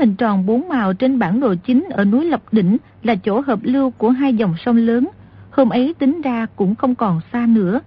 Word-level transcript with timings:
hình 0.00 0.14
tròn 0.14 0.46
bốn 0.46 0.68
màu 0.68 0.92
trên 0.92 1.18
bản 1.18 1.40
đồ 1.40 1.54
chính 1.54 1.88
ở 1.90 2.04
núi 2.04 2.24
Lập 2.24 2.42
Đỉnh 2.52 2.76
là 3.02 3.14
chỗ 3.14 3.40
hợp 3.40 3.58
lưu 3.62 3.90
của 3.90 4.10
hai 4.10 4.34
dòng 4.34 4.54
sông 4.64 4.76
lớn. 4.76 5.08
Hôm 5.50 5.68
ấy 5.68 5.94
tính 5.98 6.20
ra 6.22 6.46
cũng 6.56 6.74
không 6.74 6.94
còn 6.94 7.20
xa 7.32 7.46
nữa. 7.46 7.80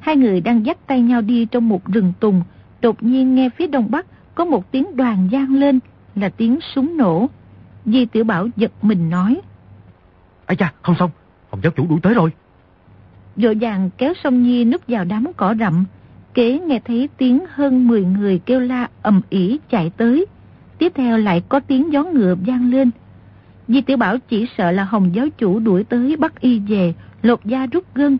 Hai 0.00 0.16
người 0.16 0.40
đang 0.40 0.66
dắt 0.66 0.78
tay 0.86 1.00
nhau 1.00 1.20
đi 1.20 1.44
trong 1.44 1.68
một 1.68 1.86
rừng 1.86 2.12
tùng. 2.20 2.42
Đột 2.80 3.02
nhiên 3.02 3.34
nghe 3.34 3.48
phía 3.48 3.66
đông 3.66 3.90
bắc 3.90 4.06
có 4.34 4.44
một 4.44 4.72
tiếng 4.72 4.96
đoàn 4.96 5.28
gian 5.30 5.54
lên 5.54 5.78
là 6.14 6.28
tiếng 6.28 6.58
súng 6.74 6.96
nổ. 6.96 7.28
Di 7.84 8.06
Tiểu 8.06 8.24
Bảo 8.24 8.48
giật 8.56 8.72
mình 8.82 9.10
nói. 9.10 9.40
Ây 10.46 10.56
cha, 10.56 10.72
không 10.82 10.94
xong, 10.98 11.10
Hồng 11.50 11.60
giáo 11.62 11.72
chủ 11.76 11.86
đuổi 11.88 11.98
tới 12.02 12.14
rồi. 12.14 12.30
Dội 13.36 13.54
vàng 13.60 13.90
kéo 13.98 14.12
sông 14.24 14.42
Nhi 14.42 14.64
núp 14.64 14.80
vào 14.88 15.04
đám 15.04 15.26
cỏ 15.36 15.54
rậm. 15.58 15.84
Kế 16.34 16.58
nghe 16.58 16.80
thấy 16.84 17.08
tiếng 17.16 17.44
hơn 17.50 17.88
10 17.88 18.04
người 18.04 18.38
kêu 18.38 18.60
la 18.60 18.88
ầm 19.02 19.20
ỉ 19.30 19.58
chạy 19.70 19.90
tới. 19.96 20.26
Tiếp 20.78 20.92
theo 20.94 21.18
lại 21.18 21.42
có 21.48 21.60
tiếng 21.60 21.92
gió 21.92 22.04
ngựa 22.04 22.34
vang 22.46 22.70
lên. 22.70 22.90
Di 23.68 23.80
Tiểu 23.80 23.96
Bảo 23.96 24.18
chỉ 24.18 24.46
sợ 24.58 24.70
là 24.70 24.84
Hồng 24.84 25.14
giáo 25.14 25.26
chủ 25.38 25.58
đuổi 25.58 25.84
tới 25.84 26.16
bắt 26.16 26.40
y 26.40 26.58
về, 26.58 26.94
lột 27.22 27.44
da 27.44 27.66
rút 27.66 27.84
gân. 27.94 28.18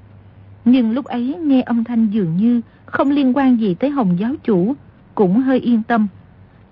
Nhưng 0.65 0.93
lúc 0.93 1.05
ấy 1.05 1.35
nghe 1.43 1.63
âm 1.63 1.85
thanh 1.85 2.07
dường 2.11 2.37
như 2.37 2.61
không 2.87 3.11
liên 3.11 3.37
quan 3.37 3.61
gì 3.61 3.75
tới 3.75 3.91
Hồng 3.91 4.17
giáo 4.19 4.35
chủ, 4.45 4.75
cũng 5.15 5.41
hơi 5.41 5.61
yên 5.61 5.83
tâm. 5.83 6.07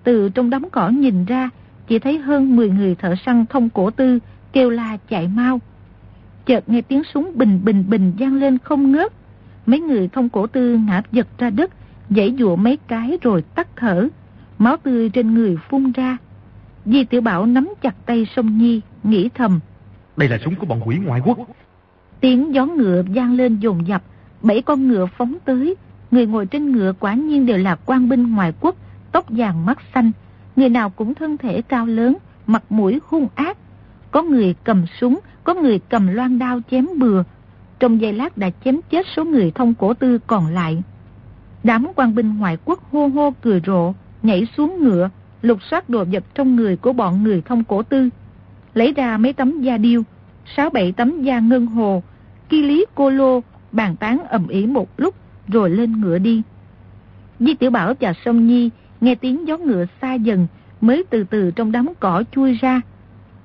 Từ 0.03 0.29
trong 0.29 0.49
đám 0.49 0.69
cỏ 0.69 0.89
nhìn 0.89 1.25
ra, 1.25 1.49
chỉ 1.87 1.99
thấy 1.99 2.17
hơn 2.17 2.55
10 2.55 2.69
người 2.69 2.95
thợ 2.95 3.15
săn 3.25 3.45
thông 3.49 3.69
cổ 3.69 3.91
tư 3.91 4.19
kêu 4.53 4.69
la 4.69 4.97
chạy 5.09 5.27
mau. 5.27 5.59
Chợt 6.45 6.69
nghe 6.69 6.81
tiếng 6.81 7.03
súng 7.13 7.31
bình 7.35 7.59
bình 7.63 7.83
bình 7.89 8.11
vang 8.19 8.35
lên 8.35 8.57
không 8.57 8.91
ngớt. 8.91 9.13
Mấy 9.65 9.79
người 9.79 10.07
thông 10.07 10.29
cổ 10.29 10.47
tư 10.47 10.77
ngã 10.87 11.01
giật 11.11 11.27
ra 11.37 11.49
đất, 11.49 11.71
dãy 12.09 12.35
dụa 12.39 12.55
mấy 12.55 12.77
cái 12.87 13.17
rồi 13.21 13.41
tắt 13.41 13.67
thở. 13.75 14.07
Máu 14.59 14.77
tươi 14.77 15.09
trên 15.09 15.33
người 15.33 15.57
phun 15.69 15.91
ra. 15.91 16.17
Di 16.85 17.03
tiểu 17.03 17.21
Bảo 17.21 17.45
nắm 17.45 17.69
chặt 17.81 17.95
tay 18.05 18.27
sông 18.35 18.57
Nhi, 18.57 18.81
nghĩ 19.03 19.29
thầm. 19.33 19.59
Đây 20.17 20.29
là 20.29 20.37
súng 20.45 20.55
của 20.55 20.65
bọn 20.65 20.81
quỷ 20.85 20.97
ngoại 20.97 21.21
quốc. 21.25 21.37
Tiếng 22.19 22.53
gió 22.53 22.65
ngựa 22.65 23.03
vang 23.15 23.33
lên 23.33 23.59
dồn 23.59 23.87
dập, 23.87 24.03
bảy 24.41 24.61
con 24.61 24.87
ngựa 24.87 25.05
phóng 25.17 25.35
tới. 25.45 25.75
Người 26.11 26.27
ngồi 26.27 26.45
trên 26.45 26.71
ngựa 26.71 26.93
quả 26.99 27.13
nhiên 27.13 27.45
đều 27.45 27.57
là 27.57 27.75
quan 27.85 28.09
binh 28.09 28.35
ngoại 28.35 28.53
quốc, 28.59 28.75
tóc 29.11 29.25
vàng 29.29 29.65
mắt 29.65 29.77
xanh. 29.93 30.11
Người 30.55 30.69
nào 30.69 30.89
cũng 30.89 31.13
thân 31.13 31.37
thể 31.37 31.61
cao 31.61 31.85
lớn, 31.85 32.17
mặt 32.47 32.63
mũi 32.69 32.99
hung 33.07 33.27
ác. 33.35 33.57
Có 34.11 34.21
người 34.21 34.55
cầm 34.63 34.85
súng, 34.99 35.19
có 35.43 35.53
người 35.53 35.79
cầm 35.79 36.07
loan 36.07 36.39
đao 36.39 36.59
chém 36.71 36.87
bừa. 36.97 37.23
Trong 37.79 38.01
giây 38.01 38.13
lát 38.13 38.37
đã 38.37 38.49
chém 38.65 38.79
chết 38.89 39.05
số 39.15 39.25
người 39.25 39.51
thông 39.51 39.73
cổ 39.73 39.93
tư 39.93 40.19
còn 40.27 40.47
lại. 40.47 40.83
Đám 41.63 41.87
quan 41.95 42.15
binh 42.15 42.37
ngoại 42.37 42.57
quốc 42.65 42.91
hô 42.91 43.07
hô 43.07 43.33
cười 43.41 43.61
rộ, 43.65 43.93
nhảy 44.25 44.47
xuống 44.57 44.83
ngựa, 44.83 45.09
lục 45.41 45.59
soát 45.63 45.89
đồ 45.89 46.03
vật 46.11 46.23
trong 46.33 46.55
người 46.55 46.75
của 46.75 46.93
bọn 46.93 47.23
người 47.23 47.41
thông 47.41 47.63
cổ 47.63 47.83
tư. 47.83 48.09
Lấy 48.73 48.93
ra 48.93 49.17
mấy 49.17 49.33
tấm 49.33 49.61
da 49.61 49.77
điêu, 49.77 50.03
sáu 50.55 50.69
bảy 50.69 50.91
tấm 50.91 51.21
da 51.21 51.39
ngân 51.39 51.65
hồ, 51.65 52.03
ki 52.49 52.63
lý 52.63 52.85
cô 52.95 53.09
lô, 53.09 53.43
bàn 53.71 53.95
tán 53.95 54.19
ầm 54.29 54.47
ĩ 54.47 54.65
một 54.65 54.99
lúc 54.99 55.15
rồi 55.47 55.69
lên 55.69 56.01
ngựa 56.01 56.17
đi. 56.17 56.41
Di 57.39 57.53
Tiểu 57.53 57.71
Bảo 57.71 57.93
và 57.99 58.13
Sông 58.25 58.47
Nhi 58.47 58.69
nghe 59.01 59.15
tiếng 59.15 59.47
gió 59.47 59.57
ngựa 59.57 59.85
xa 60.01 60.13
dần 60.13 60.47
mới 60.81 61.03
từ 61.09 61.23
từ 61.23 61.51
trong 61.51 61.71
đám 61.71 61.87
cỏ 61.99 62.23
chui 62.31 62.53
ra. 62.53 62.81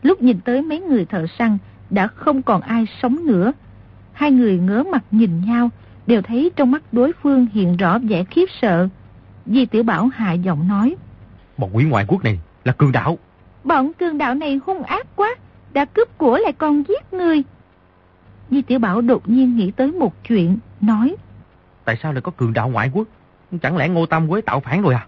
Lúc 0.02 0.22
nhìn 0.22 0.40
tới 0.40 0.62
mấy 0.62 0.80
người 0.80 1.04
thợ 1.04 1.26
săn 1.38 1.58
đã 1.90 2.06
không 2.06 2.42
còn 2.42 2.60
ai 2.60 2.86
sống 3.02 3.26
nữa. 3.26 3.52
Hai 4.12 4.30
người 4.30 4.58
ngớ 4.58 4.84
mặt 4.92 5.04
nhìn 5.10 5.30
nhau 5.46 5.70
đều 6.06 6.22
thấy 6.22 6.50
trong 6.56 6.70
mắt 6.70 6.82
đối 6.92 7.12
phương 7.22 7.46
hiện 7.52 7.76
rõ 7.76 7.98
vẻ 7.98 8.24
khiếp 8.24 8.46
sợ. 8.60 8.88
Di 9.46 9.66
Tiểu 9.66 9.82
Bảo 9.82 10.08
hạ 10.08 10.32
giọng 10.32 10.68
nói. 10.68 10.96
Bọn 11.58 11.70
quỷ 11.72 11.84
ngoại 11.84 12.04
quốc 12.08 12.24
này 12.24 12.40
là 12.64 12.72
cường 12.72 12.92
đạo. 12.92 13.18
Bọn 13.64 13.92
cường 13.92 14.18
đạo 14.18 14.34
này 14.34 14.60
hung 14.66 14.82
ác 14.82 15.06
quá, 15.16 15.34
đã 15.72 15.84
cướp 15.84 16.18
của 16.18 16.38
lại 16.38 16.52
còn 16.52 16.82
giết 16.88 17.12
người. 17.12 17.42
Di 18.50 18.62
Tiểu 18.62 18.78
Bảo 18.78 19.00
đột 19.00 19.28
nhiên 19.28 19.56
nghĩ 19.56 19.70
tới 19.70 19.92
một 19.92 20.14
chuyện, 20.24 20.58
nói. 20.80 21.16
Tại 21.84 21.96
sao 22.02 22.12
lại 22.12 22.22
có 22.22 22.32
cường 22.36 22.52
đạo 22.52 22.68
ngoại 22.68 22.90
quốc? 22.94 23.08
Chẳng 23.62 23.76
lẽ 23.76 23.88
Ngô 23.88 24.06
Tam 24.06 24.28
Quế 24.28 24.40
tạo 24.40 24.60
phản 24.60 24.82
rồi 24.82 24.94
à? 24.94 25.06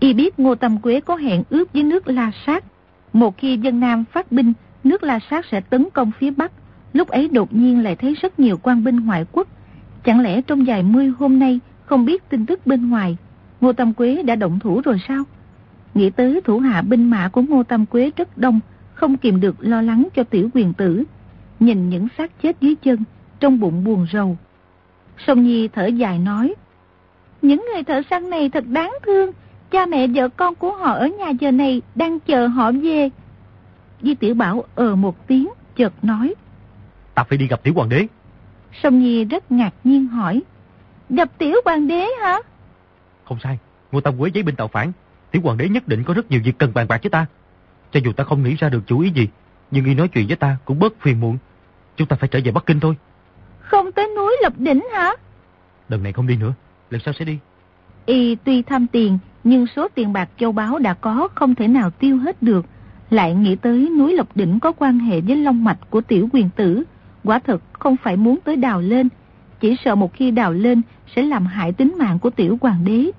Y 0.00 0.14
biết 0.14 0.38
Ngô 0.38 0.54
Tam 0.54 0.80
Quế 0.80 1.00
có 1.00 1.16
hẹn 1.16 1.42
ước 1.50 1.72
với 1.72 1.82
nước 1.82 2.08
La 2.08 2.30
Sát. 2.46 2.64
Một 3.12 3.38
khi 3.38 3.56
dân 3.56 3.80
Nam 3.80 4.04
phát 4.12 4.32
binh, 4.32 4.52
nước 4.84 5.02
La 5.02 5.18
Sát 5.30 5.44
sẽ 5.50 5.60
tấn 5.60 5.88
công 5.90 6.10
phía 6.18 6.30
Bắc. 6.30 6.52
Lúc 6.92 7.08
ấy 7.08 7.28
đột 7.28 7.52
nhiên 7.52 7.82
lại 7.82 7.96
thấy 7.96 8.14
rất 8.14 8.38
nhiều 8.38 8.58
quan 8.62 8.84
binh 8.84 9.06
ngoại 9.06 9.26
quốc. 9.32 9.48
Chẳng 10.04 10.20
lẽ 10.20 10.42
trong 10.42 10.64
vài 10.64 10.82
mươi 10.82 11.12
hôm 11.18 11.38
nay 11.38 11.60
không 11.84 12.04
biết 12.04 12.28
tin 12.28 12.46
tức 12.46 12.66
bên 12.66 12.90
ngoài, 12.90 13.16
Ngô 13.62 13.72
Tam 13.72 13.94
Quế 13.94 14.22
đã 14.22 14.36
động 14.36 14.58
thủ 14.58 14.80
rồi 14.84 15.00
sao? 15.08 15.24
Nghĩ 15.94 16.10
tới 16.10 16.40
thủ 16.44 16.58
hạ 16.58 16.82
binh 16.82 17.10
mã 17.10 17.28
của 17.28 17.42
Ngô 17.42 17.62
Tam 17.62 17.86
Quế 17.86 18.10
rất 18.16 18.38
đông, 18.38 18.60
không 18.94 19.16
kìm 19.16 19.40
được 19.40 19.56
lo 19.60 19.82
lắng 19.82 20.08
cho 20.14 20.24
tiểu 20.24 20.48
quyền 20.54 20.72
tử. 20.72 21.04
Nhìn 21.60 21.90
những 21.90 22.08
xác 22.18 22.42
chết 22.42 22.56
dưới 22.60 22.74
chân, 22.74 23.04
trong 23.40 23.60
bụng 23.60 23.84
buồn 23.84 24.06
rầu. 24.12 24.36
Sông 25.26 25.42
Nhi 25.42 25.68
thở 25.68 25.86
dài 25.86 26.18
nói, 26.18 26.54
Những 27.42 27.66
người 27.72 27.82
thợ 27.82 28.02
săn 28.10 28.30
này 28.30 28.48
thật 28.48 28.64
đáng 28.66 28.92
thương, 29.06 29.30
cha 29.70 29.86
mẹ 29.86 30.06
vợ 30.06 30.28
con 30.28 30.54
của 30.54 30.72
họ 30.72 30.92
ở 30.92 31.06
nhà 31.06 31.28
giờ 31.28 31.50
này 31.50 31.82
đang 31.94 32.20
chờ 32.20 32.46
họ 32.46 32.72
về. 32.72 33.10
Di 34.02 34.14
Tiểu 34.14 34.34
Bảo 34.34 34.64
ờ 34.74 34.96
một 34.96 35.26
tiếng, 35.26 35.48
chợt 35.76 35.92
nói, 36.02 36.34
Ta 37.14 37.24
phải 37.24 37.38
đi 37.38 37.46
gặp 37.46 37.62
tiểu 37.62 37.74
hoàng 37.74 37.88
đế. 37.88 38.06
Sông 38.82 38.98
Nhi 38.98 39.24
rất 39.24 39.52
ngạc 39.52 39.74
nhiên 39.84 40.06
hỏi, 40.06 40.42
Gặp 41.10 41.28
tiểu 41.38 41.56
hoàng 41.64 41.88
đế 41.88 42.06
hả? 42.22 42.38
Không 43.24 43.38
sai, 43.42 43.58
Ngô 43.92 44.00
Tam 44.00 44.18
Quế 44.18 44.30
giấy 44.34 44.42
binh 44.42 44.56
tạo 44.56 44.68
phản, 44.68 44.92
tiểu 45.30 45.42
hoàng 45.42 45.56
đế 45.56 45.68
nhất 45.68 45.88
định 45.88 46.04
có 46.04 46.14
rất 46.14 46.30
nhiều 46.30 46.40
việc 46.44 46.58
cần 46.58 46.74
bàn 46.74 46.88
bạc 46.88 47.00
với 47.02 47.10
ta. 47.10 47.26
Cho 47.92 48.00
dù 48.04 48.12
ta 48.12 48.24
không 48.24 48.42
nghĩ 48.42 48.54
ra 48.54 48.68
được 48.68 48.82
chủ 48.86 49.00
ý 49.00 49.10
gì, 49.10 49.28
nhưng 49.70 49.84
y 49.84 49.94
nói 49.94 50.08
chuyện 50.08 50.26
với 50.26 50.36
ta 50.36 50.56
cũng 50.64 50.78
bớt 50.78 51.00
phiền 51.00 51.20
muộn. 51.20 51.38
Chúng 51.96 52.08
ta 52.08 52.16
phải 52.16 52.28
trở 52.28 52.40
về 52.44 52.52
Bắc 52.52 52.66
Kinh 52.66 52.80
thôi. 52.80 52.96
Không 53.60 53.92
tới 53.92 54.08
núi 54.16 54.36
Lập 54.42 54.52
Đỉnh 54.58 54.86
hả? 54.92 55.12
Lần 55.88 56.02
này 56.02 56.12
không 56.12 56.26
đi 56.26 56.36
nữa, 56.36 56.54
lần 56.90 57.00
sau 57.04 57.14
sẽ 57.14 57.24
đi. 57.24 57.38
Y 58.06 58.34
tuy 58.34 58.62
tham 58.62 58.86
tiền, 58.86 59.18
nhưng 59.44 59.66
số 59.66 59.88
tiền 59.94 60.12
bạc 60.12 60.28
châu 60.38 60.52
báu 60.52 60.78
đã 60.78 60.94
có 60.94 61.28
không 61.34 61.54
thể 61.54 61.68
nào 61.68 61.90
tiêu 61.90 62.16
hết 62.16 62.42
được. 62.42 62.66
Lại 63.10 63.34
nghĩ 63.34 63.56
tới 63.56 63.90
núi 63.98 64.12
Lộc 64.12 64.36
Đỉnh 64.36 64.60
có 64.60 64.72
quan 64.72 64.98
hệ 64.98 65.20
với 65.20 65.36
long 65.36 65.64
mạch 65.64 65.78
của 65.90 66.00
tiểu 66.00 66.28
quyền 66.32 66.48
tử. 66.56 66.82
Quả 67.24 67.38
thật 67.38 67.62
không 67.72 67.96
phải 67.96 68.16
muốn 68.16 68.38
tới 68.44 68.56
đào 68.56 68.80
lên. 68.80 69.08
Chỉ 69.62 69.76
sợ 69.84 69.94
một 69.94 70.14
khi 70.14 70.30
đào 70.30 70.52
lên 70.52 70.82
sẽ 71.16 71.22
làm 71.22 71.46
hại 71.46 71.72
tính 71.72 71.94
mạng 71.98 72.18
của 72.18 72.30
tiểu 72.30 72.58
hoàng 72.60 72.84
đế. 72.84 73.10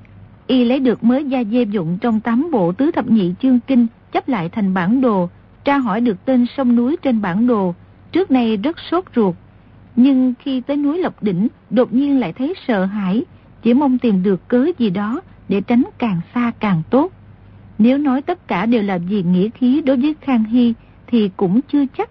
Y 0.47 0.63
lấy 0.63 0.79
được 0.79 1.03
mới 1.03 1.25
gia 1.25 1.43
dê 1.43 1.63
dụng 1.63 1.97
trong 2.01 2.19
tám 2.19 2.51
bộ 2.51 2.71
tứ 2.71 2.91
thập 2.91 3.07
nhị 3.07 3.33
chương 3.41 3.59
kinh 3.59 3.87
chấp 4.11 4.27
lại 4.27 4.49
thành 4.49 4.73
bản 4.73 5.01
đồ, 5.01 5.29
tra 5.63 5.77
hỏi 5.77 6.01
được 6.01 6.25
tên 6.25 6.45
sông 6.57 6.75
núi 6.75 6.97
trên 7.01 7.21
bản 7.21 7.47
đồ. 7.47 7.75
Trước 8.11 8.31
nay 8.31 8.57
rất 8.57 8.77
sốt 8.91 9.03
ruột. 9.15 9.35
Nhưng 9.95 10.33
khi 10.39 10.61
tới 10.61 10.77
núi 10.77 10.97
Lộc 10.97 11.23
Đỉnh, 11.23 11.47
đột 11.69 11.93
nhiên 11.93 12.19
lại 12.19 12.33
thấy 12.33 12.53
sợ 12.67 12.85
hãi, 12.85 13.23
chỉ 13.61 13.73
mong 13.73 13.97
tìm 13.97 14.23
được 14.23 14.47
cớ 14.47 14.65
gì 14.77 14.89
đó 14.89 15.21
để 15.49 15.61
tránh 15.61 15.83
càng 15.97 16.21
xa 16.33 16.51
càng 16.59 16.81
tốt. 16.89 17.11
Nếu 17.77 17.97
nói 17.97 18.21
tất 18.21 18.47
cả 18.47 18.65
đều 18.65 18.83
là 18.83 18.97
vì 18.97 19.23
nghĩa 19.23 19.49
khí 19.49 19.81
đối 19.85 19.97
với 19.97 20.15
Khang 20.21 20.43
Hy 20.43 20.73
thì 21.07 21.29
cũng 21.37 21.61
chưa 21.61 21.85
chắc. 21.97 22.09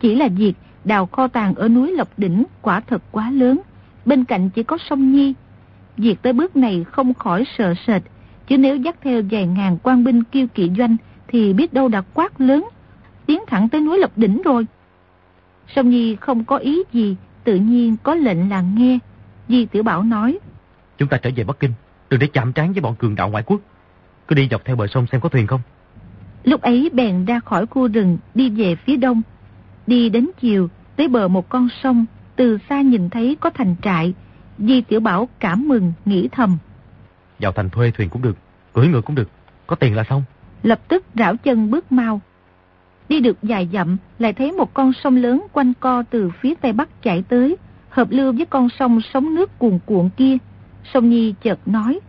Chỉ 0.00 0.14
là 0.14 0.28
việc 0.28 0.54
đào 0.86 1.06
kho 1.06 1.28
tàng 1.28 1.54
ở 1.54 1.68
núi 1.68 1.92
Lộc 1.92 2.08
Đỉnh 2.16 2.44
quả 2.62 2.80
thật 2.80 3.02
quá 3.10 3.30
lớn. 3.30 3.60
Bên 4.04 4.24
cạnh 4.24 4.50
chỉ 4.50 4.62
có 4.62 4.78
sông 4.90 5.12
Nhi. 5.12 5.34
Việc 5.96 6.22
tới 6.22 6.32
bước 6.32 6.56
này 6.56 6.84
không 6.84 7.14
khỏi 7.14 7.44
sợ 7.58 7.74
sệt. 7.86 8.02
Chứ 8.48 8.58
nếu 8.58 8.76
dắt 8.76 8.96
theo 9.02 9.22
vài 9.30 9.46
ngàn 9.46 9.78
quan 9.82 10.04
binh 10.04 10.24
kiêu 10.24 10.46
kỵ 10.54 10.70
doanh 10.78 10.96
thì 11.28 11.52
biết 11.52 11.72
đâu 11.72 11.88
đã 11.88 12.02
quát 12.14 12.40
lớn. 12.40 12.68
Tiến 13.26 13.40
thẳng 13.46 13.68
tới 13.68 13.80
núi 13.80 13.98
Lộc 13.98 14.18
Đỉnh 14.18 14.42
rồi. 14.42 14.66
Sông 15.74 15.90
Nhi 15.90 16.16
không 16.16 16.44
có 16.44 16.56
ý 16.56 16.82
gì, 16.92 17.16
tự 17.44 17.54
nhiên 17.56 17.96
có 18.02 18.14
lệnh 18.14 18.50
là 18.50 18.60
nghe. 18.60 18.98
Di 19.48 19.66
Tiểu 19.66 19.82
Bảo 19.82 20.02
nói. 20.02 20.38
Chúng 20.98 21.08
ta 21.08 21.16
trở 21.16 21.30
về 21.36 21.44
Bắc 21.44 21.60
Kinh, 21.60 21.72
đừng 22.10 22.20
để 22.20 22.26
chạm 22.26 22.52
trán 22.52 22.72
với 22.72 22.80
bọn 22.80 22.94
cường 22.94 23.14
đạo 23.14 23.28
ngoại 23.28 23.42
quốc. 23.46 23.60
Cứ 24.28 24.34
đi 24.34 24.48
dọc 24.50 24.64
theo 24.64 24.76
bờ 24.76 24.86
sông 24.86 25.06
xem 25.12 25.20
có 25.20 25.28
thuyền 25.28 25.46
không. 25.46 25.60
Lúc 26.44 26.60
ấy 26.60 26.90
bèn 26.92 27.24
ra 27.24 27.40
khỏi 27.40 27.66
khu 27.66 27.88
rừng 27.88 28.18
đi 28.34 28.50
về 28.50 28.76
phía 28.76 28.96
đông. 28.96 29.22
Đi 29.86 30.08
đến 30.08 30.28
chiều, 30.40 30.68
tới 30.96 31.08
bờ 31.08 31.28
một 31.28 31.48
con 31.48 31.68
sông, 31.82 32.06
từ 32.36 32.58
xa 32.68 32.80
nhìn 32.80 33.10
thấy 33.10 33.36
có 33.40 33.50
thành 33.50 33.76
trại. 33.82 34.14
Di 34.58 34.80
Tiểu 34.80 35.00
Bảo 35.00 35.28
cảm 35.40 35.68
mừng, 35.68 35.92
nghĩ 36.04 36.28
thầm. 36.32 36.58
Vào 37.38 37.52
thành 37.52 37.70
thuê 37.70 37.90
thuyền 37.90 38.08
cũng 38.08 38.22
được, 38.22 38.36
cưỡi 38.72 38.86
ngựa 38.86 39.00
cũng 39.00 39.16
được, 39.16 39.30
có 39.66 39.76
tiền 39.76 39.96
là 39.96 40.04
xong. 40.08 40.22
Lập 40.62 40.80
tức 40.88 41.04
rảo 41.14 41.36
chân 41.36 41.70
bước 41.70 41.92
mau. 41.92 42.20
Đi 43.08 43.20
được 43.20 43.42
dài 43.42 43.68
dặm, 43.72 43.96
lại 44.18 44.32
thấy 44.32 44.52
một 44.52 44.74
con 44.74 44.92
sông 44.92 45.16
lớn 45.16 45.46
quanh 45.52 45.72
co 45.80 46.02
từ 46.10 46.30
phía 46.40 46.54
tây 46.54 46.72
bắc 46.72 47.02
chạy 47.02 47.24
tới, 47.28 47.56
hợp 47.88 48.08
lưu 48.10 48.32
với 48.32 48.46
con 48.46 48.68
sông 48.78 49.00
sóng 49.12 49.34
nước 49.34 49.58
cuồn 49.58 49.78
cuộn 49.86 50.08
kia. 50.16 50.36
Sông 50.94 51.10
Nhi 51.10 51.34
chợt 51.42 51.58
nói, 51.68 52.00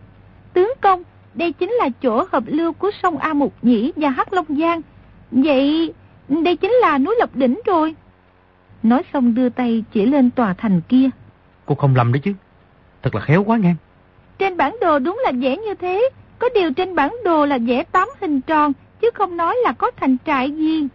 Tướng 0.52 0.72
công, 0.80 1.02
đây 1.34 1.52
chính 1.52 1.70
là 1.70 1.88
chỗ 2.02 2.24
hợp 2.32 2.42
lưu 2.46 2.72
của 2.72 2.90
sông 3.02 3.18
A 3.18 3.34
Mục 3.34 3.54
Nhĩ 3.62 3.92
và 3.96 4.10
Hắc 4.10 4.32
Long 4.32 4.46
Giang. 4.48 4.80
Vậy 5.30 5.92
đây 6.28 6.56
chính 6.56 6.72
là 6.72 6.98
núi 6.98 7.16
Lộc 7.18 7.36
Đỉnh 7.36 7.60
rồi. 7.66 7.94
Nói 8.82 9.02
xong 9.12 9.34
đưa 9.34 9.48
tay 9.48 9.84
chỉ 9.92 10.06
lên 10.06 10.30
tòa 10.30 10.54
thành 10.54 10.80
kia. 10.80 11.10
Cô 11.66 11.74
không 11.74 11.96
lầm 11.96 12.12
đấy 12.12 12.20
chứ. 12.24 12.32
Thật 13.02 13.14
là 13.14 13.20
khéo 13.20 13.44
quá 13.44 13.58
ngang. 13.58 13.76
Trên 14.38 14.56
bản 14.56 14.76
đồ 14.80 14.98
đúng 14.98 15.20
là 15.24 15.32
vẽ 15.32 15.56
như 15.56 15.74
thế. 15.74 16.10
Có 16.38 16.48
điều 16.54 16.72
trên 16.72 16.94
bản 16.94 17.16
đồ 17.24 17.46
là 17.46 17.58
vẽ 17.58 17.84
tám 17.92 18.08
hình 18.20 18.40
tròn, 18.40 18.72
chứ 19.00 19.10
không 19.14 19.36
nói 19.36 19.56
là 19.64 19.72
có 19.72 19.90
thành 19.96 20.16
trại 20.26 20.50
gì. 20.50 20.86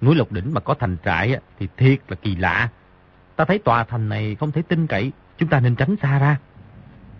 Núi 0.00 0.14
Lộc 0.14 0.32
Đỉnh 0.32 0.54
mà 0.54 0.60
có 0.60 0.74
thành 0.74 0.96
trại 1.04 1.38
thì 1.58 1.68
thiệt 1.76 1.98
là 2.08 2.16
kỳ 2.22 2.36
lạ. 2.36 2.68
Ta 3.36 3.44
thấy 3.44 3.58
tòa 3.58 3.84
thành 3.84 4.08
này 4.08 4.36
không 4.40 4.52
thể 4.52 4.62
tin 4.62 4.86
cậy, 4.86 5.12
chúng 5.38 5.48
ta 5.48 5.60
nên 5.60 5.74
tránh 5.74 5.96
xa 6.02 6.18
ra. 6.18 6.36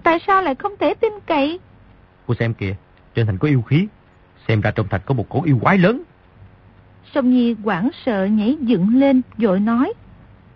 Tại 0.02 0.18
sao 0.26 0.42
lại 0.42 0.54
không 0.54 0.72
thể 0.80 0.94
tin 0.94 1.12
cậy? 1.26 1.60
Cô 2.26 2.34
xem 2.34 2.54
kìa, 2.54 2.74
trên 3.14 3.26
thành 3.26 3.38
có 3.38 3.48
yêu 3.48 3.62
khí, 3.62 3.86
xem 4.48 4.60
ra 4.60 4.70
trong 4.70 4.88
thành 4.90 5.00
có 5.06 5.14
một 5.14 5.28
cổ 5.28 5.42
yêu 5.44 5.58
quái 5.62 5.78
lớn. 5.78 6.02
Sông 7.14 7.30
Nhi 7.30 7.56
quảng 7.64 7.90
sợ 8.06 8.24
nhảy 8.24 8.56
dựng 8.60 8.96
lên, 8.96 9.22
rồi 9.38 9.60
nói. 9.60 9.92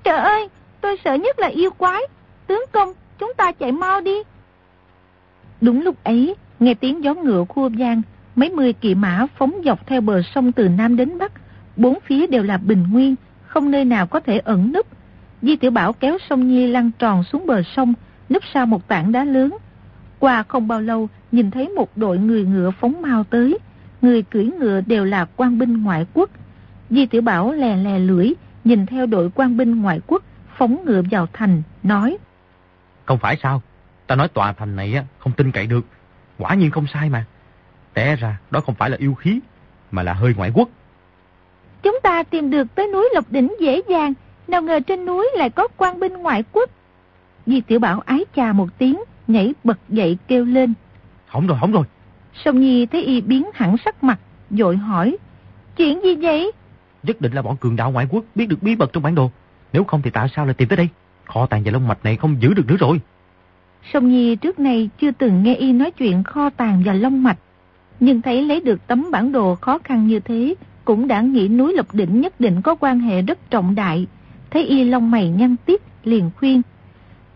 Trời 0.04 0.18
ơi, 0.18 0.48
tôi 0.80 0.96
sợ 1.04 1.14
nhất 1.14 1.38
là 1.38 1.46
yêu 1.46 1.70
quái. 1.70 2.02
Tướng 2.46 2.64
công, 2.72 2.92
chúng 3.18 3.32
ta 3.36 3.52
chạy 3.52 3.72
mau 3.72 4.00
đi. 4.00 4.16
Đúng 5.60 5.82
lúc 5.82 6.04
ấy, 6.04 6.34
nghe 6.60 6.74
tiếng 6.74 7.04
gió 7.04 7.14
ngựa 7.14 7.44
khua 7.48 7.68
vang, 7.78 8.02
mấy 8.36 8.50
mươi 8.50 8.72
kỵ 8.72 8.94
mã 8.94 9.26
phóng 9.38 9.60
dọc 9.64 9.86
theo 9.86 10.00
bờ 10.00 10.22
sông 10.34 10.52
từ 10.52 10.68
Nam 10.68 10.96
đến 10.96 11.18
Bắc. 11.18 11.32
Bốn 11.76 11.98
phía 12.00 12.26
đều 12.26 12.42
là 12.42 12.56
bình 12.56 12.84
nguyên, 12.92 13.14
không 13.46 13.70
nơi 13.70 13.84
nào 13.84 14.06
có 14.06 14.20
thể 14.20 14.38
ẩn 14.38 14.72
núp. 14.72 14.86
Di 15.42 15.56
Tiểu 15.56 15.70
Bảo 15.70 15.92
kéo 15.92 16.18
sông 16.30 16.48
Nhi 16.48 16.66
lăn 16.66 16.90
tròn 16.98 17.24
xuống 17.24 17.46
bờ 17.46 17.62
sông, 17.76 17.94
núp 18.28 18.42
sau 18.54 18.66
một 18.66 18.88
tảng 18.88 19.12
đá 19.12 19.24
lớn. 19.24 19.56
Qua 20.18 20.42
không 20.42 20.68
bao 20.68 20.80
lâu, 20.80 21.08
nhìn 21.32 21.50
thấy 21.50 21.68
một 21.68 21.96
đội 21.96 22.18
người 22.18 22.44
ngựa 22.44 22.70
phóng 22.80 23.02
mau 23.02 23.24
tới. 23.24 23.58
Người 24.02 24.22
cưỡi 24.22 24.44
ngựa 24.44 24.80
đều 24.80 25.04
là 25.04 25.26
quan 25.36 25.58
binh 25.58 25.82
ngoại 25.82 26.06
quốc. 26.14 26.30
Di 26.90 27.06
Tiểu 27.06 27.22
Bảo 27.22 27.52
lè 27.52 27.76
lè 27.76 27.98
lưỡi, 27.98 28.32
nhìn 28.64 28.86
theo 28.86 29.06
đội 29.06 29.30
quan 29.34 29.56
binh 29.56 29.82
ngoại 29.82 30.00
quốc 30.06 30.22
phóng 30.56 30.84
ngựa 30.84 31.02
vào 31.10 31.26
thành, 31.32 31.62
nói. 31.82 32.18
Không 33.04 33.18
phải 33.18 33.36
sao, 33.42 33.62
ta 34.06 34.14
nói 34.14 34.28
tòa 34.28 34.52
thành 34.52 34.76
này 34.76 35.04
không 35.18 35.32
tin 35.32 35.52
cậy 35.52 35.66
được. 35.66 35.84
Quả 36.38 36.54
nhiên 36.54 36.70
không 36.70 36.86
sai 36.92 37.10
mà. 37.10 37.24
Té 37.94 38.16
ra 38.16 38.38
đó 38.50 38.60
không 38.60 38.74
phải 38.74 38.90
là 38.90 38.96
yêu 39.00 39.14
khí, 39.14 39.40
mà 39.90 40.02
là 40.02 40.12
hơi 40.12 40.34
ngoại 40.36 40.50
quốc. 40.54 40.68
Chúng 41.82 41.98
ta 42.02 42.22
tìm 42.22 42.50
được 42.50 42.74
tới 42.74 42.88
núi 42.92 43.08
Lộc 43.14 43.32
Đỉnh 43.32 43.54
dễ 43.60 43.80
dàng, 43.88 44.12
nào 44.48 44.62
ngờ 44.62 44.80
trên 44.86 45.04
núi 45.04 45.30
lại 45.36 45.50
có 45.50 45.68
quan 45.76 46.00
binh 46.00 46.12
ngoại 46.12 46.44
quốc. 46.52 46.70
Di 47.46 47.60
Tiểu 47.60 47.78
Bảo 47.78 48.00
ái 48.00 48.24
chà 48.36 48.52
một 48.52 48.68
tiếng, 48.78 49.00
nhảy 49.26 49.54
bật 49.64 49.78
dậy 49.88 50.18
kêu 50.28 50.44
lên. 50.44 50.74
Hỏng 51.26 51.46
rồi, 51.46 51.58
hỏng 51.58 51.72
rồi. 51.72 51.84
Sông 52.44 52.60
Nhi 52.60 52.86
thấy 52.86 53.04
y 53.04 53.20
biến 53.20 53.50
hẳn 53.54 53.76
sắc 53.84 54.04
mặt, 54.04 54.18
dội 54.50 54.76
hỏi. 54.76 55.16
Chuyện 55.76 56.02
gì 56.02 56.16
vậy? 56.16 56.52
Nhất 57.02 57.20
định 57.20 57.32
là 57.32 57.42
bọn 57.42 57.56
cường 57.56 57.76
đạo 57.76 57.90
ngoại 57.90 58.06
quốc 58.10 58.24
biết 58.34 58.46
được 58.46 58.62
bí 58.62 58.76
mật 58.76 58.92
trong 58.92 59.02
bản 59.02 59.14
đồ. 59.14 59.30
Nếu 59.72 59.84
không 59.84 60.02
thì 60.02 60.10
tại 60.10 60.28
sao 60.36 60.44
lại 60.44 60.54
tìm 60.54 60.68
tới 60.68 60.76
đây? 60.76 60.88
Kho 61.24 61.46
tàng 61.46 61.62
và 61.64 61.72
lông 61.72 61.88
mạch 61.88 62.04
này 62.04 62.16
không 62.16 62.36
giữ 62.42 62.54
được 62.54 62.66
nữa 62.66 62.76
rồi. 62.78 63.00
Sông 63.92 64.08
Nhi 64.08 64.36
trước 64.36 64.58
nay 64.58 64.90
chưa 65.00 65.10
từng 65.10 65.42
nghe 65.42 65.54
y 65.54 65.72
nói 65.72 65.90
chuyện 65.90 66.24
kho 66.24 66.50
tàng 66.50 66.82
và 66.86 66.92
lông 66.92 67.22
mạch. 67.22 67.38
Nhưng 68.00 68.22
thấy 68.22 68.42
lấy 68.42 68.60
được 68.60 68.86
tấm 68.86 69.10
bản 69.10 69.32
đồ 69.32 69.54
khó 69.54 69.78
khăn 69.84 70.06
như 70.06 70.20
thế, 70.20 70.54
cũng 70.84 71.08
đã 71.08 71.20
nghĩ 71.20 71.48
núi 71.48 71.74
Lộc 71.74 71.94
Đỉnh 71.94 72.20
nhất 72.20 72.40
định 72.40 72.62
có 72.62 72.74
quan 72.74 73.00
hệ 73.00 73.22
rất 73.22 73.50
trọng 73.50 73.74
đại. 73.74 74.06
Thấy 74.50 74.64
y 74.64 74.84
lông 74.84 75.10
mày 75.10 75.28
nhăn 75.28 75.56
tiếp, 75.66 75.80
liền 76.04 76.30
khuyên. 76.36 76.62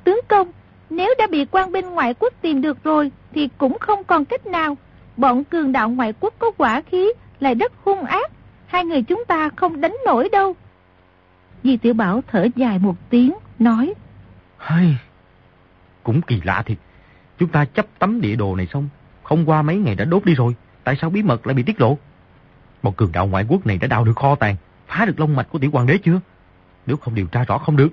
Tướng 0.04 0.20
công, 0.28 0.48
nếu 0.90 1.14
đã 1.18 1.26
bị 1.30 1.44
quan 1.50 1.72
binh 1.72 1.90
ngoại 1.90 2.14
quốc 2.14 2.32
tìm 2.40 2.60
được 2.60 2.84
rồi, 2.84 3.10
thì 3.34 3.48
cũng 3.58 3.78
không 3.78 4.04
còn 4.04 4.24
cách 4.24 4.46
nào. 4.46 4.76
Bọn 5.16 5.44
cường 5.44 5.72
đạo 5.72 5.90
ngoại 5.90 6.12
quốc 6.20 6.34
có 6.38 6.50
quả 6.50 6.80
khí, 6.80 7.12
lại 7.40 7.54
rất 7.54 7.72
hung 7.84 8.04
ác. 8.04 8.30
Hai 8.76 8.84
người 8.84 9.02
chúng 9.02 9.24
ta 9.28 9.50
không 9.56 9.80
đánh 9.80 9.96
nổi 10.06 10.28
đâu. 10.32 10.56
Di 11.64 11.76
Tiểu 11.76 11.94
Bảo 11.94 12.22
thở 12.26 12.46
dài 12.56 12.78
một 12.78 12.94
tiếng, 13.10 13.34
nói. 13.58 13.94
Hay, 14.56 14.96
cũng 16.02 16.22
kỳ 16.22 16.40
lạ 16.44 16.62
thiệt. 16.66 16.78
Chúng 17.38 17.48
ta 17.48 17.64
chấp 17.64 17.86
tấm 17.98 18.20
địa 18.20 18.36
đồ 18.36 18.56
này 18.56 18.66
xong, 18.72 18.88
không 19.22 19.48
qua 19.48 19.62
mấy 19.62 19.76
ngày 19.76 19.94
đã 19.94 20.04
đốt 20.04 20.24
đi 20.24 20.34
rồi. 20.34 20.54
Tại 20.84 20.96
sao 21.00 21.10
bí 21.10 21.22
mật 21.22 21.46
lại 21.46 21.54
bị 21.54 21.62
tiết 21.62 21.80
lộ? 21.80 21.98
Bọn 22.82 22.94
cường 22.94 23.12
đạo 23.12 23.26
ngoại 23.26 23.44
quốc 23.48 23.66
này 23.66 23.78
đã 23.78 23.86
đào 23.86 24.04
được 24.04 24.16
kho 24.16 24.34
tàng, 24.34 24.56
phá 24.86 25.04
được 25.04 25.20
lông 25.20 25.36
mạch 25.36 25.48
của 25.50 25.58
tiểu 25.58 25.70
hoàng 25.72 25.86
đế 25.86 25.98
chưa? 25.98 26.20
Nếu 26.86 26.96
không 26.96 27.14
điều 27.14 27.26
tra 27.26 27.44
rõ 27.44 27.58
không 27.58 27.76
được. 27.76 27.88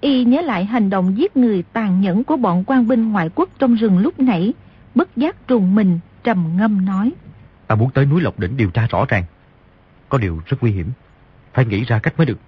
Y 0.00 0.24
nhớ 0.24 0.40
lại 0.40 0.64
hành 0.64 0.90
động 0.90 1.16
giết 1.16 1.36
người 1.36 1.64
tàn 1.72 2.00
nhẫn 2.00 2.24
của 2.24 2.36
bọn 2.36 2.64
quan 2.66 2.88
binh 2.88 3.12
ngoại 3.12 3.30
quốc 3.34 3.48
trong 3.58 3.74
rừng 3.74 3.98
lúc 3.98 4.20
nãy, 4.20 4.52
bất 4.94 5.16
giác 5.16 5.48
trùng 5.48 5.74
mình, 5.74 5.98
trầm 6.24 6.56
ngâm 6.56 6.84
nói. 6.84 7.12
Ta 7.66 7.74
muốn 7.74 7.90
tới 7.90 8.06
núi 8.06 8.20
Lộc 8.20 8.38
Đỉnh 8.38 8.56
điều 8.56 8.70
tra 8.70 8.86
rõ 8.90 9.04
ràng. 9.08 9.24
Có 10.10 10.18
điều 10.18 10.40
rất 10.46 10.56
nguy 10.60 10.70
hiểm, 10.70 10.92
phải 11.54 11.64
nghĩ 11.64 11.84
ra 11.84 11.98
cách 11.98 12.14
mới 12.16 12.26
được. 12.26 12.38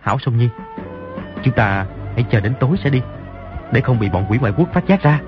Hảo 0.00 0.18
Sông 0.18 0.38
Nhi, 0.38 0.48
chúng 1.42 1.54
ta 1.54 1.86
hãy 2.14 2.24
chờ 2.30 2.40
đến 2.40 2.54
tối 2.60 2.76
sẽ 2.84 2.90
đi, 2.90 3.00
để 3.72 3.80
không 3.80 3.98
bị 3.98 4.08
bọn 4.08 4.26
quỷ 4.30 4.38
ngoại 4.38 4.52
quốc 4.56 4.68
phát 4.72 4.86
giác 4.86 5.02
ra. 5.02 5.20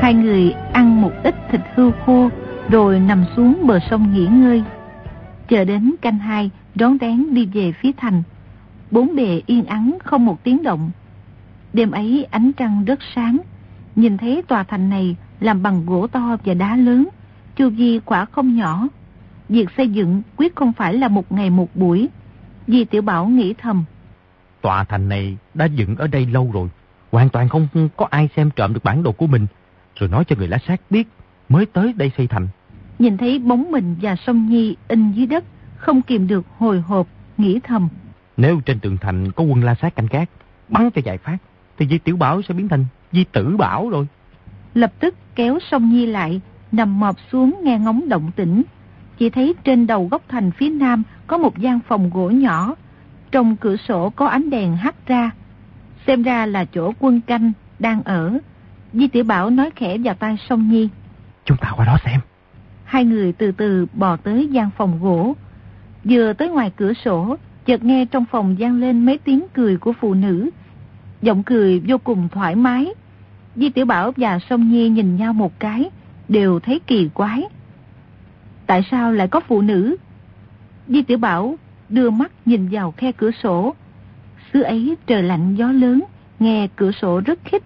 Hai 0.00 0.14
người 0.14 0.54
ăn 0.72 1.02
một 1.02 1.12
ít 1.24 1.34
thịt 1.50 1.60
hươu 1.74 1.92
khô 2.06 2.28
rồi 2.70 3.00
nằm 3.00 3.24
xuống 3.36 3.66
bờ 3.66 3.78
sông 3.90 4.12
nghỉ 4.12 4.26
ngơi. 4.26 4.64
Chờ 5.48 5.64
đến 5.64 5.94
canh 6.02 6.18
hai, 6.18 6.50
đón 6.74 6.96
rén 7.00 7.34
đi 7.34 7.46
về 7.46 7.72
phía 7.72 7.90
thành. 7.96 8.22
Bốn 8.90 9.16
bề 9.16 9.42
yên 9.46 9.64
ắng 9.64 9.98
không 10.04 10.24
một 10.24 10.44
tiếng 10.44 10.62
động. 10.62 10.90
Đêm 11.72 11.90
ấy 11.90 12.26
ánh 12.30 12.52
trăng 12.52 12.84
rất 12.84 12.98
sáng, 13.14 13.38
nhìn 13.96 14.18
thấy 14.18 14.42
tòa 14.48 14.62
thành 14.62 14.90
này 14.90 15.16
làm 15.40 15.62
bằng 15.62 15.86
gỗ 15.86 16.06
to 16.06 16.36
và 16.44 16.54
đá 16.54 16.76
lớn, 16.76 17.08
chu 17.56 17.70
vi 17.70 18.00
quả 18.04 18.24
không 18.24 18.56
nhỏ. 18.56 18.88
Việc 19.48 19.68
xây 19.76 19.88
dựng 19.88 20.22
quyết 20.36 20.56
không 20.56 20.72
phải 20.72 20.94
là 20.94 21.08
một 21.08 21.32
ngày 21.32 21.50
một 21.50 21.76
buổi. 21.76 22.08
Di 22.66 22.84
Tiểu 22.84 23.02
Bảo 23.02 23.26
nghĩ 23.26 23.54
thầm. 23.54 23.84
Tòa 24.60 24.84
thành 24.84 25.08
này 25.08 25.36
đã 25.54 25.64
dựng 25.64 25.96
ở 25.96 26.06
đây 26.06 26.26
lâu 26.26 26.50
rồi, 26.52 26.68
hoàn 27.12 27.28
toàn 27.28 27.48
không 27.48 27.68
có 27.96 28.06
ai 28.10 28.28
xem 28.36 28.50
trộm 28.56 28.74
được 28.74 28.84
bản 28.84 29.02
đồ 29.02 29.12
của 29.12 29.26
mình, 29.26 29.46
rồi 29.96 30.08
nói 30.08 30.24
cho 30.24 30.36
người 30.36 30.48
lá 30.48 30.58
sát 30.66 30.80
biết 30.90 31.08
mới 31.48 31.66
tới 31.66 31.92
đây 31.92 32.10
xây 32.16 32.26
thành. 32.26 32.48
Nhìn 32.98 33.16
thấy 33.16 33.38
bóng 33.38 33.70
mình 33.70 33.96
và 34.02 34.16
sông 34.16 34.48
Nhi 34.48 34.76
in 34.88 35.12
dưới 35.12 35.26
đất, 35.26 35.44
không 35.76 36.02
kìm 36.02 36.26
được 36.26 36.46
hồi 36.58 36.80
hộp, 36.80 37.06
nghĩ 37.38 37.60
thầm. 37.64 37.88
Nếu 38.36 38.60
trên 38.60 38.80
tường 38.80 38.96
thành 39.00 39.32
có 39.32 39.44
quân 39.44 39.64
la 39.64 39.74
sát 39.74 39.96
canh 39.96 40.06
gác, 40.10 40.28
bắn 40.68 40.90
cho 40.90 41.00
giải 41.04 41.18
phát, 41.18 41.36
thì 41.78 41.86
Di 41.86 41.98
Tiểu 41.98 42.16
Bảo 42.16 42.42
sẽ 42.42 42.54
biến 42.54 42.68
thành 42.68 42.84
Di 43.12 43.24
Tử 43.24 43.56
Bảo 43.56 43.90
rồi. 43.90 44.06
Lập 44.74 44.92
tức 45.00 45.14
kéo 45.34 45.58
sông 45.70 45.90
Nhi 45.90 46.06
lại, 46.06 46.40
nằm 46.72 47.00
mọp 47.00 47.16
xuống 47.32 47.60
nghe 47.62 47.78
ngóng 47.78 48.08
động 48.08 48.30
tĩnh. 48.36 48.62
Chỉ 49.18 49.30
thấy 49.30 49.54
trên 49.64 49.86
đầu 49.86 50.08
góc 50.10 50.22
thành 50.28 50.50
phía 50.50 50.68
nam 50.68 51.02
có 51.26 51.38
một 51.38 51.58
gian 51.58 51.80
phòng 51.88 52.10
gỗ 52.14 52.30
nhỏ. 52.30 52.74
Trong 53.32 53.56
cửa 53.56 53.76
sổ 53.76 54.10
có 54.10 54.26
ánh 54.26 54.50
đèn 54.50 54.76
hắt 54.76 55.06
ra. 55.06 55.30
Xem 56.06 56.22
ra 56.22 56.46
là 56.46 56.64
chỗ 56.64 56.92
quân 56.98 57.20
canh 57.20 57.52
đang 57.78 58.02
ở. 58.02 58.38
Di 58.92 59.08
Tiểu 59.08 59.24
Bảo 59.24 59.50
nói 59.50 59.70
khẽ 59.76 59.98
vào 59.98 60.14
tai 60.14 60.36
sông 60.48 60.70
Nhi. 60.70 60.88
Chúng 61.44 61.56
ta 61.60 61.72
qua 61.76 61.86
đó 61.86 61.96
xem. 62.04 62.20
Hai 62.86 63.04
người 63.04 63.32
từ 63.32 63.52
từ 63.52 63.86
bò 63.92 64.16
tới 64.16 64.48
gian 64.48 64.70
phòng 64.76 64.98
gỗ. 65.02 65.36
Vừa 66.04 66.32
tới 66.32 66.48
ngoài 66.48 66.72
cửa 66.76 66.92
sổ, 67.04 67.36
chợt 67.64 67.84
nghe 67.84 68.04
trong 68.04 68.24
phòng 68.24 68.58
gian 68.58 68.80
lên 68.80 69.06
mấy 69.06 69.18
tiếng 69.18 69.46
cười 69.54 69.76
của 69.76 69.92
phụ 70.00 70.14
nữ. 70.14 70.50
Giọng 71.22 71.42
cười 71.42 71.82
vô 71.86 71.98
cùng 71.98 72.28
thoải 72.28 72.54
mái. 72.54 72.88
Di 73.56 73.70
Tiểu 73.70 73.86
Bảo 73.86 74.12
và 74.16 74.38
Sông 74.38 74.70
Nhi 74.70 74.88
nhìn 74.88 75.16
nhau 75.16 75.32
một 75.32 75.60
cái, 75.60 75.90
đều 76.28 76.60
thấy 76.60 76.80
kỳ 76.86 77.08
quái. 77.14 77.42
Tại 78.66 78.82
sao 78.90 79.12
lại 79.12 79.28
có 79.28 79.40
phụ 79.40 79.60
nữ? 79.60 79.96
Di 80.88 81.02
Tiểu 81.02 81.18
Bảo 81.18 81.56
đưa 81.88 82.10
mắt 82.10 82.32
nhìn 82.44 82.68
vào 82.70 82.94
khe 82.96 83.12
cửa 83.12 83.30
sổ. 83.42 83.74
Xứ 84.52 84.62
ấy 84.62 84.96
trời 85.06 85.22
lạnh 85.22 85.54
gió 85.54 85.72
lớn, 85.72 86.02
nghe 86.38 86.68
cửa 86.76 86.90
sổ 86.92 87.20
rất 87.26 87.38
khích. 87.44 87.62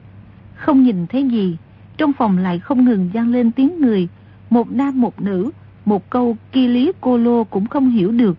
Không 0.55 0.83
nhìn 0.83 1.07
thấy 1.07 1.29
gì, 1.29 1.57
trong 1.97 2.13
phòng 2.13 2.39
lại 2.39 2.59
không 2.59 2.85
ngừng 2.85 3.11
gian 3.15 3.33
lên 3.33 3.53
tiếng 3.53 3.81
người. 3.81 4.09
Một 4.51 4.71
nam 4.71 5.01
một 5.01 5.21
nữ, 5.21 5.51
một 5.85 6.11
câu 6.11 6.37
kỳ 6.53 6.69
lý 6.69 6.93
cô 7.01 7.19
lô 7.19 7.45
cũng 7.45 7.67
không 7.67 7.91
hiểu 7.91 8.13
được. 8.13 8.39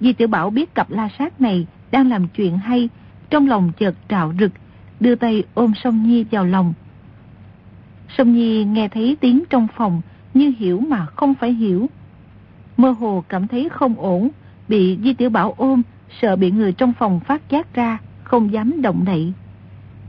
Di 0.00 0.12
Tiểu 0.12 0.28
Bảo 0.28 0.50
biết 0.50 0.74
cặp 0.74 0.90
la 0.90 1.08
sát 1.18 1.40
này 1.40 1.66
đang 1.90 2.08
làm 2.08 2.28
chuyện 2.28 2.58
hay, 2.58 2.88
trong 3.30 3.48
lòng 3.48 3.72
chợt 3.78 3.94
trào 4.08 4.32
rực, 4.40 4.52
đưa 5.00 5.14
tay 5.14 5.44
ôm 5.54 5.72
Song 5.84 6.06
Nhi 6.06 6.24
vào 6.30 6.44
lòng. 6.46 6.74
Song 8.18 8.34
Nhi 8.34 8.64
nghe 8.64 8.88
thấy 8.88 9.16
tiếng 9.20 9.44
trong 9.50 9.66
phòng, 9.76 10.00
như 10.34 10.52
hiểu 10.58 10.80
mà 10.80 11.06
không 11.06 11.34
phải 11.34 11.52
hiểu. 11.52 11.86
Mơ 12.76 12.90
hồ 12.90 13.24
cảm 13.28 13.48
thấy 13.48 13.68
không 13.68 13.94
ổn, 13.94 14.28
bị 14.68 14.98
Di 15.02 15.14
Tiểu 15.14 15.30
Bảo 15.30 15.54
ôm, 15.56 15.82
sợ 16.20 16.36
bị 16.36 16.50
người 16.50 16.72
trong 16.72 16.92
phòng 16.92 17.20
phát 17.20 17.50
giác 17.50 17.74
ra, 17.74 17.98
không 18.24 18.52
dám 18.52 18.82
động 18.82 19.04
đậy. 19.04 19.32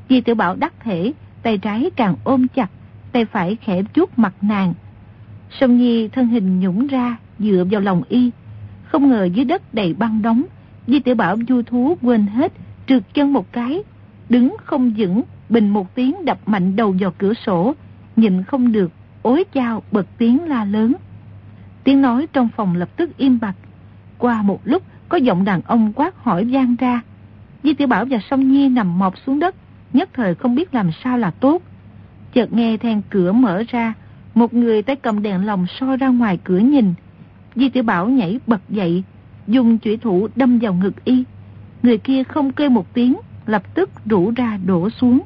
Di 0.10 0.22
Tiểu 0.22 0.36
Bảo 0.36 0.56
đắc 0.56 0.74
thể, 0.80 1.13
tay 1.44 1.58
trái 1.58 1.90
càng 1.96 2.16
ôm 2.24 2.48
chặt, 2.48 2.70
tay 3.12 3.25
phải 3.25 3.56
khẽ 3.56 3.82
chuốt 3.94 4.10
mặt 4.18 4.34
nàng. 4.42 4.74
Sông 5.60 5.77
Nhi 5.77 6.08
thân 6.08 6.27
hình 6.27 6.60
nhũng 6.60 6.88
ra, 6.88 7.17
dựa 7.39 7.65
vào 7.72 7.81
lòng 7.81 8.03
y. 8.10 8.31
Không 8.84 9.10
ngờ 9.10 9.24
dưới 9.34 9.46
đất 9.46 9.74
đầy 9.74 9.93
băng 9.93 10.22
đóng, 10.22 10.43
Di 10.88 11.00
Tiểu 11.00 11.15
Bảo 11.15 11.38
du 11.50 11.62
thú 11.62 11.98
quên 12.01 12.27
hết, 12.27 12.53
trượt 12.88 13.03
chân 13.13 13.34
một 13.34 13.51
cái, 13.51 13.84
đứng 14.29 14.55
không 14.63 14.93
vững, 14.98 15.22
bình 15.50 15.70
một 15.70 15.96
tiếng 15.96 16.25
đập 16.25 16.39
mạnh 16.46 16.75
đầu 16.75 16.96
vào 17.00 17.13
cửa 17.17 17.34
sổ, 17.34 17.74
nhìn 18.15 18.43
không 18.43 18.72
được, 18.72 18.91
ối 19.22 19.43
chao 19.53 19.84
bật 19.91 20.08
tiếng 20.17 20.43
la 20.46 20.65
lớn. 20.65 20.93
Tiếng 21.84 22.01
nói 22.01 22.27
trong 22.34 22.50
phòng 22.55 22.75
lập 22.75 22.89
tức 22.98 23.17
im 23.17 23.39
bặt, 23.39 23.55
Qua 24.17 24.41
một 24.41 24.62
lúc, 24.63 24.84
có 25.10 25.17
giọng 25.17 25.46
đàn 25.46 25.62
ông 25.62 25.93
quát 25.96 26.24
hỏi 26.24 26.48
vang 26.51 26.75
ra. 26.75 27.01
Di 27.63 27.74
Tiểu 27.74 27.88
Bảo 27.88 28.05
và 28.10 28.20
Song 28.29 28.51
Nhi 28.51 28.70
nằm 28.70 29.00
mọp 29.00 29.13
xuống 29.25 29.39
đất, 29.39 29.55
nhất 29.93 30.10
thời 30.13 30.36
không 30.36 30.55
biết 30.55 30.74
làm 30.74 30.91
sao 31.03 31.17
là 31.17 31.31
tốt. 31.31 31.62
Chợt 32.34 32.53
nghe 32.53 32.77
then 32.77 33.01
cửa 33.10 33.31
mở 33.31 33.63
ra, 33.67 33.93
một 34.34 34.54
người 34.54 34.82
tay 34.82 34.96
cầm 34.96 35.22
đèn 35.22 35.46
lồng 35.46 35.68
soi 35.68 35.98
ra 35.98 36.08
ngoài 36.08 36.40
cửa 36.44 36.58
nhìn. 36.58 36.94
Di 37.56 37.70
Tiểu 37.70 37.84
Bảo 37.84 38.10
nhảy 38.10 38.40
bật 38.48 38.62
dậy, 38.70 39.04
dùng 39.48 39.78
chủy 39.78 39.98
thủ 39.98 40.28
đâm 40.36 40.60
vào 40.60 40.74
ngực 40.74 41.04
y. 41.04 41.24
Người 41.84 41.98
kia 41.98 42.24
không 42.24 42.52
kêu 42.52 42.70
một 42.70 42.94
tiếng, 42.94 43.16
lập 43.46 43.64
tức 43.76 43.90
rủ 44.06 44.32
ra 44.36 44.60
đổ 44.66 44.90
xuống. 44.90 45.20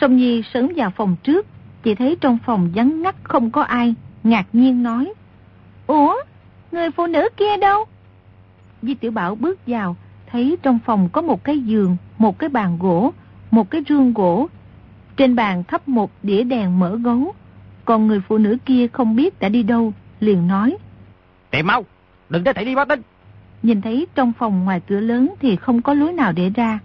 Sông 0.00 0.16
Nhi 0.16 0.42
sớm 0.54 0.68
vào 0.76 0.90
phòng 0.90 1.16
trước, 1.22 1.46
chỉ 1.82 1.94
thấy 1.94 2.16
trong 2.20 2.38
phòng 2.46 2.70
vắng 2.74 3.02
ngắt 3.02 3.14
không 3.22 3.50
có 3.50 3.62
ai, 3.62 3.94
ngạc 4.24 4.46
nhiên 4.52 4.82
nói. 4.82 5.12
Ủa, 5.86 6.14
người 6.72 6.90
phụ 6.90 7.06
nữ 7.06 7.28
kia 7.36 7.56
đâu? 7.60 7.84
Di 8.82 8.94
Tiểu 8.94 9.10
Bảo 9.10 9.34
bước 9.34 9.58
vào, 9.66 9.96
thấy 10.26 10.56
trong 10.62 10.78
phòng 10.84 11.08
có 11.12 11.22
một 11.22 11.44
cái 11.44 11.58
giường, 11.58 11.96
một 12.18 12.38
cái 12.38 12.48
bàn 12.48 12.78
gỗ, 12.80 13.12
một 13.50 13.70
cái 13.70 13.82
rương 13.88 14.14
gỗ. 14.14 14.48
Trên 15.16 15.36
bàn 15.36 15.64
thắp 15.64 15.88
một 15.88 16.10
đĩa 16.22 16.44
đèn 16.44 16.78
mở 16.78 16.96
gấu. 16.96 17.34
Còn 17.84 18.06
người 18.06 18.20
phụ 18.20 18.38
nữ 18.38 18.56
kia 18.66 18.86
không 18.88 19.16
biết 19.16 19.40
đã 19.40 19.48
đi 19.48 19.62
đâu, 19.62 19.92
liền 20.20 20.48
nói. 20.48 20.76
Tìm 21.50 21.66
mau, 21.66 21.84
đừng 22.28 22.44
để 22.44 22.52
thầy 22.52 22.64
đi 22.64 22.74
báo 22.74 22.84
tin. 22.84 23.02
Nhìn 23.62 23.80
thấy 23.80 24.06
trong 24.14 24.32
phòng 24.38 24.64
ngoài 24.64 24.80
cửa 24.86 25.00
lớn 25.00 25.34
thì 25.40 25.56
không 25.56 25.82
có 25.82 25.94
lối 25.94 26.12
nào 26.12 26.32
để 26.32 26.50
ra. 26.50 26.78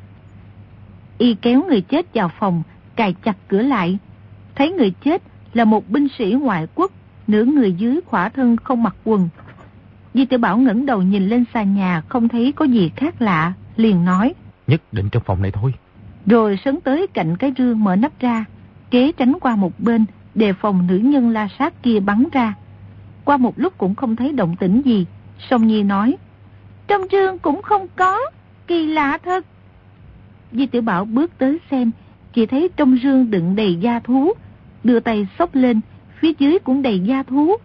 Y 1.18 1.34
kéo 1.34 1.64
người 1.68 1.82
chết 1.82 2.14
vào 2.14 2.32
phòng, 2.40 2.64
cài 2.96 3.16
chặt 3.24 3.38
cửa 3.48 3.62
lại. 3.62 3.98
Thấy 4.56 4.72
người 4.72 4.92
chết 4.92 5.22
là 5.54 5.66
một 5.66 5.90
binh 5.90 6.08
sĩ 6.18 6.36
ngoại 6.42 6.68
quốc, 6.76 6.92
nửa 7.28 7.44
người 7.44 7.74
dưới 7.74 8.00
khỏa 8.06 8.30
thân 8.30 8.58
không 8.58 8.84
mặc 8.84 8.96
quần. 9.04 9.30
Di 10.14 10.26
tiểu 10.26 10.40
Bảo 10.40 10.58
ngẩng 10.58 10.86
đầu 10.86 11.02
nhìn 11.02 11.28
lên 11.28 11.46
xa 11.54 11.64
nhà 11.64 12.02
không 12.10 12.28
thấy 12.28 12.52
có 12.52 12.66
gì 12.66 12.92
khác 12.96 13.22
lạ, 13.22 13.54
liền 13.76 14.06
nói. 14.06 14.34
Nhất 14.68 14.82
định 14.92 15.10
trong 15.12 15.24
phòng 15.26 15.42
này 15.42 15.52
thôi. 15.52 15.74
Rồi 16.26 16.60
sấn 16.66 16.82
tới 16.82 17.08
cạnh 17.08 17.38
cái 17.38 17.54
rương 17.58 17.84
mở 17.84 17.96
nắp 17.96 18.20
ra, 18.20 18.46
kế 18.92 19.12
tránh 19.12 19.34
qua 19.42 19.56
một 19.56 19.80
bên, 19.80 20.06
đề 20.40 20.54
phòng 20.54 20.88
nữ 20.88 20.98
nhân 20.98 21.30
la 21.30 21.48
sát 21.60 21.84
kia 21.84 22.00
bắn 22.00 22.24
ra. 22.32 22.54
Qua 23.26 23.38
một 23.38 23.60
lúc 23.60 23.78
cũng 23.78 23.96
không 23.96 24.16
thấy 24.16 24.34
động 24.34 24.56
tĩnh 24.56 24.82
gì, 24.86 25.06
Song 25.50 25.68
Nhi 25.68 25.84
nói. 25.84 26.18
Trong 26.88 27.02
rương 27.12 27.40
cũng 27.40 27.62
không 27.62 27.88
có, 27.96 28.20
kỳ 28.68 28.88
lạ 28.88 29.18
thật. 29.24 29.46
Di 30.52 30.66
tiểu 30.66 30.82
Bảo 30.82 31.06
bước 31.06 31.32
tới 31.38 31.60
xem, 31.72 31.92
chỉ 32.34 32.46
thấy 32.46 32.70
trong 32.76 32.98
rương 33.04 33.32
đựng 33.32 33.56
đầy 33.56 33.76
da 33.76 34.00
thú, 34.00 34.34
đưa 34.84 35.00
tay 35.00 35.28
xốc 35.40 35.56
lên, 35.56 35.82
phía 36.20 36.32
dưới 36.40 36.60
cũng 36.60 36.82
đầy 36.82 37.00
da 37.00 37.24
thú. 37.24 37.56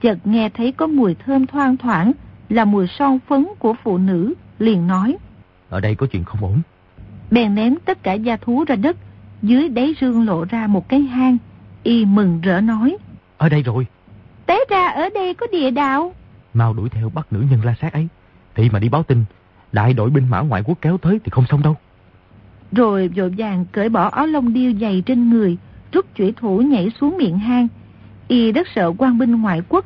Chợt 0.00 0.26
nghe 0.26 0.48
thấy 0.48 0.72
có 0.72 0.86
mùi 0.86 1.14
thơm 1.14 1.46
thoang 1.46 1.76
thoảng, 1.76 2.12
là 2.48 2.64
mùi 2.64 2.86
son 2.86 3.18
phấn 3.28 3.46
của 3.58 3.74
phụ 3.84 3.98
nữ, 3.98 4.34
liền 4.58 4.86
nói. 4.86 5.16
Ở 5.68 5.80
đây 5.80 5.94
có 5.94 6.06
chuyện 6.06 6.24
không 6.24 6.40
ổn. 6.40 6.60
Bèn 7.30 7.54
ném 7.54 7.74
tất 7.84 8.02
cả 8.02 8.12
da 8.12 8.36
thú 8.36 8.64
ra 8.68 8.76
đất, 8.76 8.96
dưới 9.42 9.68
đáy 9.68 9.94
rương 10.00 10.26
lộ 10.26 10.44
ra 10.44 10.66
một 10.66 10.88
cái 10.88 11.00
hang, 11.00 11.38
y 11.86 12.04
mừng 12.04 12.40
rỡ 12.40 12.60
nói. 12.60 12.96
Ở 13.38 13.48
đây 13.48 13.62
rồi. 13.62 13.86
Té 14.46 14.58
ra 14.70 14.86
ở 14.88 15.08
đây 15.14 15.34
có 15.34 15.46
địa 15.52 15.70
đạo. 15.70 16.14
Mau 16.54 16.74
đuổi 16.74 16.88
theo 16.88 17.10
bắt 17.14 17.32
nữ 17.32 17.44
nhân 17.50 17.64
la 17.64 17.74
sát 17.80 17.92
ấy. 17.92 18.08
Thì 18.54 18.70
mà 18.70 18.78
đi 18.78 18.88
báo 18.88 19.02
tin, 19.02 19.24
đại 19.72 19.92
đội 19.92 20.10
binh 20.10 20.28
mã 20.30 20.40
ngoại 20.40 20.62
quốc 20.64 20.78
kéo 20.80 20.98
tới 20.98 21.20
thì 21.24 21.30
không 21.30 21.44
xong 21.50 21.62
đâu. 21.62 21.76
Rồi 22.72 23.08
vội 23.08 23.34
vàng 23.36 23.64
cởi 23.72 23.88
bỏ 23.88 24.08
áo 24.08 24.26
lông 24.26 24.52
điêu 24.52 24.72
dày 24.80 25.02
trên 25.06 25.30
người, 25.30 25.56
rút 25.92 26.06
chủy 26.16 26.34
thủ 26.36 26.58
nhảy 26.58 26.90
xuống 27.00 27.18
miệng 27.18 27.38
hang. 27.38 27.68
Y 28.28 28.52
rất 28.52 28.66
sợ 28.74 28.92
quan 28.98 29.18
binh 29.18 29.42
ngoại 29.42 29.62
quốc, 29.68 29.84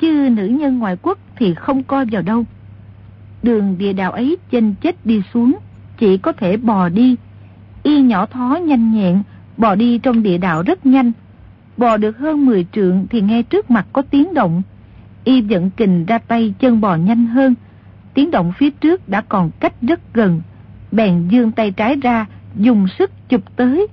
chứ 0.00 0.28
nữ 0.32 0.46
nhân 0.46 0.78
ngoại 0.78 0.96
quốc 1.02 1.18
thì 1.36 1.54
không 1.54 1.82
coi 1.82 2.06
vào 2.06 2.22
đâu. 2.22 2.44
Đường 3.42 3.78
địa 3.78 3.92
đạo 3.92 4.12
ấy 4.12 4.36
chênh 4.50 4.74
chết 4.74 5.06
đi 5.06 5.22
xuống, 5.34 5.56
chỉ 5.98 6.18
có 6.18 6.32
thể 6.32 6.56
bò 6.56 6.88
đi. 6.88 7.16
Y 7.82 8.00
nhỏ 8.00 8.26
thó 8.26 8.56
nhanh 8.56 8.92
nhẹn, 8.94 9.22
bò 9.56 9.74
đi 9.74 9.98
trong 9.98 10.22
địa 10.22 10.38
đạo 10.38 10.62
rất 10.62 10.86
nhanh. 10.86 11.12
Bò 11.76 11.96
được 11.96 12.18
hơn 12.18 12.46
10 12.46 12.66
trượng 12.72 13.06
thì 13.10 13.20
nghe 13.20 13.42
trước 13.42 13.70
mặt 13.70 13.86
có 13.92 14.02
tiếng 14.10 14.34
động. 14.34 14.62
Y 15.24 15.40
dẫn 15.40 15.70
kình 15.70 16.06
ra 16.06 16.18
tay 16.18 16.54
chân 16.58 16.80
bò 16.80 16.94
nhanh 16.94 17.26
hơn. 17.26 17.54
Tiếng 18.14 18.30
động 18.30 18.52
phía 18.58 18.70
trước 18.70 19.08
đã 19.08 19.20
còn 19.20 19.50
cách 19.60 19.72
rất 19.82 20.14
gần. 20.14 20.40
Bèn 20.92 21.28
dương 21.28 21.52
tay 21.52 21.70
trái 21.70 21.96
ra, 21.96 22.26
dùng 22.54 22.86
sức 22.98 23.10
chụp 23.28 23.42
tới, 23.56 23.86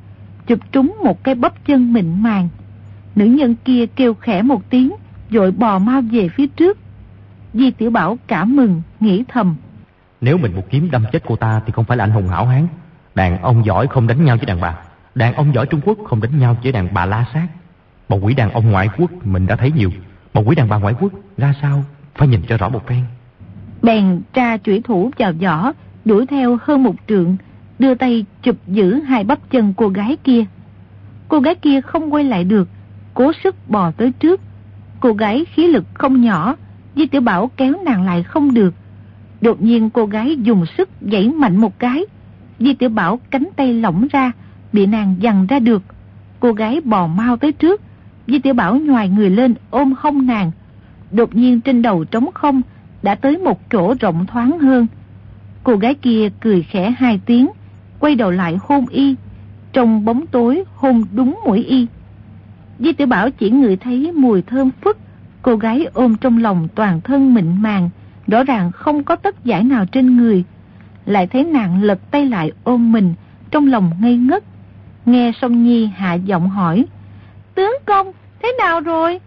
chụp 0.48 0.60
trúng 0.72 0.96
một 1.04 1.24
cái 1.24 1.36
bắp 1.36 1.66
chân 1.66 1.94
mịn 1.94 2.24
màng. 2.24 2.50
Nữ 3.16 3.25
nhân 3.25 3.56
kia 3.66 3.86
kêu 3.96 4.13
khẽ 4.13 4.42
một 4.42 4.70
tiếng, 4.70 4.92
dội 5.32 5.52
bò 5.52 5.80
mau 5.80 6.02
về 6.02 6.30
phía 6.30 6.48
trước. 6.48 6.78
Di 7.54 7.72
Tiểu 7.72 7.92
Bảo 7.92 8.18
cảm 8.28 8.56
mừng, 8.56 8.82
nghĩ 9.00 9.24
thầm. 9.28 9.56
Nếu 10.22 10.38
mình 10.38 10.56
một 10.56 10.63
kiếm 10.70 10.92
đâm 10.92 11.06
chết 11.12 11.24
cô 11.28 11.36
ta 11.36 11.62
thì 11.66 11.72
không 11.72 11.86
phải 11.86 11.98
là 11.98 12.04
anh 12.04 12.12
hùng 12.12 12.28
hảo 12.28 12.46
hán. 12.46 12.68
Đàn 13.16 13.42
ông 13.42 13.66
giỏi 13.66 13.88
không 13.88 14.08
đánh 14.08 14.25
nhau 14.25 14.38
với 14.38 14.46
đàn 14.46 14.62
bà. 14.62 14.78
Đàn 15.16 15.34
ông 15.34 15.54
giỏi 15.54 15.66
Trung 15.66 15.82
Quốc 15.86 15.98
không 16.06 16.22
đánh 16.22 16.40
nhau 16.40 16.58
với 16.63 16.72
đàn 16.72 16.94
bà 16.94 17.06
la 17.06 17.25
sát. 17.34 17.48
Một 18.13 18.20
quỷ 18.22 18.34
đàn 18.34 18.51
ông 18.51 18.72
ngoại 18.72 18.89
quốc 18.98 19.12
mình 19.25 19.48
đã 19.48 19.55
thấy 19.55 19.72
nhiều. 19.72 19.89
Một 20.34 20.43
quỷ 20.46 20.55
đàn 20.55 20.70
bà 20.70 20.77
ngoại 20.77 20.93
quốc 21.00 21.12
ra 21.38 21.53
sao 21.62 21.84
phải 22.15 22.27
nhìn 22.27 22.41
cho 22.48 22.58
rõ 22.58 22.70
một 22.70 22.88
phen. 22.88 23.03
Bèn 23.82 24.22
tra 24.34 24.58
chủy 24.58 24.82
thủ 24.82 25.12
vào 25.17 25.34
giỏ 25.41 25.72
đuổi 26.05 26.25
theo 26.25 26.58
hơn 26.62 26.84
một 26.84 26.96
trượng, 27.08 27.38
đưa 27.79 27.96
tay 27.96 28.25
chụp 28.41 28.55
giữ 28.67 28.93
hai 28.93 29.24
bắp 29.24 29.50
chân 29.50 29.74
cô 29.77 29.88
gái 29.89 30.17
kia. 30.24 30.46
Cô 31.27 31.39
gái 31.39 31.55
kia 31.55 31.82
không 31.82 32.13
quay 32.13 32.24
lại 32.24 32.43
được, 32.43 32.70
cố 33.13 33.32
sức 33.43 33.70
bò 33.70 33.91
tới 33.91 34.12
trước. 34.12 34.41
Cô 35.00 35.13
gái 35.13 35.46
khí 35.46 35.67
lực 35.67 35.86
không 35.93 36.22
nhỏ, 36.22 36.55
Di 36.96 37.05
Tiểu 37.05 37.22
Bảo 37.22 37.51
kéo 37.58 37.74
nàng 37.86 38.05
lại 38.05 38.24
không 38.24 38.53
được. 38.53 38.74
Đột 39.41 39.62
nhiên 39.62 39.89
cô 39.89 40.05
gái 40.05 40.38
dùng 40.41 40.65
sức 40.77 40.89
giãy 41.01 41.29
mạnh 41.29 41.58
một 41.58 41.79
cái. 41.79 42.05
Di 42.60 42.74
Tiểu 42.74 42.89
Bảo 42.89 43.20
cánh 43.32 43.48
tay 43.55 43.74
lỏng 43.74 44.08
ra, 44.12 44.32
bị 44.74 44.86
nàng 44.86 45.15
dằn 45.20 45.48
ra 45.48 45.60
được. 45.60 45.84
Cô 46.39 46.53
gái 46.53 46.82
bò 46.82 47.08
mau 47.08 47.38
tới 47.38 47.51
trước. 47.51 47.82
Di 48.27 48.39
Tiểu 48.39 48.53
Bảo 48.53 48.75
nhòi 48.75 49.08
người 49.08 49.30
lên 49.30 49.56
ôm 49.70 49.94
hông 49.98 50.25
nàng. 50.25 50.51
Đột 51.12 51.36
nhiên 51.36 51.62
trên 51.62 51.82
đầu 51.82 52.03
trống 52.03 52.32
không, 52.34 52.62
đã 53.03 53.15
tới 53.15 53.38
một 53.38 53.70
chỗ 53.72 53.96
rộng 54.00 54.25
thoáng 54.25 54.60
hơn. 54.60 54.88
Cô 55.63 55.75
gái 55.75 55.94
kia 55.94 56.30
cười 56.42 56.63
khẽ 56.63 56.94
hai 56.98 57.20
tiếng, 57.25 57.48
quay 58.00 58.15
đầu 58.15 58.32
lại 58.32 58.58
hôn 58.62 58.86
y. 58.88 59.15
Trong 59.74 60.06
bóng 60.06 60.27
tối 60.27 60.63
hôn 60.75 61.03
đúng 61.13 61.39
mũi 61.46 61.63
y. 61.63 61.88
Di 62.80 62.94
tiểu 62.94 63.08
Bảo 63.08 63.30
chỉ 63.30 63.50
ngửi 63.50 63.75
thấy 63.75 64.12
mùi 64.12 64.42
thơm 64.42 64.70
phức, 64.82 64.98
cô 65.42 65.56
gái 65.56 65.88
ôm 65.94 66.15
trong 66.22 66.38
lòng 66.38 66.68
toàn 66.75 67.01
thân 67.01 67.34
mịn 67.34 67.62
màng, 67.62 67.89
rõ 68.27 68.44
ràng 68.44 68.72
không 68.72 69.03
có 69.03 69.15
tất 69.15 69.46
giải 69.46 69.63
nào 69.63 69.86
trên 69.86 70.18
người. 70.18 70.44
Lại 71.06 71.27
thấy 71.27 71.44
nàng 71.44 71.84
lật 71.84 72.12
tay 72.12 72.25
lại 72.25 72.51
ôm 72.63 72.92
mình, 72.92 73.13
trong 73.51 73.68
lòng 73.68 73.92
ngây 74.01 74.18
ngất. 74.18 74.44
Nghe 75.06 75.32
song 75.42 75.63
nhi 75.63 75.86
hạ 75.86 76.13
giọng 76.13 76.50
hỏi, 76.50 76.86
Tướng 77.56 77.74
công, 77.86 78.12
thế 78.44 78.52
nào 78.58 78.80
rồi? 78.80 79.20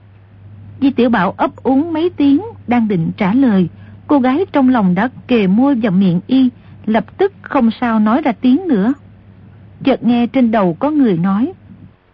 Di 0.80 0.90
tiểu 0.90 1.10
Bảo 1.10 1.34
ấp 1.36 1.50
úng 1.62 1.92
mấy 1.92 2.10
tiếng, 2.10 2.42
đang 2.66 2.88
định 2.88 3.10
trả 3.16 3.34
lời. 3.34 3.68
Cô 4.06 4.18
gái 4.18 4.46
trong 4.52 4.68
lòng 4.68 4.94
đã 4.94 5.08
kề 5.26 5.46
môi 5.46 5.74
vào 5.74 5.92
miệng 5.92 6.20
y, 6.26 6.48
lập 6.86 7.18
tức 7.18 7.32
không 7.42 7.70
sao 7.80 7.98
nói 7.98 8.22
ra 8.22 8.32
tiếng 8.32 8.68
nữa. 8.68 8.92
Chợt 9.84 10.04
nghe 10.04 10.26
trên 10.26 10.50
đầu 10.50 10.76
có 10.78 10.90
người 10.90 11.18
nói, 11.18 11.52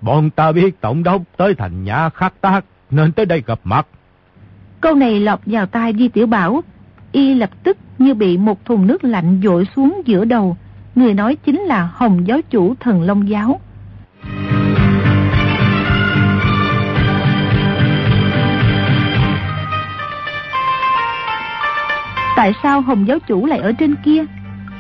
Bọn 0.03 0.31
ta 0.31 0.53
biết 0.53 0.81
tổng 0.81 1.03
đốc 1.03 1.23
tới 1.37 1.55
thành 1.55 1.85
nhà 1.85 2.09
khắc 2.09 2.41
tác, 2.41 2.65
nên 2.91 3.13
tới 3.13 3.27
đây 3.27 3.43
gặp 3.47 3.61
mặt. 3.65 3.87
Câu 4.81 4.95
này 4.95 5.21
lọt 5.21 5.41
vào 5.47 5.67
tai 5.67 5.95
Di 5.99 6.09
Tiểu 6.09 6.27
Bảo, 6.27 6.63
y 7.13 7.35
lập 7.35 7.51
tức 7.63 7.77
như 7.99 8.15
bị 8.15 8.39
một 8.39 8.65
thùng 8.65 8.87
nước 8.87 9.05
lạnh 9.05 9.41
dội 9.45 9.67
xuống 9.77 10.03
giữa 10.05 10.25
đầu. 10.25 10.57
Người 10.95 11.15
nói 11.15 11.37
chính 11.37 11.61
là 11.61 11.91
Hồng 11.95 12.27
giáo 12.27 12.41
chủ 12.51 12.75
thần 12.81 13.03
Long 13.03 13.29
giáo. 13.29 13.61
Tại 22.37 22.53
sao 22.63 22.81
Hồng 22.81 23.07
giáo 23.09 23.19
chủ 23.19 23.47
lại 23.47 23.59
ở 23.59 23.73
trên 23.73 23.95
kia? 24.05 24.25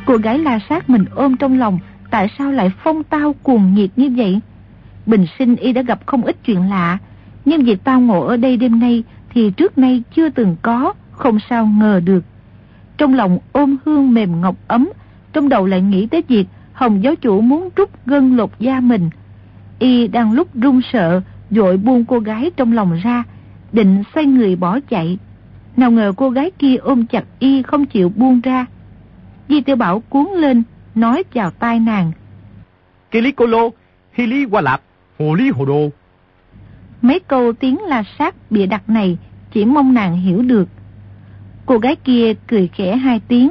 Cô 0.06 0.16
gái 0.16 0.38
la 0.38 0.59
sát 0.68 0.90
mình 0.90 1.04
ôm 1.14 1.37
trong 1.37 1.59
lòng, 1.59 1.78
tại 2.11 2.28
sao 2.38 2.52
lại 2.52 2.71
phong 2.85 3.04
tao 3.04 3.35
cuồng 3.42 3.75
nhiệt 3.75 3.90
như 3.97 4.11
vậy? 4.16 4.40
Bình 5.06 5.26
sinh 5.38 5.56
y 5.56 5.73
đã 5.73 5.82
gặp 5.82 6.06
không 6.06 6.23
ít 6.23 6.37
chuyện 6.44 6.71
lạ, 6.71 6.99
nhưng 7.44 7.64
việc 7.64 7.85
tao 7.85 8.00
ngộ 8.00 8.26
ở 8.26 8.37
đây 8.37 8.56
đêm 8.56 8.80
nay 8.80 9.02
thì 9.35 9.50
trước 9.50 9.78
nay 9.78 10.02
chưa 10.16 10.28
từng 10.28 10.56
có, 10.62 10.92
không 11.11 11.38
sao 11.50 11.66
ngờ 11.66 12.00
được. 12.04 12.25
Trong 12.99 13.14
lòng 13.14 13.38
ôm 13.52 13.76
hương 13.85 14.14
mềm 14.14 14.40
ngọc 14.40 14.56
ấm, 14.68 14.88
trong 15.32 15.49
đầu 15.49 15.66
lại 15.66 15.80
nghĩ 15.80 16.06
tới 16.06 16.23
việc 16.28 16.47
Hồng 16.73 17.02
giáo 17.02 17.14
chủ 17.16 17.40
muốn 17.40 17.68
rút 17.76 18.06
gân 18.06 18.37
lột 18.37 18.50
da 18.59 18.80
mình. 18.80 19.11
Y 19.78 20.09
đang 20.09 20.32
lúc 20.32 20.49
run 20.54 20.80
sợ, 20.92 21.21
dội 21.50 21.76
buông 21.76 22.04
cô 22.04 22.18
gái 22.18 22.50
trong 22.56 22.73
lòng 22.73 22.99
ra, 23.02 23.25
định 23.73 24.02
xoay 24.14 24.26
người 24.26 24.56
bỏ 24.56 24.78
chạy. 24.90 25.18
Nào 25.76 25.91
ngờ 25.91 26.12
cô 26.17 26.31
gái 26.31 26.50
kia 26.59 26.76
ôm 26.76 27.07
chặt 27.07 27.25
Y 27.38 27.62
không 27.62 27.87
chịu 27.87 28.09
buông 28.09 28.41
ra. 28.41 28.67
Di 29.49 29.61
tiểu 29.61 29.76
Bảo 29.76 30.00
cuốn 30.00 30.26
lên, 30.37 30.62
nói 30.95 31.25
vào 31.35 31.50
tai 31.50 31.81
nàng. 31.81 32.12
Kilikolo, 33.11 33.71
Hili 34.12 34.45
Hoa 34.45 34.61
Lạp, 34.61 34.83
Hồ 35.19 35.35
Lý 35.35 35.50
Hồ 35.50 35.64
Đồ. 35.64 35.91
Mấy 37.02 37.21
câu 37.21 37.52
tiếng 37.52 37.83
la 37.83 38.02
sát 38.19 38.35
bịa 38.50 38.67
đặt 38.67 38.91
này 38.91 39.19
chỉ 39.52 39.64
mong 39.64 39.95
nàng 39.95 40.17
hiểu 40.17 40.43
được. 40.43 40.69
Cô 41.67 41.79
gái 41.79 41.97
kia 41.97 42.33
cười 42.47 42.69
khẽ 42.69 42.97
hai 42.97 43.21
tiếng, 43.29 43.50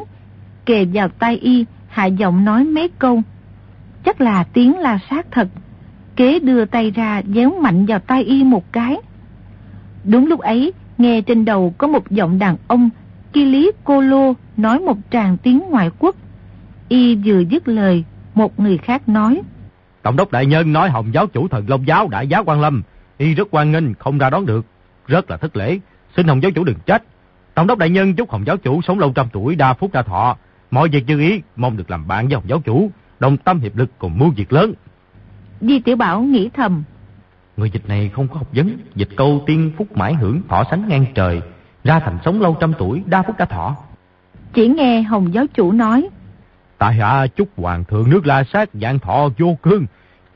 kề 0.65 0.85
vào 0.85 1.09
tay 1.09 1.37
y, 1.37 1.65
hạ 1.87 2.05
giọng 2.05 2.45
nói 2.45 2.63
mấy 2.63 2.89
câu. 2.99 3.21
Chắc 4.05 4.21
là 4.21 4.43
tiếng 4.43 4.79
la 4.79 4.99
sát 5.09 5.25
thật. 5.31 5.47
Kế 6.15 6.39
đưa 6.39 6.65
tay 6.65 6.91
ra 6.91 7.21
déo 7.35 7.51
mạnh 7.61 7.85
vào 7.85 7.99
tay 7.99 8.23
y 8.23 8.43
một 8.43 8.71
cái. 8.71 8.97
Đúng 10.03 10.27
lúc 10.27 10.39
ấy, 10.39 10.73
nghe 11.01 11.21
trên 11.21 11.45
đầu 11.45 11.73
có 11.77 11.87
một 11.87 12.11
giọng 12.11 12.39
đàn 12.39 12.55
ông, 12.67 12.89
Ki 13.33 13.45
Lý 13.45 13.71
Cô 13.83 14.01
Lô 14.01 14.33
nói 14.57 14.79
một 14.79 14.97
tràng 15.11 15.37
tiếng 15.37 15.61
ngoại 15.69 15.89
quốc. 15.99 16.15
Y 16.89 17.15
vừa 17.15 17.39
dứt 17.39 17.67
lời, 17.67 18.03
một 18.33 18.59
người 18.59 18.77
khác 18.77 19.09
nói. 19.09 19.41
Tổng 20.01 20.15
đốc 20.15 20.31
đại 20.31 20.45
nhân 20.45 20.73
nói 20.73 20.89
Hồng 20.89 21.13
giáo 21.13 21.27
chủ 21.27 21.47
thần 21.47 21.65
Long 21.69 21.87
giáo 21.87 22.07
đại 22.07 22.27
giá 22.27 22.43
quan 22.43 22.61
lâm, 22.61 22.83
y 23.17 23.33
rất 23.33 23.47
quan 23.51 23.71
nghênh 23.71 23.93
không 23.93 24.17
ra 24.17 24.29
đón 24.29 24.45
được, 24.45 24.65
rất 25.07 25.31
là 25.31 25.37
thất 25.37 25.57
lễ, 25.57 25.79
xin 26.15 26.27
Hồng 26.27 26.43
giáo 26.43 26.51
chủ 26.51 26.63
đừng 26.63 26.77
trách. 26.85 27.03
Tổng 27.53 27.67
đốc 27.67 27.77
đại 27.77 27.89
nhân 27.89 28.15
chúc 28.15 28.31
Hồng 28.31 28.45
giáo 28.45 28.57
chủ 28.57 28.81
sống 28.81 28.99
lâu 28.99 29.11
trăm 29.15 29.27
tuổi, 29.33 29.55
đa 29.55 29.73
phúc 29.73 29.91
đa 29.93 30.01
thọ, 30.01 30.37
mọi 30.71 30.89
việc 30.89 31.03
như 31.07 31.19
ý, 31.19 31.41
mong 31.55 31.77
được 31.77 31.91
làm 31.91 32.07
bạn 32.07 32.27
với 32.27 32.35
Hồng 32.35 32.49
giáo 32.49 32.61
chủ, 32.65 32.91
đồng 33.19 33.37
tâm 33.37 33.59
hiệp 33.59 33.77
lực 33.77 33.89
cùng 33.99 34.17
mưu 34.17 34.29
việc 34.29 34.53
lớn. 34.53 34.73
Di 35.61 35.79
Tiểu 35.79 35.95
Bảo 35.95 36.21
nghĩ 36.21 36.49
thầm. 36.53 36.83
Người 37.61 37.69
dịch 37.69 37.87
này 37.87 38.09
không 38.09 38.27
có 38.27 38.35
học 38.35 38.47
vấn, 38.53 38.77
dịch 38.95 39.09
câu 39.17 39.43
tiên 39.45 39.71
phúc 39.77 39.97
mãi 39.97 40.13
hưởng 40.13 40.41
thọ 40.49 40.63
sánh 40.71 40.87
ngang 40.87 41.05
trời, 41.15 41.41
ra 41.83 41.99
thành 41.99 42.17
sống 42.25 42.41
lâu 42.41 42.57
trăm 42.59 42.73
tuổi, 42.79 43.03
đa 43.05 43.21
phúc 43.21 43.35
đa 43.39 43.45
thọ. 43.45 43.75
Chỉ 44.53 44.67
nghe 44.67 45.01
Hồng 45.01 45.33
giáo 45.33 45.45
chủ 45.53 45.71
nói. 45.71 46.09
Tại 46.77 46.93
hạ 46.93 47.27
chúc 47.27 47.49
hoàng 47.57 47.83
thượng 47.83 48.09
nước 48.09 48.25
La 48.27 48.43
Sát 48.43 48.69
dạng 48.73 48.99
thọ 48.99 49.29
vô 49.37 49.57
cương, 49.61 49.85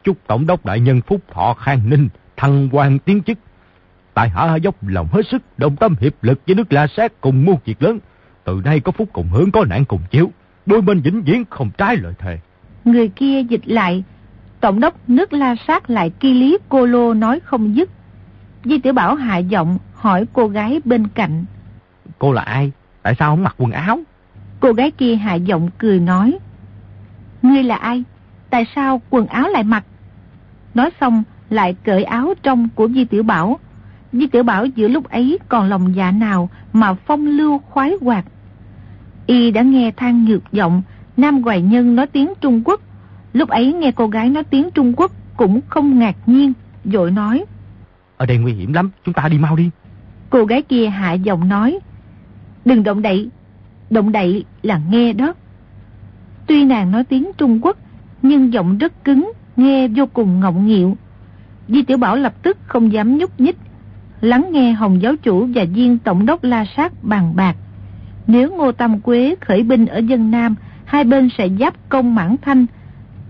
chúc 0.03 0.17
tổng 0.27 0.48
đốc 0.48 0.65
đại 0.65 0.79
nhân 0.79 1.01
phúc 1.01 1.22
thọ 1.32 1.53
khang 1.53 1.89
ninh, 1.89 2.10
thăng 2.38 2.70
quan 2.72 3.00
tiến 3.00 3.24
chức. 3.24 3.38
Tại 4.13 4.29
hạ 4.29 4.55
dốc 4.55 4.75
lòng 4.82 5.08
hết 5.12 5.22
sức, 5.32 5.41
đồng 5.58 5.75
tâm 5.75 5.96
hiệp 6.01 6.24
lực 6.24 6.41
với 6.48 6.55
nước 6.55 6.74
La 6.74 6.88
Sát 6.88 7.22
cùng 7.22 7.46
muôn 7.46 7.58
việc 7.65 7.84
lớn. 7.84 8.00
Từ 8.44 8.62
nay 8.65 8.79
có 8.79 8.91
phúc 8.91 9.10
cùng 9.13 9.27
hưởng, 9.27 9.51
có 9.51 9.65
nạn 9.70 9.86
cùng 9.86 10.01
chịu. 10.12 10.32
Đôi 10.65 10.82
bên 10.82 11.01
vĩnh 11.01 11.22
viễn 11.22 11.44
không 11.50 11.70
trái 11.77 11.96
lời 11.98 12.13
thề. 12.20 12.39
Người 12.86 13.08
kia 13.08 13.44
dịch 13.44 13.67
lại, 13.67 14.03
tổng 14.65 14.79
đốc 14.79 15.10
nước 15.10 15.34
La 15.34 15.55
Sát 15.67 15.89
lại 15.89 16.10
ki 16.10 16.34
lý 16.34 16.57
cô 16.69 16.86
lô 16.86 17.13
nói 17.13 17.39
không 17.39 17.75
dứt. 17.75 17.89
Di 18.63 18.79
tiểu 18.79 18.93
Bảo 18.93 19.15
hạ 19.15 19.38
giọng 19.38 19.77
hỏi 19.93 20.25
cô 20.34 20.48
gái 20.48 20.81
bên 20.86 21.07
cạnh. 21.07 21.45
Cô 22.19 22.34
là 22.34 22.41
ai? 22.41 22.72
Tại 23.01 23.15
sao 23.19 23.31
không 23.31 23.43
mặc 23.43 23.55
quần 23.57 23.72
áo? 23.72 24.00
Cô 24.60 24.74
gái 24.74 24.91
kia 24.91 25.15
hạ 25.15 25.34
giọng 25.34 25.69
cười 25.77 26.00
nói. 26.00 26.38
Ngươi 27.41 27.63
là 27.63 27.75
ai? 27.75 28.03
Tại 28.50 28.65
sao 28.75 29.01
quần 29.10 29.27
áo 29.27 29.48
lại 29.48 29.63
mặc? 29.63 29.84
Nói 30.74 30.89
xong 31.01 31.24
lại 31.50 31.75
cởi 31.84 32.03
áo 32.03 32.34
trong 32.43 32.69
của 32.75 32.88
Di 32.88 33.05
Tiểu 33.05 33.24
Bảo. 33.24 33.60
Di 34.13 34.27
Tiểu 34.27 34.43
Bảo 34.43 34.65
giữa 34.65 34.88
lúc 34.88 35.10
ấy 35.10 35.39
còn 35.50 35.69
lòng 35.69 35.95
dạ 35.95 36.12
nào 36.12 36.50
mà 36.74 36.93
phong 36.93 37.27
lưu 37.27 37.60
khoái 37.60 37.93
hoạt. 38.01 38.25
Y 39.25 39.51
đã 39.51 39.62
nghe 39.62 39.91
than 39.91 40.25
nhược 40.25 40.51
giọng, 40.51 40.81
Nam 41.17 41.43
Hoài 41.43 41.62
Nhân 41.62 41.95
nói 41.95 42.07
tiếng 42.07 42.34
Trung 42.41 42.62
Quốc. 42.65 42.81
Lúc 43.36 43.50
ấy 43.50 43.74
nghe 43.74 43.92
cô 43.92 44.08
gái 44.08 44.30
nói 44.30 44.44
tiếng 44.44 44.70
Trung 44.72 44.94
Quốc 44.98 45.12
cũng 45.38 45.60
không 45.68 46.00
ngạc 46.00 46.15
nhiên, 46.25 46.54
dội 46.86 47.12
nói. 47.12 47.46
Ở 48.18 48.25
đây 48.25 48.38
nguy 48.38 48.54
hiểm 48.54 48.74
lắm, 48.74 48.92
chúng 49.06 49.13
ta 49.13 49.27
đi 49.30 49.38
mau 49.38 49.56
đi. 49.56 49.70
Cô 50.30 50.46
gái 50.46 50.62
kia 50.62 50.88
hạ 50.88 51.13
giọng 51.13 51.50
nói. 51.50 51.80
Đừng 52.65 52.84
động 52.84 53.01
đậy, 53.01 53.30
động 53.89 54.12
đậy 54.12 54.46
là 54.63 54.82
nghe 54.89 55.13
đó. 55.13 55.34
Tuy 56.48 56.65
nàng 56.65 56.92
nói 56.92 57.04
tiếng 57.04 57.32
Trung 57.38 57.60
Quốc, 57.62 57.77
nhưng 58.22 58.53
giọng 58.53 58.77
rất 58.77 59.03
cứng, 59.03 59.31
nghe 59.55 59.88
vô 59.88 60.05
cùng 60.14 60.40
ngọng 60.40 60.68
nghịu. 60.68 60.98
Di 61.68 61.83
Tiểu 61.83 61.98
Bảo 61.98 62.16
lập 62.16 62.33
tức 62.44 62.57
không 62.66 62.92
dám 62.92 63.18
nhúc 63.18 63.40
nhích, 63.40 63.57
lắng 64.22 64.50
nghe 64.51 64.72
Hồng 64.72 65.01
giáo 65.01 65.16
chủ 65.16 65.48
và 65.55 65.66
viên 65.74 65.98
tổng 65.98 66.25
đốc 66.25 66.44
La 66.44 66.66
Sát 66.77 67.03
bàn 67.03 67.36
bạc. 67.36 67.55
Nếu 68.27 68.51
Ngô 68.51 68.72
Tam 68.72 69.00
Quế 69.00 69.36
khởi 69.42 69.64
binh 69.64 69.86
ở 69.86 69.98
dân 69.98 70.31
Nam, 70.31 70.55
hai 70.86 71.03
bên 71.03 71.29
sẽ 71.38 71.50
giáp 71.59 71.90
công 71.90 72.16
mãn 72.16 72.36
thanh. 72.42 72.66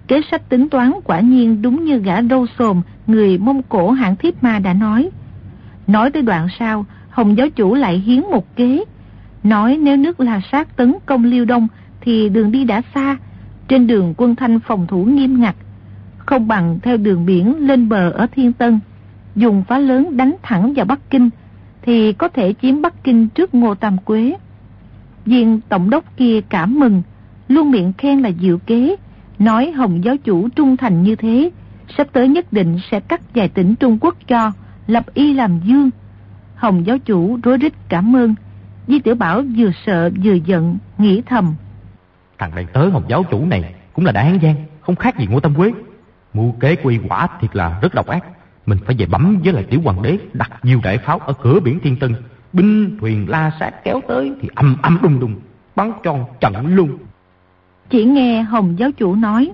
Kế 0.07 0.21
sách 0.31 0.49
tính 0.49 0.69
toán 0.69 0.91
quả 1.03 1.19
nhiên 1.19 1.61
đúng 1.61 1.85
như 1.85 1.97
gã 1.97 2.21
râu 2.21 2.45
xồm, 2.59 2.81
người 3.07 3.37
Mông 3.37 3.61
Cổ 3.63 3.91
hạng 3.91 4.15
thiếp 4.15 4.43
ma 4.43 4.59
đã 4.59 4.73
nói. 4.73 5.09
Nói 5.87 6.11
tới 6.11 6.21
đoạn 6.21 6.47
sau, 6.59 6.85
Hồng 7.09 7.37
giáo 7.37 7.49
chủ 7.49 7.75
lại 7.75 7.97
hiến 7.97 8.21
một 8.21 8.55
kế. 8.55 8.83
Nói 9.43 9.77
nếu 9.81 9.97
nước 9.97 10.19
La 10.19 10.41
Sát 10.51 10.77
tấn 10.77 10.95
công 11.05 11.23
Liêu 11.23 11.45
Đông 11.45 11.67
thì 12.01 12.29
đường 12.29 12.51
đi 12.51 12.63
đã 12.63 12.81
xa, 12.95 13.17
trên 13.67 13.87
đường 13.87 14.13
quân 14.17 14.35
thanh 14.35 14.59
phòng 14.59 14.87
thủ 14.87 15.03
nghiêm 15.03 15.41
ngặt. 15.41 15.55
Không 16.17 16.47
bằng 16.47 16.79
theo 16.81 16.97
đường 16.97 17.25
biển 17.25 17.67
lên 17.67 17.89
bờ 17.89 18.09
ở 18.09 18.27
Thiên 18.31 18.53
Tân, 18.53 18.79
dùng 19.35 19.63
phá 19.67 19.79
lớn 19.79 20.17
đánh 20.17 20.35
thẳng 20.43 20.73
vào 20.73 20.85
Bắc 20.85 21.09
Kinh, 21.09 21.29
thì 21.81 22.13
có 22.13 22.27
thể 22.27 22.53
chiếm 22.61 22.81
Bắc 22.81 23.03
Kinh 23.03 23.29
trước 23.29 23.55
Ngô 23.55 23.75
Tam 23.75 23.97
Quế. 23.97 24.35
Viên 25.25 25.59
tổng 25.69 25.89
đốc 25.89 26.17
kia 26.17 26.41
cảm 26.49 26.79
mừng, 26.79 27.01
luôn 27.47 27.71
miệng 27.71 27.93
khen 27.97 28.19
là 28.21 28.31
diệu 28.41 28.57
kế, 28.57 28.95
nói 29.39 29.71
Hồng 29.71 30.04
giáo 30.04 30.17
chủ 30.17 30.50
trung 30.50 30.78
thành 30.78 31.04
như 31.04 31.15
thế, 31.15 31.52
sắp 31.98 32.08
tới 32.13 32.28
nhất 32.28 32.54
định 32.54 32.80
sẽ 32.91 33.00
cắt 33.00 33.21
vài 33.36 33.48
tỉnh 33.48 33.76
Trung 33.76 33.98
Quốc 34.02 34.15
cho, 34.28 34.52
lập 34.88 35.06
y 35.13 35.34
làm 35.34 35.60
dương. 35.63 35.89
Hồng 36.56 36.86
giáo 36.86 36.98
chủ 36.98 37.39
rối 37.43 37.58
rít 37.58 37.74
cảm 37.89 38.15
ơn, 38.15 38.36
Di 38.88 39.00
Tiểu 39.00 39.15
Bảo 39.15 39.43
vừa 39.58 39.71
sợ 39.86 40.10
vừa 40.24 40.34
giận, 40.34 40.78
nghĩ 40.98 41.21
thầm. 41.26 41.56
Thằng 42.38 42.52
đầy 42.56 42.65
tớ 42.65 42.89
Hồng 42.89 43.04
giáo 43.08 43.24
chủ 43.24 43.45
này 43.45 43.74
cũng 43.93 44.06
là 44.06 44.12
đại 44.12 44.26
hán 44.26 44.39
gian, 44.39 44.56
không 44.82 44.95
khác 44.95 45.19
gì 45.19 45.28
Ngô 45.28 45.39
Tâm 45.39 45.56
Quế. 45.56 45.71
Mưu 46.34 46.52
kế 46.52 46.76
quy 46.76 47.00
quả 47.10 47.28
thiệt 47.41 47.56
là 47.56 47.80
rất 47.82 47.93
độc 47.93 48.08
ác. 48.08 48.24
Mình 48.65 48.78
phải 48.86 48.95
về 49.00 49.06
bấm 49.06 49.39
với 49.43 49.54
lại 49.54 49.63
tiểu 49.63 49.82
hoàng 49.84 50.02
đế 50.02 50.17
đặt 50.34 50.52
nhiều 50.63 50.80
đại 50.84 50.98
pháo 50.98 51.19
ở 51.19 51.34
cửa 51.34 51.60
biển 51.60 51.80
Thiên 51.80 52.00
Tân. 52.00 52.15
Binh 52.54 52.98
thuyền 53.00 53.30
la 53.30 53.52
sát 53.60 53.84
kéo 53.84 54.02
tới 54.08 54.34
thì 54.41 54.50
âm 54.56 54.78
âm 54.82 55.00
đùng 55.02 55.19
đùng, 55.19 55.36
bắn 55.76 55.91
tròn 56.04 56.26
trận 56.39 56.67
luôn. 56.67 56.98
Chỉ 57.89 58.06
nghe 58.06 58.41
Hồng 58.41 58.80
giáo 58.80 58.91
chủ 58.91 59.15
nói. 59.15 59.52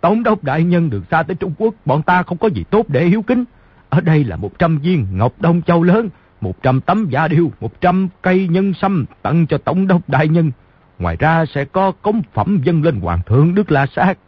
Tổng 0.00 0.22
đốc 0.22 0.44
đại 0.44 0.64
nhân 0.64 0.90
được 0.90 1.04
xa 1.10 1.22
tới 1.22 1.34
Trung 1.34 1.52
Quốc, 1.58 1.74
bọn 1.84 2.02
ta 2.02 2.22
không 2.22 2.38
có 2.38 2.48
gì 2.48 2.64
tốt 2.70 2.88
để 2.88 3.06
hiếu 3.06 3.22
kính. 3.22 3.44
Ở 3.88 4.00
đây 4.00 4.24
là 4.24 4.36
100 4.36 4.78
viên 4.78 5.06
ngọc 5.12 5.32
đông 5.40 5.62
châu 5.62 5.82
lớn, 5.82 6.08
100 6.40 6.80
tấm 6.80 7.06
giả 7.10 7.28
điêu, 7.28 7.50
100 7.60 8.08
cây 8.22 8.48
nhân 8.48 8.74
sâm 8.74 9.04
tặng 9.22 9.46
cho 9.46 9.58
tổng 9.58 9.86
đốc 9.86 10.08
đại 10.08 10.28
nhân. 10.28 10.50
Ngoài 10.98 11.16
ra 11.16 11.44
sẽ 11.46 11.64
có 11.64 11.92
cống 12.02 12.22
phẩm 12.32 12.60
dân 12.64 12.82
lên 12.82 13.00
hoàng 13.00 13.20
thượng 13.26 13.54
Đức 13.54 13.70
La 13.70 13.86
Sát. 13.96 14.18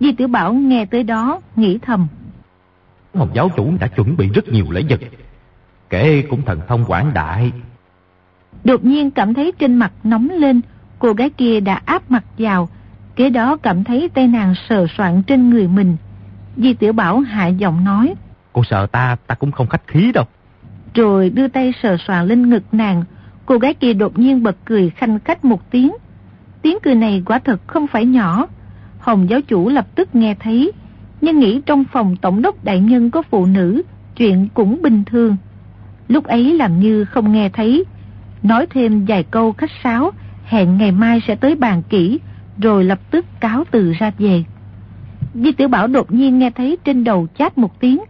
Di 0.00 0.12
Tiểu 0.12 0.28
Bảo 0.28 0.52
nghe 0.52 0.84
tới 0.84 1.02
đó, 1.02 1.40
nghĩ 1.56 1.78
thầm. 1.78 2.06
Hồng 3.14 3.30
giáo 3.34 3.50
chủ 3.56 3.72
đã 3.80 3.86
chuẩn 3.86 4.16
bị 4.16 4.28
rất 4.28 4.48
nhiều 4.48 4.66
lễ 4.70 4.82
vật. 4.90 5.00
Kể 5.90 6.24
cũng 6.30 6.42
thần 6.42 6.60
thông 6.68 6.84
quảng 6.84 7.14
đại. 7.14 7.52
Đột 8.64 8.84
nhiên 8.84 9.10
cảm 9.10 9.34
thấy 9.34 9.52
trên 9.58 9.74
mặt 9.74 9.92
nóng 10.04 10.28
lên, 10.30 10.60
cô 10.98 11.12
gái 11.12 11.30
kia 11.30 11.60
đã 11.60 11.82
áp 11.84 12.10
mặt 12.10 12.24
vào. 12.38 12.68
Kế 13.16 13.30
đó 13.30 13.56
cảm 13.56 13.84
thấy 13.84 14.08
tay 14.14 14.28
nàng 14.28 14.54
sờ 14.68 14.86
soạn 14.96 15.22
trên 15.22 15.50
người 15.50 15.68
mình. 15.68 15.96
Di 16.56 16.74
Tiểu 16.74 16.92
Bảo 16.92 17.20
hạ 17.20 17.46
giọng 17.46 17.84
nói. 17.84 18.14
Cô 18.52 18.64
sợ 18.64 18.86
ta, 18.86 19.16
ta 19.26 19.34
cũng 19.34 19.52
không 19.52 19.66
khách 19.66 19.86
khí 19.86 20.12
đâu. 20.14 20.24
Rồi 20.94 21.30
đưa 21.30 21.48
tay 21.48 21.72
sờ 21.82 21.96
soạn 22.06 22.26
lên 22.26 22.50
ngực 22.50 22.62
nàng. 22.72 23.04
Cô 23.46 23.58
gái 23.58 23.74
kia 23.74 23.92
đột 23.92 24.18
nhiên 24.18 24.42
bật 24.42 24.56
cười 24.64 24.90
khanh 24.90 25.18
khách 25.18 25.44
một 25.44 25.70
tiếng. 25.70 25.92
Tiếng 26.62 26.78
cười 26.82 26.94
này 26.94 27.22
quả 27.26 27.38
thật 27.38 27.60
không 27.66 27.86
phải 27.86 28.06
nhỏ. 28.06 28.46
Hồng 28.98 29.30
giáo 29.30 29.40
chủ 29.40 29.68
lập 29.68 29.86
tức 29.94 30.14
nghe 30.14 30.34
thấy, 30.34 30.72
nhưng 31.20 31.38
nghĩ 31.38 31.60
trong 31.66 31.84
phòng 31.84 32.16
tổng 32.16 32.42
đốc 32.42 32.64
đại 32.64 32.80
nhân 32.80 33.10
có 33.10 33.22
phụ 33.22 33.46
nữ, 33.46 33.82
chuyện 34.16 34.48
cũng 34.54 34.82
bình 34.82 35.04
thường. 35.04 35.36
Lúc 36.08 36.24
ấy 36.24 36.52
làm 36.52 36.80
như 36.80 37.04
không 37.04 37.32
nghe 37.32 37.48
thấy, 37.48 37.84
nói 38.42 38.66
thêm 38.70 39.04
vài 39.04 39.22
câu 39.22 39.52
khách 39.52 39.70
sáo, 39.84 40.10
hẹn 40.44 40.78
ngày 40.78 40.92
mai 40.92 41.20
sẽ 41.26 41.34
tới 41.34 41.54
bàn 41.54 41.82
kỹ, 41.88 42.20
rồi 42.58 42.84
lập 42.84 43.00
tức 43.10 43.26
cáo 43.40 43.64
từ 43.70 43.92
ra 43.92 44.10
về. 44.18 44.44
Di 45.34 45.52
tiểu 45.52 45.68
Bảo 45.68 45.86
đột 45.86 46.12
nhiên 46.12 46.38
nghe 46.38 46.50
thấy 46.50 46.78
trên 46.84 47.04
đầu 47.04 47.26
chát 47.38 47.58
một 47.58 47.80
tiếng, 47.80 48.00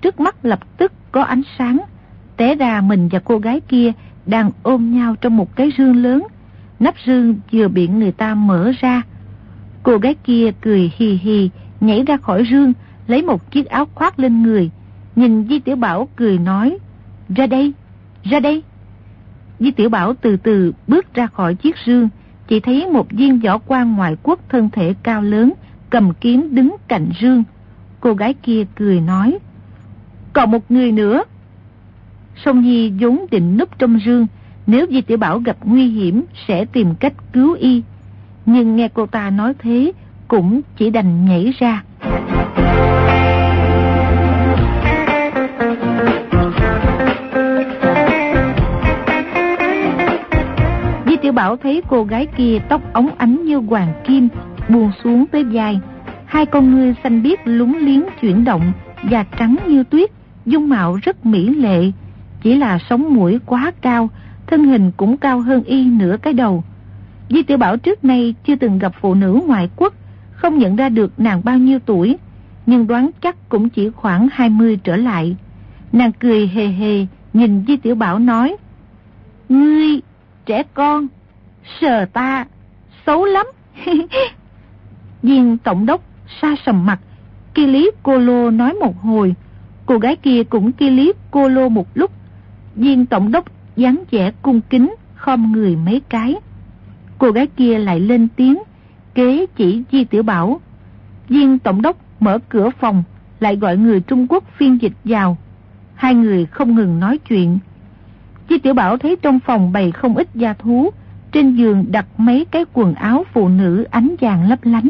trước 0.00 0.20
mắt 0.20 0.44
lập 0.44 0.60
tức 0.76 0.92
có 1.12 1.22
ánh 1.22 1.42
sáng, 1.58 1.78
té 2.36 2.54
ra 2.54 2.80
mình 2.80 3.08
và 3.08 3.18
cô 3.18 3.38
gái 3.38 3.60
kia 3.60 3.92
đang 4.26 4.50
ôm 4.62 4.94
nhau 4.94 5.16
trong 5.20 5.36
một 5.36 5.56
cái 5.56 5.70
rương 5.78 5.96
lớn, 5.96 6.26
nắp 6.80 6.94
rương 7.06 7.34
vừa 7.52 7.68
bị 7.68 7.88
người 7.88 8.12
ta 8.12 8.34
mở 8.34 8.72
ra. 8.80 9.02
Cô 9.82 9.96
gái 9.98 10.14
kia 10.14 10.50
cười 10.60 10.92
hì 10.96 11.12
hì, 11.12 11.50
nhảy 11.80 12.04
ra 12.04 12.16
khỏi 12.16 12.46
rương, 12.50 12.72
lấy 13.06 13.22
một 13.22 13.50
chiếc 13.50 13.66
áo 13.66 13.86
khoác 13.94 14.18
lên 14.18 14.42
người, 14.42 14.70
nhìn 15.16 15.48
Di 15.48 15.58
Tiểu 15.58 15.76
Bảo 15.76 16.08
cười 16.16 16.38
nói, 16.38 16.78
ra 17.28 17.46
đây, 17.46 17.72
ra 18.24 18.40
đây. 18.40 18.62
Di 19.60 19.70
Tiểu 19.70 19.88
Bảo 19.88 20.14
từ 20.14 20.36
từ 20.36 20.72
bước 20.86 21.14
ra 21.14 21.26
khỏi 21.26 21.54
chiếc 21.54 21.76
rương, 21.86 22.08
chỉ 22.48 22.60
thấy 22.60 22.86
một 22.86 23.06
viên 23.10 23.38
võ 23.38 23.58
quan 23.58 23.96
ngoại 23.96 24.16
quốc 24.22 24.40
thân 24.48 24.70
thể 24.70 24.94
cao 25.02 25.22
lớn, 25.22 25.52
cầm 25.90 26.12
kiếm 26.20 26.48
đứng 26.54 26.76
cạnh 26.88 27.10
rương. 27.20 27.44
Cô 28.00 28.14
gái 28.14 28.34
kia 28.34 28.64
cười 28.74 29.00
nói, 29.00 29.38
còn 30.32 30.50
một 30.50 30.70
người 30.70 30.92
nữa. 30.92 31.24
Song 32.44 32.60
Nhi 32.60 32.92
vốn 33.00 33.26
định 33.30 33.56
núp 33.56 33.78
trong 33.78 33.98
rương, 34.06 34.26
nếu 34.66 34.86
Di 34.90 35.00
Tiểu 35.00 35.18
Bảo 35.18 35.38
gặp 35.38 35.56
nguy 35.64 35.88
hiểm 35.88 36.24
sẽ 36.48 36.64
tìm 36.64 36.94
cách 36.94 37.14
cứu 37.32 37.54
y. 37.54 37.82
Nhưng 38.46 38.76
nghe 38.76 38.88
cô 38.88 39.06
ta 39.06 39.30
nói 39.30 39.54
thế, 39.58 39.92
cũng 40.28 40.60
chỉ 40.76 40.90
đành 40.90 41.24
nhảy 41.24 41.52
ra. 41.58 41.82
Tiểu 51.28 51.32
Bảo 51.32 51.56
thấy 51.56 51.82
cô 51.88 52.04
gái 52.04 52.26
kia 52.26 52.58
tóc 52.68 52.82
ống 52.92 53.08
ánh 53.18 53.44
như 53.44 53.56
hoàng 53.56 53.92
kim, 54.04 54.28
buông 54.68 54.92
xuống 55.04 55.26
tới 55.26 55.44
vai. 55.44 55.80
Hai 56.24 56.46
con 56.46 56.74
ngươi 56.74 56.94
xanh 57.02 57.22
biếc 57.22 57.38
lúng 57.44 57.76
liếng 57.76 58.02
chuyển 58.20 58.44
động, 58.44 58.72
da 59.10 59.24
trắng 59.38 59.56
như 59.66 59.84
tuyết, 59.84 60.10
dung 60.46 60.68
mạo 60.68 60.98
rất 61.02 61.26
mỹ 61.26 61.48
lệ. 61.48 61.92
Chỉ 62.42 62.56
là 62.56 62.78
sống 62.90 63.14
mũi 63.14 63.38
quá 63.46 63.72
cao, 63.80 64.10
thân 64.46 64.64
hình 64.64 64.92
cũng 64.96 65.16
cao 65.16 65.40
hơn 65.40 65.64
y 65.64 65.84
nửa 65.84 66.16
cái 66.22 66.32
đầu. 66.32 66.64
Di 67.30 67.42
Tiểu 67.42 67.58
Bảo 67.58 67.76
trước 67.76 68.04
nay 68.04 68.34
chưa 68.46 68.56
từng 68.56 68.78
gặp 68.78 68.92
phụ 69.00 69.14
nữ 69.14 69.40
ngoại 69.46 69.68
quốc, 69.76 69.94
không 70.32 70.58
nhận 70.58 70.76
ra 70.76 70.88
được 70.88 71.20
nàng 71.20 71.40
bao 71.44 71.58
nhiêu 71.58 71.78
tuổi, 71.86 72.16
nhưng 72.66 72.86
đoán 72.86 73.10
chắc 73.22 73.48
cũng 73.48 73.68
chỉ 73.68 73.90
khoảng 73.90 74.28
20 74.32 74.78
trở 74.84 74.96
lại. 74.96 75.36
Nàng 75.92 76.12
cười 76.12 76.48
hề 76.48 76.66
hề, 76.66 77.06
nhìn 77.32 77.64
Di 77.68 77.76
Tiểu 77.76 77.94
Bảo 77.94 78.18
nói, 78.18 78.56
Ngươi, 79.48 80.00
trẻ 80.46 80.62
con, 80.74 81.08
sờ 81.80 82.04
ta, 82.04 82.46
xấu 83.06 83.24
lắm. 83.24 83.46
Viên 85.22 85.58
tổng 85.58 85.86
đốc 85.86 86.02
xa 86.40 86.54
sầm 86.66 86.86
mặt, 86.86 87.00
kia 87.54 87.66
lý 87.66 87.90
cô 88.02 88.18
lô 88.18 88.50
nói 88.50 88.74
một 88.74 89.00
hồi, 89.00 89.34
cô 89.86 89.98
gái 89.98 90.16
kia 90.16 90.42
cũng 90.44 90.72
kia 90.72 90.90
lý 90.90 91.12
cô 91.30 91.48
lô 91.48 91.68
một 91.68 91.88
lúc. 91.94 92.10
Viên 92.74 93.06
tổng 93.06 93.32
đốc 93.32 93.44
dáng 93.76 94.04
vẻ 94.10 94.32
cung 94.42 94.60
kính, 94.60 94.94
khom 95.14 95.52
người 95.52 95.76
mấy 95.76 96.02
cái. 96.08 96.34
Cô 97.18 97.30
gái 97.30 97.46
kia 97.46 97.78
lại 97.78 98.00
lên 98.00 98.28
tiếng, 98.36 98.58
kế 99.14 99.46
chỉ 99.56 99.82
Di 99.92 100.04
Tiểu 100.04 100.22
Bảo. 100.22 100.60
Viên 101.28 101.58
tổng 101.58 101.82
đốc 101.82 101.96
mở 102.20 102.38
cửa 102.48 102.70
phòng, 102.80 103.02
lại 103.40 103.56
gọi 103.56 103.76
người 103.76 104.00
Trung 104.00 104.26
Quốc 104.28 104.44
phiên 104.56 104.82
dịch 104.82 104.92
vào. 105.04 105.36
Hai 105.94 106.14
người 106.14 106.46
không 106.46 106.74
ngừng 106.74 107.00
nói 107.00 107.18
chuyện. 107.18 107.58
Di 108.50 108.58
Tiểu 108.58 108.74
Bảo 108.74 108.98
thấy 108.98 109.16
trong 109.22 109.40
phòng 109.40 109.72
bày 109.72 109.92
không 109.92 110.16
ít 110.16 110.28
gia 110.34 110.52
thú, 110.52 110.90
trên 111.32 111.54
giường 111.54 111.84
đặt 111.90 112.06
mấy 112.16 112.46
cái 112.50 112.64
quần 112.72 112.94
áo 112.94 113.24
phụ 113.32 113.48
nữ 113.48 113.86
ánh 113.90 114.14
vàng 114.20 114.48
lấp 114.48 114.58
lánh. 114.62 114.88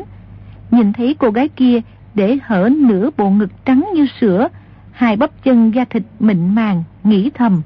Nhìn 0.71 0.93
thấy 0.93 1.17
cô 1.19 1.31
gái 1.31 1.49
kia 1.49 1.81
để 2.15 2.39
hở 2.43 2.69
nửa 2.79 3.11
bộ 3.17 3.31
ngực 3.31 3.51
trắng 3.65 3.89
như 3.95 4.07
sữa, 4.21 4.49
hai 4.93 5.17
bắp 5.17 5.31
chân 5.45 5.75
da 5.75 5.85
thịt 5.85 6.03
mịn 6.21 6.55
màng, 6.55 6.85
nghĩ 7.05 7.31
thầm. 7.35 7.63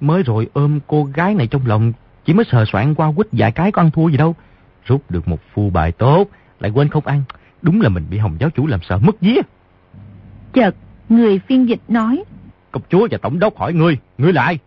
Mới 0.00 0.22
rồi 0.22 0.48
ôm 0.52 0.80
cô 0.86 1.04
gái 1.04 1.34
này 1.34 1.46
trong 1.46 1.66
lòng, 1.66 1.92
chỉ 2.24 2.34
mới 2.34 2.44
sờ 2.50 2.64
soạn 2.72 2.94
qua 2.94 3.12
quýt 3.16 3.26
vài 3.32 3.52
cái 3.52 3.72
có 3.72 3.82
ăn 3.82 3.90
thua 3.90 4.08
gì 4.08 4.16
đâu. 4.16 4.34
Rút 4.84 5.10
được 5.10 5.28
một 5.28 5.40
phu 5.54 5.70
bài 5.70 5.92
tốt, 5.92 6.26
lại 6.60 6.70
quên 6.70 6.88
không 6.88 7.06
ăn. 7.06 7.22
Đúng 7.62 7.80
là 7.80 7.88
mình 7.88 8.06
bị 8.10 8.18
hồng 8.18 8.36
giáo 8.40 8.50
chủ 8.50 8.66
làm 8.66 8.80
sợ 8.82 8.98
mất 8.98 9.20
vía. 9.20 9.40
Chợt, 10.52 10.74
người 11.08 11.38
phiên 11.38 11.68
dịch 11.68 11.80
nói. 11.88 12.24
Công 12.70 12.82
chúa 12.88 13.08
và 13.10 13.18
tổng 13.18 13.38
đốc 13.38 13.56
hỏi 13.58 13.72
ngươi, 13.72 13.98
ngươi 14.18 14.32
là 14.32 14.42
ai? 14.42 14.58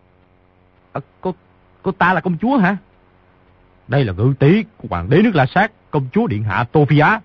À, 0.92 1.00
cô, 1.20 1.34
cô 1.82 1.92
ta 1.92 2.14
là 2.14 2.20
công 2.20 2.38
chúa 2.38 2.56
hả? 2.56 2.76
Đây 3.90 4.04
là 4.04 4.12
ngự 4.12 4.32
tỷ 4.38 4.64
của 4.76 4.88
hoàng 4.90 5.10
đế 5.10 5.22
nước 5.22 5.34
La 5.34 5.46
Sát, 5.46 5.72
công 5.90 6.06
chúa 6.12 6.26
điện 6.26 6.42
hạ 6.44 6.64
Tô 6.72 6.84
Phi 6.84 6.98
Á. 6.98 7.20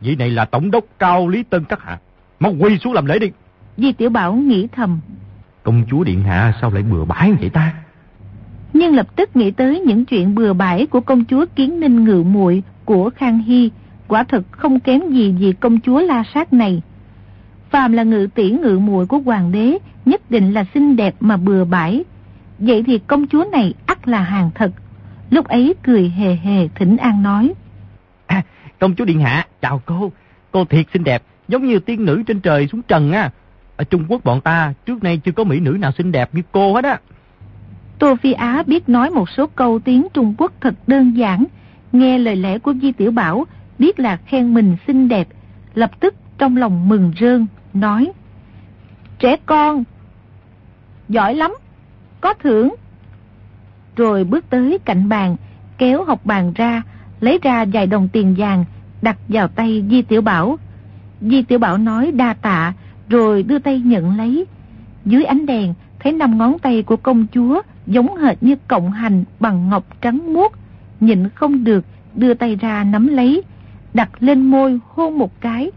Vị 0.00 0.16
này 0.16 0.30
là 0.30 0.44
tổng 0.44 0.70
đốc 0.70 0.84
cao 0.98 1.28
Lý 1.28 1.42
Tân 1.42 1.64
các 1.64 1.82
hạ. 1.82 1.98
Mau 2.40 2.54
quỳ 2.58 2.78
xuống 2.78 2.92
làm 2.92 3.06
lễ 3.06 3.18
đi. 3.18 3.30
Di 3.76 3.92
Tiểu 3.92 4.10
Bảo 4.10 4.34
nghĩ 4.34 4.68
thầm. 4.72 5.00
Công 5.62 5.82
chúa 5.90 6.04
điện 6.04 6.22
hạ 6.22 6.54
sao 6.60 6.70
lại 6.70 6.82
bừa 6.82 7.04
bãi 7.04 7.32
vậy 7.32 7.50
ta? 7.50 7.74
Nhưng 8.72 8.94
lập 8.94 9.16
tức 9.16 9.36
nghĩ 9.36 9.50
tới 9.50 9.80
những 9.80 10.04
chuyện 10.04 10.34
bừa 10.34 10.52
bãi 10.52 10.86
của 10.86 11.00
công 11.00 11.24
chúa 11.24 11.46
Kiến 11.56 11.80
Ninh 11.80 12.04
ngự 12.04 12.22
muội 12.22 12.62
của 12.84 13.10
Khang 13.16 13.38
Hy, 13.38 13.70
quả 14.08 14.24
thực 14.24 14.44
không 14.50 14.80
kém 14.80 15.10
gì 15.10 15.34
vì 15.38 15.52
công 15.52 15.80
chúa 15.80 16.00
La 16.00 16.24
Sát 16.34 16.52
này. 16.52 16.82
Phàm 17.70 17.92
là 17.92 18.02
ngự 18.02 18.28
tỷ 18.34 18.50
ngự 18.50 18.78
muội 18.78 19.06
của 19.06 19.18
hoàng 19.18 19.52
đế, 19.52 19.78
nhất 20.04 20.30
định 20.30 20.52
là 20.52 20.64
xinh 20.74 20.96
đẹp 20.96 21.14
mà 21.20 21.36
bừa 21.36 21.64
bãi. 21.64 22.04
Vậy 22.58 22.82
thì 22.86 22.98
công 22.98 23.26
chúa 23.26 23.44
này 23.52 23.74
ắt 23.86 24.08
là 24.08 24.22
hàng 24.22 24.50
thật. 24.54 24.70
Lúc 25.30 25.48
ấy 25.48 25.74
cười 25.82 26.08
hề 26.08 26.34
hề 26.34 26.68
thỉnh 26.74 26.96
an 26.96 27.22
nói. 27.22 27.52
À, 28.26 28.42
công 28.78 28.94
chúa 28.94 29.04
Điện 29.04 29.20
Hạ, 29.20 29.46
chào 29.62 29.82
cô. 29.86 30.12
Cô 30.52 30.64
thiệt 30.64 30.86
xinh 30.92 31.04
đẹp, 31.04 31.22
giống 31.48 31.66
như 31.66 31.78
tiên 31.78 32.04
nữ 32.04 32.22
trên 32.26 32.40
trời 32.40 32.68
xuống 32.68 32.82
trần 32.82 33.12
á. 33.12 33.30
Ở 33.76 33.84
Trung 33.84 34.04
Quốc 34.08 34.24
bọn 34.24 34.40
ta 34.40 34.74
trước 34.86 35.02
nay 35.02 35.20
chưa 35.24 35.32
có 35.32 35.44
mỹ 35.44 35.60
nữ 35.60 35.70
nào 35.70 35.92
xinh 35.98 36.12
đẹp 36.12 36.34
như 36.34 36.42
cô 36.52 36.74
hết 36.74 36.84
á. 36.84 37.00
Tô 37.98 38.16
Phi 38.22 38.32
Á 38.32 38.62
biết 38.66 38.88
nói 38.88 39.10
một 39.10 39.30
số 39.30 39.46
câu 39.46 39.78
tiếng 39.78 40.06
Trung 40.14 40.34
Quốc 40.38 40.52
thật 40.60 40.74
đơn 40.86 41.16
giản. 41.16 41.44
Nghe 41.92 42.18
lời 42.18 42.36
lẽ 42.36 42.58
của 42.58 42.74
Di 42.82 42.92
Tiểu 42.92 43.10
Bảo, 43.10 43.46
biết 43.78 44.00
là 44.00 44.16
khen 44.16 44.54
mình 44.54 44.76
xinh 44.86 45.08
đẹp. 45.08 45.28
Lập 45.74 46.00
tức 46.00 46.14
trong 46.38 46.56
lòng 46.56 46.88
mừng 46.88 47.12
rơn, 47.20 47.46
nói. 47.74 48.12
Trẻ 49.18 49.36
con, 49.46 49.84
giỏi 51.08 51.34
lắm, 51.34 51.54
có 52.20 52.34
thưởng 52.34 52.74
rồi 53.96 54.24
bước 54.24 54.50
tới 54.50 54.78
cạnh 54.84 55.08
bàn, 55.08 55.36
kéo 55.78 56.04
học 56.04 56.20
bàn 56.24 56.52
ra, 56.54 56.82
lấy 57.20 57.38
ra 57.42 57.64
vài 57.72 57.86
đồng 57.86 58.08
tiền 58.08 58.34
vàng, 58.38 58.64
đặt 59.02 59.16
vào 59.28 59.48
tay 59.48 59.84
Di 59.90 60.02
Tiểu 60.02 60.22
Bảo. 60.22 60.58
Di 61.20 61.42
Tiểu 61.42 61.58
Bảo 61.58 61.78
nói 61.78 62.12
đa 62.12 62.34
tạ, 62.34 62.72
rồi 63.08 63.42
đưa 63.42 63.58
tay 63.58 63.80
nhận 63.80 64.16
lấy. 64.16 64.46
Dưới 65.04 65.24
ánh 65.24 65.46
đèn, 65.46 65.74
thấy 65.98 66.12
năm 66.12 66.38
ngón 66.38 66.58
tay 66.58 66.82
của 66.82 66.96
công 66.96 67.26
chúa 67.32 67.62
giống 67.86 68.16
hệt 68.16 68.42
như 68.42 68.56
cộng 68.68 68.92
hành 68.92 69.24
bằng 69.40 69.68
ngọc 69.68 69.84
trắng 70.00 70.32
muốt, 70.32 70.52
nhịn 71.00 71.28
không 71.28 71.64
được, 71.64 71.84
đưa 72.14 72.34
tay 72.34 72.56
ra 72.56 72.84
nắm 72.84 73.06
lấy, 73.06 73.42
đặt 73.94 74.10
lên 74.20 74.42
môi 74.42 74.78
hôn 74.88 75.18
một 75.18 75.40
cái. 75.40 75.70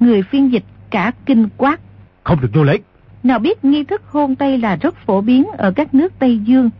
Người 0.00 0.22
phiên 0.22 0.52
dịch 0.52 0.64
cả 0.90 1.12
kinh 1.26 1.48
quát. 1.56 1.80
Không 2.24 2.40
được 2.40 2.48
vô 2.54 2.64
lễ. 2.64 2.78
Nào 3.22 3.38
biết 3.38 3.64
nghi 3.64 3.84
thức 3.84 4.02
hôn 4.06 4.36
tay 4.36 4.58
là 4.58 4.76
rất 4.76 4.94
phổ 4.96 5.20
biến 5.20 5.44
ở 5.58 5.70
các 5.70 5.94
nước 5.94 6.12
Tây 6.18 6.38
Dương, 6.38 6.70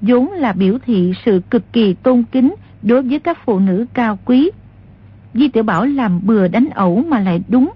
vốn 0.00 0.32
là 0.32 0.52
biểu 0.52 0.78
thị 0.86 1.12
sự 1.24 1.40
cực 1.50 1.72
kỳ 1.72 1.94
tôn 1.94 2.24
kính 2.32 2.54
đối 2.82 3.02
với 3.02 3.18
các 3.18 3.38
phụ 3.44 3.58
nữ 3.58 3.86
cao 3.94 4.18
quý. 4.24 4.50
Di 5.34 5.48
Tiểu 5.48 5.62
Bảo 5.62 5.86
làm 5.86 6.20
bừa 6.22 6.48
đánh 6.48 6.68
ẩu 6.74 7.04
mà 7.08 7.20
lại 7.20 7.42
đúng. 7.48 7.70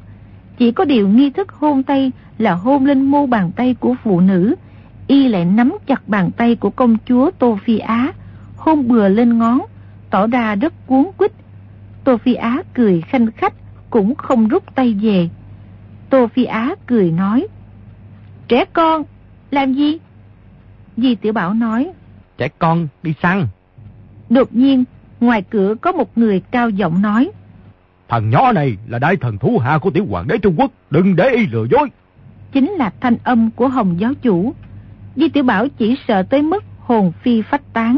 Chỉ 0.58 0.72
có 0.72 0.84
điều 0.84 1.08
nghi 1.08 1.30
thức 1.30 1.52
hôn 1.52 1.82
tay 1.82 2.12
là 2.38 2.54
hôn 2.54 2.86
lên 2.86 3.02
mu 3.02 3.26
bàn 3.26 3.50
tay 3.56 3.74
của 3.74 3.94
phụ 4.04 4.20
nữ, 4.20 4.54
y 5.06 5.28
lại 5.28 5.44
nắm 5.44 5.72
chặt 5.86 6.08
bàn 6.08 6.30
tay 6.36 6.56
của 6.56 6.70
công 6.70 6.96
chúa 7.08 7.30
Tô 7.38 7.58
Phi 7.64 7.78
Á, 7.78 8.12
hôn 8.56 8.88
bừa 8.88 9.08
lên 9.08 9.38
ngón, 9.38 9.60
tỏ 10.10 10.26
ra 10.26 10.54
rất 10.54 10.86
cuốn 10.86 11.04
quýt. 11.16 11.32
Tô 12.04 12.16
Phi 12.16 12.34
Á 12.34 12.62
cười 12.74 13.00
khanh 13.00 13.32
khách, 13.32 13.54
cũng 13.90 14.14
không 14.14 14.48
rút 14.48 14.74
tay 14.74 14.96
về. 15.02 15.28
Tô 16.10 16.26
Phi 16.26 16.44
Á 16.44 16.74
cười 16.86 17.10
nói, 17.10 17.46
Trẻ 18.48 18.64
con, 18.72 19.02
làm 19.50 19.74
gì? 19.74 19.98
Di 20.96 21.14
Tiểu 21.14 21.32
Bảo 21.32 21.54
nói, 21.54 21.90
trẻ 22.40 22.48
con 22.58 22.88
đi 23.02 23.14
săn. 23.22 23.46
Đột 24.30 24.54
nhiên, 24.54 24.84
ngoài 25.20 25.42
cửa 25.42 25.74
có 25.80 25.92
một 25.92 26.18
người 26.18 26.40
cao 26.50 26.70
giọng 26.70 27.02
nói. 27.02 27.30
Thằng 28.08 28.30
nhỏ 28.30 28.52
này 28.52 28.76
là 28.88 28.98
đại 28.98 29.16
thần 29.16 29.38
thú 29.38 29.58
hạ 29.58 29.78
của 29.78 29.90
tiểu 29.90 30.06
hoàng 30.10 30.28
đế 30.28 30.38
Trung 30.38 30.54
Quốc, 30.58 30.70
đừng 30.90 31.16
để 31.16 31.28
y 31.28 31.46
lừa 31.46 31.66
dối. 31.70 31.88
Chính 32.52 32.70
là 32.70 32.92
thanh 33.00 33.16
âm 33.24 33.50
của 33.50 33.68
Hồng 33.68 34.00
giáo 34.00 34.12
chủ. 34.22 34.54
Di 35.16 35.28
tiểu 35.28 35.44
Bảo 35.44 35.68
chỉ 35.68 35.96
sợ 36.08 36.22
tới 36.22 36.42
mức 36.42 36.64
hồn 36.78 37.12
phi 37.22 37.42
phách 37.42 37.72
tán, 37.72 37.96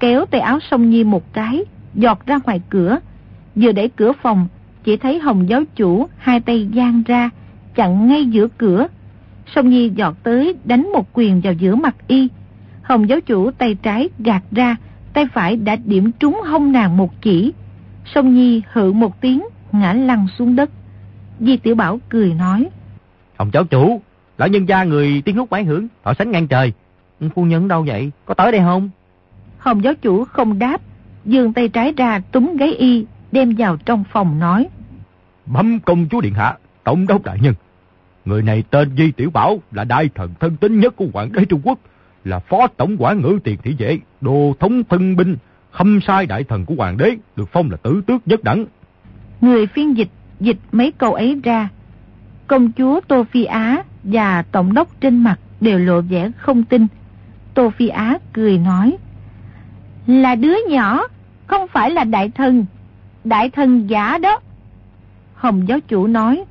kéo 0.00 0.26
tay 0.26 0.40
áo 0.40 0.58
sông 0.70 0.90
Nhi 0.90 1.04
một 1.04 1.32
cái, 1.32 1.64
giọt 1.94 2.26
ra 2.26 2.38
ngoài 2.44 2.60
cửa. 2.68 2.98
Vừa 3.56 3.72
đẩy 3.72 3.88
cửa 3.88 4.12
phòng, 4.22 4.46
chỉ 4.84 4.96
thấy 4.96 5.18
Hồng 5.18 5.48
giáo 5.48 5.62
chủ 5.76 6.08
hai 6.16 6.40
tay 6.40 6.68
giang 6.74 7.02
ra, 7.06 7.30
chặn 7.74 8.06
ngay 8.06 8.24
giữa 8.24 8.48
cửa. 8.58 8.86
Sông 9.54 9.68
Nhi 9.68 9.90
giọt 9.94 10.16
tới 10.22 10.54
đánh 10.64 10.92
một 10.92 11.08
quyền 11.12 11.40
vào 11.40 11.52
giữa 11.52 11.74
mặt 11.74 11.96
y, 12.08 12.28
Hồng 12.90 13.08
giáo 13.08 13.20
chủ 13.20 13.50
tay 13.50 13.74
trái 13.74 14.08
gạt 14.18 14.42
ra, 14.50 14.76
tay 15.12 15.26
phải 15.32 15.56
đã 15.56 15.76
điểm 15.84 16.12
trúng 16.12 16.40
hông 16.46 16.72
nàng 16.72 16.96
một 16.96 17.22
chỉ. 17.22 17.52
Song 18.14 18.34
Nhi 18.34 18.62
hự 18.72 18.92
một 18.92 19.20
tiếng, 19.20 19.44
ngã 19.72 19.92
lăn 19.92 20.26
xuống 20.38 20.56
đất. 20.56 20.70
Di 21.40 21.56
Tiểu 21.56 21.74
Bảo 21.74 22.00
cười 22.08 22.34
nói. 22.34 22.68
Hồng 23.38 23.50
giáo 23.52 23.64
chủ, 23.64 24.00
lão 24.38 24.48
nhân 24.48 24.68
gia 24.68 24.84
người 24.84 25.22
tiếng 25.24 25.36
hút 25.36 25.50
mái 25.50 25.64
hưởng, 25.64 25.88
họ 26.02 26.14
sánh 26.14 26.30
ngang 26.30 26.48
trời. 26.48 26.72
Phu 27.34 27.44
nhân 27.44 27.68
đâu 27.68 27.84
vậy? 27.86 28.10
Có 28.24 28.34
tới 28.34 28.52
đây 28.52 28.60
không? 28.60 28.90
Hồng 29.58 29.84
giáo 29.84 29.94
chủ 29.94 30.24
không 30.24 30.58
đáp, 30.58 30.80
dường 31.24 31.52
tay 31.52 31.68
trái 31.68 31.92
ra 31.96 32.20
túm 32.32 32.56
gáy 32.56 32.74
y, 32.74 33.06
đem 33.32 33.54
vào 33.58 33.76
trong 33.76 34.04
phòng 34.12 34.38
nói. 34.38 34.68
Bấm 35.46 35.80
công 35.80 36.06
chúa 36.10 36.20
điện 36.20 36.34
hạ, 36.34 36.56
tổng 36.84 37.06
đốc 37.06 37.24
đại 37.24 37.38
nhân. 37.42 37.54
Người 38.24 38.42
này 38.42 38.64
tên 38.70 38.96
Di 38.98 39.10
Tiểu 39.10 39.30
Bảo 39.30 39.58
là 39.72 39.84
đại 39.84 40.10
thần 40.14 40.30
thân 40.40 40.56
tín 40.56 40.80
nhất 40.80 40.96
của 40.96 41.06
hoàng 41.12 41.32
đế 41.32 41.44
Trung 41.44 41.60
Quốc 41.64 41.78
là 42.24 42.38
phó 42.38 42.66
tổng 42.66 42.96
quản 42.98 43.22
ngữ 43.22 43.38
tiền 43.44 43.58
thị 43.62 43.74
vệ, 43.78 43.98
đồ 44.20 44.54
thống 44.60 44.84
thân 44.84 45.16
binh, 45.16 45.36
khâm 45.70 46.00
sai 46.00 46.26
đại 46.26 46.44
thần 46.44 46.66
của 46.66 46.74
hoàng 46.74 46.96
đế, 46.96 47.16
được 47.36 47.48
phong 47.52 47.70
là 47.70 47.76
tử 47.76 48.02
tước 48.06 48.28
nhất 48.28 48.44
đẳng. 48.44 48.66
Người 49.40 49.66
phiên 49.66 49.96
dịch 49.96 50.08
dịch 50.40 50.58
mấy 50.72 50.92
câu 50.92 51.14
ấy 51.14 51.40
ra. 51.44 51.68
Công 52.46 52.72
chúa 52.72 53.00
Tô 53.08 53.24
Phi 53.30 53.44
Á 53.44 53.82
và 54.02 54.42
tổng 54.42 54.74
đốc 54.74 55.00
trên 55.00 55.24
mặt 55.24 55.40
đều 55.60 55.78
lộ 55.78 56.00
vẻ 56.00 56.30
không 56.36 56.64
tin. 56.64 56.86
Tô 57.54 57.70
Phi 57.70 57.88
Á 57.88 58.18
cười 58.32 58.58
nói, 58.58 58.96
là 60.06 60.34
đứa 60.34 60.56
nhỏ, 60.68 61.02
không 61.46 61.68
phải 61.68 61.90
là 61.90 62.04
đại 62.04 62.30
thần, 62.30 62.66
đại 63.24 63.50
thần 63.50 63.90
giả 63.90 64.18
đó. 64.18 64.40
Hồng 65.34 65.68
giáo 65.68 65.80
chủ 65.80 66.06
nói, 66.06 66.44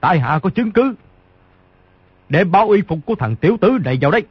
Tại 0.00 0.20
hạ 0.20 0.38
có 0.42 0.50
chứng 0.50 0.72
cứ, 0.72 0.94
để 2.28 2.44
báo 2.44 2.70
y 2.70 2.82
phục 2.88 2.98
của 3.06 3.14
thằng 3.14 3.36
tiểu 3.36 3.56
tử 3.60 3.78
này 3.84 3.98
vào 4.00 4.10
đây 4.10 4.22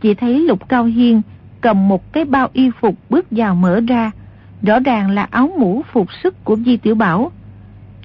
chỉ 0.00 0.14
thấy 0.14 0.40
Lục 0.40 0.68
Cao 0.68 0.84
Hiên 0.84 1.22
cầm 1.60 1.88
một 1.88 2.12
cái 2.12 2.24
bao 2.24 2.48
y 2.52 2.70
phục 2.80 2.94
bước 3.10 3.26
vào 3.30 3.54
mở 3.54 3.80
ra. 3.88 4.10
Rõ 4.62 4.78
ràng 4.78 5.10
là 5.10 5.28
áo 5.30 5.50
mũ 5.58 5.82
phục 5.92 6.08
sức 6.22 6.44
của 6.44 6.56
Di 6.56 6.76
Tiểu 6.76 6.94
Bảo. 6.94 7.32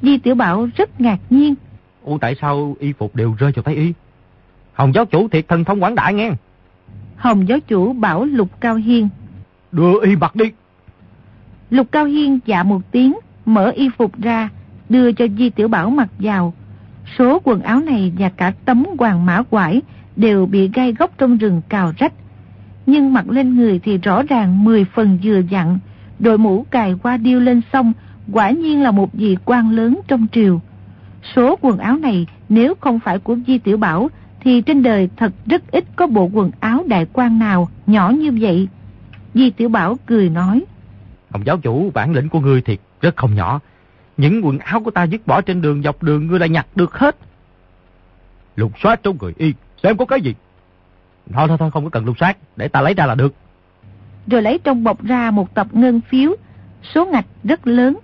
Di 0.02 0.18
Tiểu 0.18 0.36
Bảo 0.36 0.68
rất 0.76 1.02
ngạc 1.02 1.20
nhiên. 1.30 1.56
Ủa 2.04 2.18
tại 2.18 2.36
sao 2.42 2.76
y 2.80 2.94
phục 2.94 3.16
đều 3.16 3.36
rơi 3.38 3.52
vào 3.56 3.64
tay 3.64 3.76
y? 3.76 3.94
Hồng 4.74 4.94
giáo 4.96 5.06
chủ 5.06 5.28
thiệt 5.28 5.48
thần 5.48 5.64
thông 5.64 5.84
quảng 5.84 5.96
đại 5.96 6.14
nghe. 6.14 6.32
Hồng 7.16 7.48
giáo 7.48 7.60
chủ 7.60 7.94
bảo 7.94 8.26
Lục 8.26 8.62
Cao 8.62 8.76
Hiên. 8.76 9.10
Đưa 9.72 10.02
y 10.02 10.16
mặc 10.16 10.36
đi. 10.36 10.46
Lục 11.70 11.88
Cao 11.92 12.06
Hiên 12.06 12.40
dạ 12.46 12.64
một 12.64 12.82
tiếng, 12.92 13.18
mở 13.46 13.70
y 13.70 13.90
phục 13.98 14.22
ra, 14.22 14.50
đưa 14.90 15.12
cho 15.12 15.28
Di 15.38 15.50
Tiểu 15.50 15.68
Bảo 15.68 15.90
mặc 15.90 16.10
vào. 16.20 16.54
Số 17.18 17.42
quần 17.44 17.62
áo 17.62 17.80
này 17.80 18.14
và 18.18 18.30
cả 18.30 18.54
tấm 18.66 18.86
hoàng 19.00 19.26
mã 19.26 19.44
quải 19.44 19.82
đều 20.22 20.46
bị 20.46 20.70
gai 20.74 20.94
góc 20.94 21.12
trong 21.18 21.38
rừng 21.38 21.62
cào 21.70 21.94
rách. 21.98 22.14
Nhưng 22.86 23.14
mặc 23.14 23.30
lên 23.30 23.56
người 23.56 23.80
thì 23.80 23.98
rõ 23.98 24.24
ràng 24.24 24.64
10 24.64 24.86
phần 24.96 25.20
vừa 25.24 25.40
dặn, 25.40 25.80
đội 26.20 26.38
mũ 26.38 26.66
cài 26.72 26.96
qua 27.04 27.18
điêu 27.18 27.40
lên 27.40 27.62
sông, 27.74 27.94
quả 28.32 28.50
nhiên 28.50 28.82
là 28.82 28.92
một 28.92 29.14
vị 29.14 29.38
quan 29.46 29.72
lớn 29.72 30.00
trong 30.08 30.28
triều. 30.32 30.62
Số 31.36 31.58
quần 31.62 31.78
áo 31.78 31.98
này 31.98 32.28
nếu 32.50 32.74
không 32.80 33.00
phải 33.00 33.20
của 33.20 33.38
Di 33.48 33.58
Tiểu 33.58 33.78
Bảo 33.78 34.10
thì 34.40 34.62
trên 34.62 34.84
đời 34.84 35.10
thật 35.18 35.32
rất 35.46 35.72
ít 35.72 35.84
có 35.96 36.08
bộ 36.08 36.30
quần 36.34 36.52
áo 36.60 36.84
đại 36.88 37.06
quan 37.14 37.40
nào 37.40 37.70
nhỏ 37.88 38.10
như 38.10 38.32
vậy. 38.42 38.68
Di 39.34 39.50
Tiểu 39.50 39.70
Bảo 39.70 39.98
cười 40.06 40.30
nói. 40.30 40.64
Ông 41.32 41.46
giáo 41.46 41.58
chủ 41.58 41.92
bản 41.94 42.12
lĩnh 42.12 42.30
của 42.30 42.40
ngươi 42.40 42.62
thiệt 42.62 42.80
rất 43.02 43.16
không 43.16 43.36
nhỏ. 43.36 43.60
Những 44.18 44.46
quần 44.46 44.60
áo 44.60 44.80
của 44.80 44.92
ta 44.92 45.04
dứt 45.04 45.28
bỏ 45.28 45.42
trên 45.42 45.62
đường 45.62 45.84
dọc 45.84 46.04
đường 46.04 46.28
ngươi 46.28 46.40
lại 46.40 46.50
nhặt 46.50 46.68
được 46.76 46.94
hết. 46.94 47.18
Lục 48.56 48.72
soát 48.80 49.04
trong 49.04 49.18
người 49.22 49.34
y, 49.38 49.54
xem 49.84 49.98
có 49.98 50.06
cái 50.06 50.22
gì. 50.22 50.36
Thôi 51.34 51.48
thôi 51.48 51.58
thôi 51.60 51.72
không 51.72 51.84
có 51.84 51.90
cần 51.90 52.06
lục 52.06 52.18
soát, 52.20 52.38
để 52.56 52.68
ta 52.68 52.82
lấy 52.82 52.94
ra 52.94 53.06
là 53.06 53.16
được. 53.16 53.34
Rồi 54.28 54.42
lấy 54.42 54.60
trong 54.64 54.84
bọc 54.84 55.04
ra 55.04 55.32
một 55.32 55.54
tập 55.54 55.68
ngân 55.72 56.02
phiếu, 56.02 56.36
số 56.94 57.06
ngạch 57.06 57.26
rất 57.44 57.68
lớn. 57.68 57.98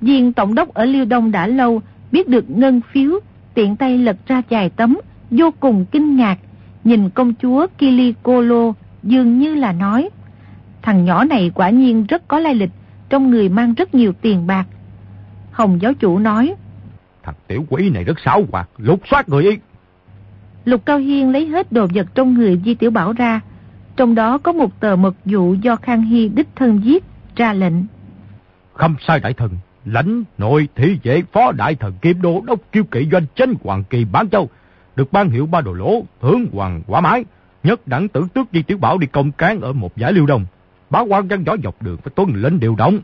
Viên 0.00 0.32
tổng 0.32 0.54
đốc 0.54 0.74
ở 0.74 0.84
Liêu 0.84 1.04
Đông 1.04 1.30
đã 1.30 1.46
lâu 1.46 1.82
biết 2.12 2.28
được 2.28 2.50
ngân 2.50 2.80
phiếu, 2.92 3.10
tiện 3.54 3.76
tay 3.76 3.98
lật 3.98 4.16
ra 4.26 4.42
chài 4.50 4.70
tấm, 4.70 4.98
vô 5.30 5.50
cùng 5.60 5.86
kinh 5.90 6.16
ngạc, 6.16 6.38
nhìn 6.84 7.10
công 7.10 7.34
chúa 7.34 7.66
Kilikolo 7.78 8.72
dường 9.02 9.38
như 9.38 9.54
là 9.54 9.72
nói, 9.72 10.10
thằng 10.82 11.04
nhỏ 11.04 11.24
này 11.24 11.50
quả 11.54 11.70
nhiên 11.70 12.06
rất 12.06 12.28
có 12.28 12.38
lai 12.38 12.54
lịch, 12.54 12.70
trong 13.08 13.30
người 13.30 13.48
mang 13.48 13.74
rất 13.74 13.94
nhiều 13.94 14.12
tiền 14.12 14.46
bạc. 14.46 14.66
Hồng 15.52 15.78
giáo 15.82 15.94
chủ 15.94 16.18
nói, 16.18 16.54
thằng 17.22 17.34
tiểu 17.46 17.64
quỷ 17.68 17.90
này 17.90 18.04
rất 18.04 18.20
xảo 18.24 18.42
hoạt, 18.52 18.68
lục 18.76 19.00
soát 19.10 19.28
người 19.28 19.44
y. 19.44 19.56
Lục 20.66 20.86
Cao 20.86 20.98
Hiên 20.98 21.30
lấy 21.30 21.46
hết 21.46 21.72
đồ 21.72 21.86
vật 21.94 22.06
trong 22.14 22.34
người 22.34 22.60
Di 22.64 22.74
Tiểu 22.74 22.90
Bảo 22.90 23.12
ra, 23.12 23.40
trong 23.96 24.14
đó 24.14 24.38
có 24.38 24.52
một 24.52 24.80
tờ 24.80 24.96
mật 24.96 25.14
dụ 25.24 25.54
do 25.54 25.76
Khang 25.76 26.02
Hy 26.02 26.28
đích 26.28 26.48
thân 26.56 26.80
viết, 26.84 27.04
ra 27.36 27.52
lệnh. 27.52 27.72
Không 28.72 28.94
sai 29.06 29.20
đại 29.20 29.32
thần, 29.32 29.50
lãnh 29.84 30.24
nội 30.38 30.68
thị 30.76 30.98
vệ 31.02 31.22
phó 31.32 31.52
đại 31.52 31.74
thần 31.74 31.92
kim 32.02 32.22
đô 32.22 32.42
đốc 32.46 32.60
kiêu 32.72 32.84
kỵ 32.84 33.08
doanh 33.12 33.26
chánh 33.34 33.54
hoàng 33.64 33.84
kỳ 33.90 34.04
bán 34.04 34.30
châu, 34.30 34.48
được 34.96 35.12
ban 35.12 35.30
hiệu 35.30 35.46
ba 35.46 35.60
đồ 35.60 35.72
lỗ, 35.72 36.02
thưởng 36.22 36.46
hoàng 36.52 36.82
quả 36.86 37.00
mái, 37.00 37.24
nhất 37.64 37.88
đẳng 37.88 38.08
tử 38.08 38.26
tước 38.34 38.46
Di 38.52 38.62
Tiểu 38.62 38.78
Bảo 38.78 38.98
đi 38.98 39.06
công 39.06 39.32
cán 39.32 39.60
ở 39.60 39.72
một 39.72 39.96
giải 39.96 40.12
liêu 40.12 40.26
đồng. 40.26 40.44
Báo 40.90 41.06
quan 41.08 41.28
văn 41.28 41.44
võ 41.44 41.56
dọc 41.64 41.82
đường 41.82 41.96
phải 41.96 42.12
tuân 42.14 42.42
lệnh 42.42 42.60
điều 42.60 42.74
động. 42.76 42.98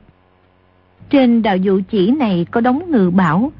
Trên 1.11 1.43
đạo 1.43 1.57
dụ 1.57 1.81
chỉ 1.91 2.11
này 2.11 2.47
có 2.51 2.61
đóng 2.61 2.91
ngự 2.91 3.11
bảo, 3.11 3.53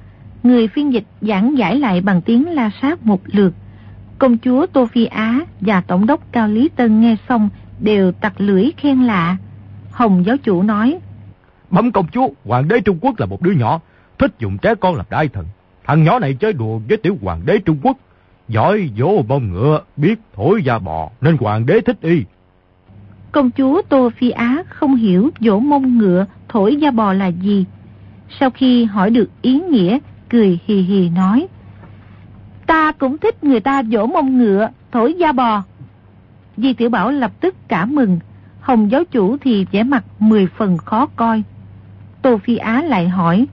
người 0.43 0.69
phiên 0.69 0.93
dịch 0.93 1.05
giảng 1.21 1.59
giải 1.59 1.77
lại 1.77 2.01
bằng 2.01 2.23
tiếng 2.23 2.49
la 2.49 2.71
sát 2.83 3.07
một 3.07 3.21
lượt. 3.27 3.55
Công 4.19 4.39
chúa 4.39 4.67
Tô 4.67 4.87
Phi 4.87 5.05
Á 5.05 5.41
và 5.61 5.81
Tổng 5.81 6.07
đốc 6.07 6.33
Cao 6.33 6.49
Lý 6.49 6.69
Tân 6.69 7.01
nghe 7.01 7.17
xong 7.29 7.49
đều 7.81 8.13
tặc 8.13 8.41
lưỡi 8.41 8.71
khen 8.77 9.03
lạ. 9.03 9.37
Hồng 9.91 10.25
giáo 10.27 10.37
chủ 10.37 10.63
nói, 10.63 10.99
Bấm 11.73 11.93
công 11.93 12.07
chúa, 12.13 12.29
hoàng 12.45 12.69
đế 12.69 12.81
Trung 12.81 12.99
Quốc 13.01 13.21
là 13.21 13.27
một 13.27 13.43
đứa 13.43 13.53
nhỏ, 13.53 13.81
thích 14.19 14.35
dùng 14.39 14.59
trẻ 14.59 14.75
con 14.75 14.95
làm 14.95 15.07
đại 15.11 15.29
thần. 15.29 15.47
Thằng 15.85 16.05
nhỏ 16.05 16.19
này 16.19 16.35
chơi 16.35 16.53
đùa 16.53 16.81
với 16.89 16.97
tiểu 16.97 17.17
hoàng 17.23 17.41
đế 17.47 17.59
Trung 17.59 17.79
Quốc, 17.83 17.97
giỏi 18.49 18.91
vỗ 18.99 19.25
bông 19.29 19.53
ngựa, 19.53 19.81
biết 19.97 20.15
thổi 20.37 20.63
da 20.63 20.79
bò, 20.79 21.11
nên 21.21 21.37
hoàng 21.37 21.67
đế 21.67 21.81
thích 21.81 21.97
y. 22.01 22.25
Công 23.33 23.51
chúa 23.51 23.83
Tô 23.89 24.11
Phi 24.17 24.31
Á 24.31 24.63
không 24.69 24.97
hiểu 24.97 25.31
vỗ 25.41 25.59
mông 25.59 25.99
ngựa, 25.99 26.27
thổi 26.49 26.77
da 26.77 26.91
bò 26.91 27.13
là 27.13 27.27
gì. 27.27 27.65
Sau 28.41 28.51
khi 28.51 28.85
hỏi 28.85 29.11
được 29.11 29.31
ý 29.43 29.61
nghĩa, 29.61 29.99
cười 30.29 30.59
hì 30.67 30.77
hì 30.77 31.09
nói, 31.09 31.47
Ta 32.73 32.93
cũng 32.93 33.19
thích 33.19 33.45
người 33.45 33.61
ta 33.61 33.83
vỗ 33.91 34.07
mông 34.07 34.39
ngựa, 34.39 34.69
thổi 34.93 35.15
da 35.15 35.33
bò. 35.33 35.63
Di 36.57 36.73
Tiểu 36.73 36.91
Bảo 36.91 37.11
lập 37.11 37.33
tức 37.41 37.55
cảm 37.69 37.95
mừng, 37.95 38.19
Hồng 38.61 38.91
giáo 38.91 39.05
chủ 39.05 39.37
thì 39.41 39.67
vẻ 39.73 39.83
mặt 39.83 40.05
mười 40.19 40.47
phần 40.47 40.77
khó 40.77 41.07
coi. 41.17 41.43
Tô 42.23 42.39
Phi 42.45 42.57
Á 42.57 42.83
lại 42.83 43.09
hỏi, 43.09 43.47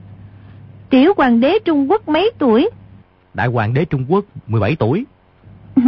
Tiểu 0.90 1.12
hoàng 1.16 1.40
đế 1.40 1.58
Trung 1.64 1.90
Quốc 1.90 2.08
mấy 2.08 2.30
tuổi? 2.38 2.70
Đại 3.34 3.48
hoàng 3.48 3.74
đế 3.74 3.84
Trung 3.84 4.04
Quốc 4.08 4.24
17 4.46 4.76
tuổi. 4.76 5.06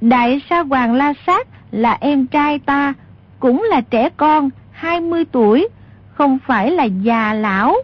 Đại 0.00 0.40
sa 0.50 0.62
hoàng 0.62 0.94
La 0.94 1.12
Sát 1.26 1.46
là 1.70 1.98
em 2.00 2.26
trai 2.26 2.58
ta, 2.58 2.94
cũng 3.40 3.66
là 3.70 3.80
trẻ 3.80 4.08
con, 4.16 4.50
20 4.70 5.24
tuổi, 5.32 5.68
không 6.14 6.38
phải 6.46 6.70
là 6.70 6.84
già 6.84 7.34
lão. 7.34 7.74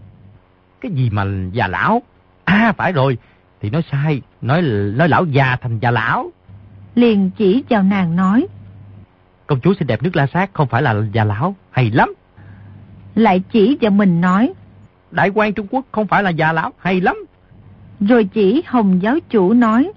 Cái 0.80 0.92
gì 0.92 1.10
mà 1.10 1.24
già 1.52 1.66
lão? 1.66 2.02
À 2.44 2.72
phải 2.76 2.92
rồi, 2.92 3.18
thì 3.60 3.70
nói 3.70 3.82
sai, 3.92 4.22
nói 4.40 4.62
nói 4.96 5.08
lão 5.08 5.24
già 5.24 5.56
thành 5.56 5.78
già 5.78 5.90
lão. 5.90 6.30
Liền 6.94 7.30
chỉ 7.30 7.64
chào 7.68 7.82
nàng 7.82 8.16
nói. 8.16 8.46
Công 9.46 9.60
chúa 9.60 9.74
xinh 9.78 9.86
đẹp 9.86 10.02
nước 10.02 10.16
La 10.16 10.26
Sát 10.26 10.50
không 10.52 10.68
phải 10.68 10.82
là 10.82 10.94
già 11.12 11.24
lão, 11.24 11.56
hay 11.70 11.90
lắm. 11.90 12.14
Lại 13.14 13.42
chỉ 13.52 13.78
vào 13.80 13.90
mình 13.90 14.20
nói. 14.20 14.52
Đại 15.10 15.30
quan 15.34 15.52
Trung 15.52 15.66
Quốc 15.70 15.84
không 15.92 16.06
phải 16.06 16.22
là 16.22 16.30
già 16.30 16.52
lão, 16.52 16.72
hay 16.78 17.00
lắm. 17.00 17.16
Rồi 18.00 18.24
chỉ 18.24 18.62
Hồng 18.66 19.02
giáo 19.02 19.18
chủ 19.30 19.52
nói. 19.52 19.92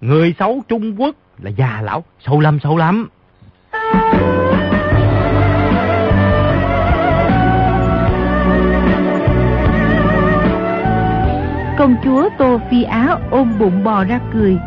Người 0.00 0.34
xấu 0.38 0.62
Trung 0.68 1.00
Quốc 1.00 1.16
là 1.38 1.50
già 1.50 1.80
lão, 1.82 2.04
sâu 2.26 2.40
lắm 2.40 2.58
sâu 2.62 2.76
lắm. 2.76 3.08
Công 11.82 11.96
chúa 12.04 12.28
Tô 12.38 12.60
Phi 12.70 12.82
Á 12.82 13.16
ôm 13.30 13.58
bụng 13.58 13.84
bò 13.84 14.04
ra 14.04 14.20
cười. 14.32 14.58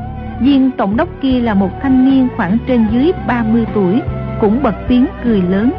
Viên 0.41 0.71
tổng 0.71 0.97
đốc 0.97 1.09
kia 1.21 1.41
là 1.41 1.53
một 1.53 1.69
thanh 1.81 2.09
niên 2.09 2.27
khoảng 2.37 2.57
trên 2.67 2.87
dưới 2.91 3.11
30 3.27 3.65
tuổi, 3.73 4.01
cũng 4.41 4.63
bật 4.63 4.75
tiếng 4.87 5.05
cười 5.23 5.41
lớn. 5.41 5.71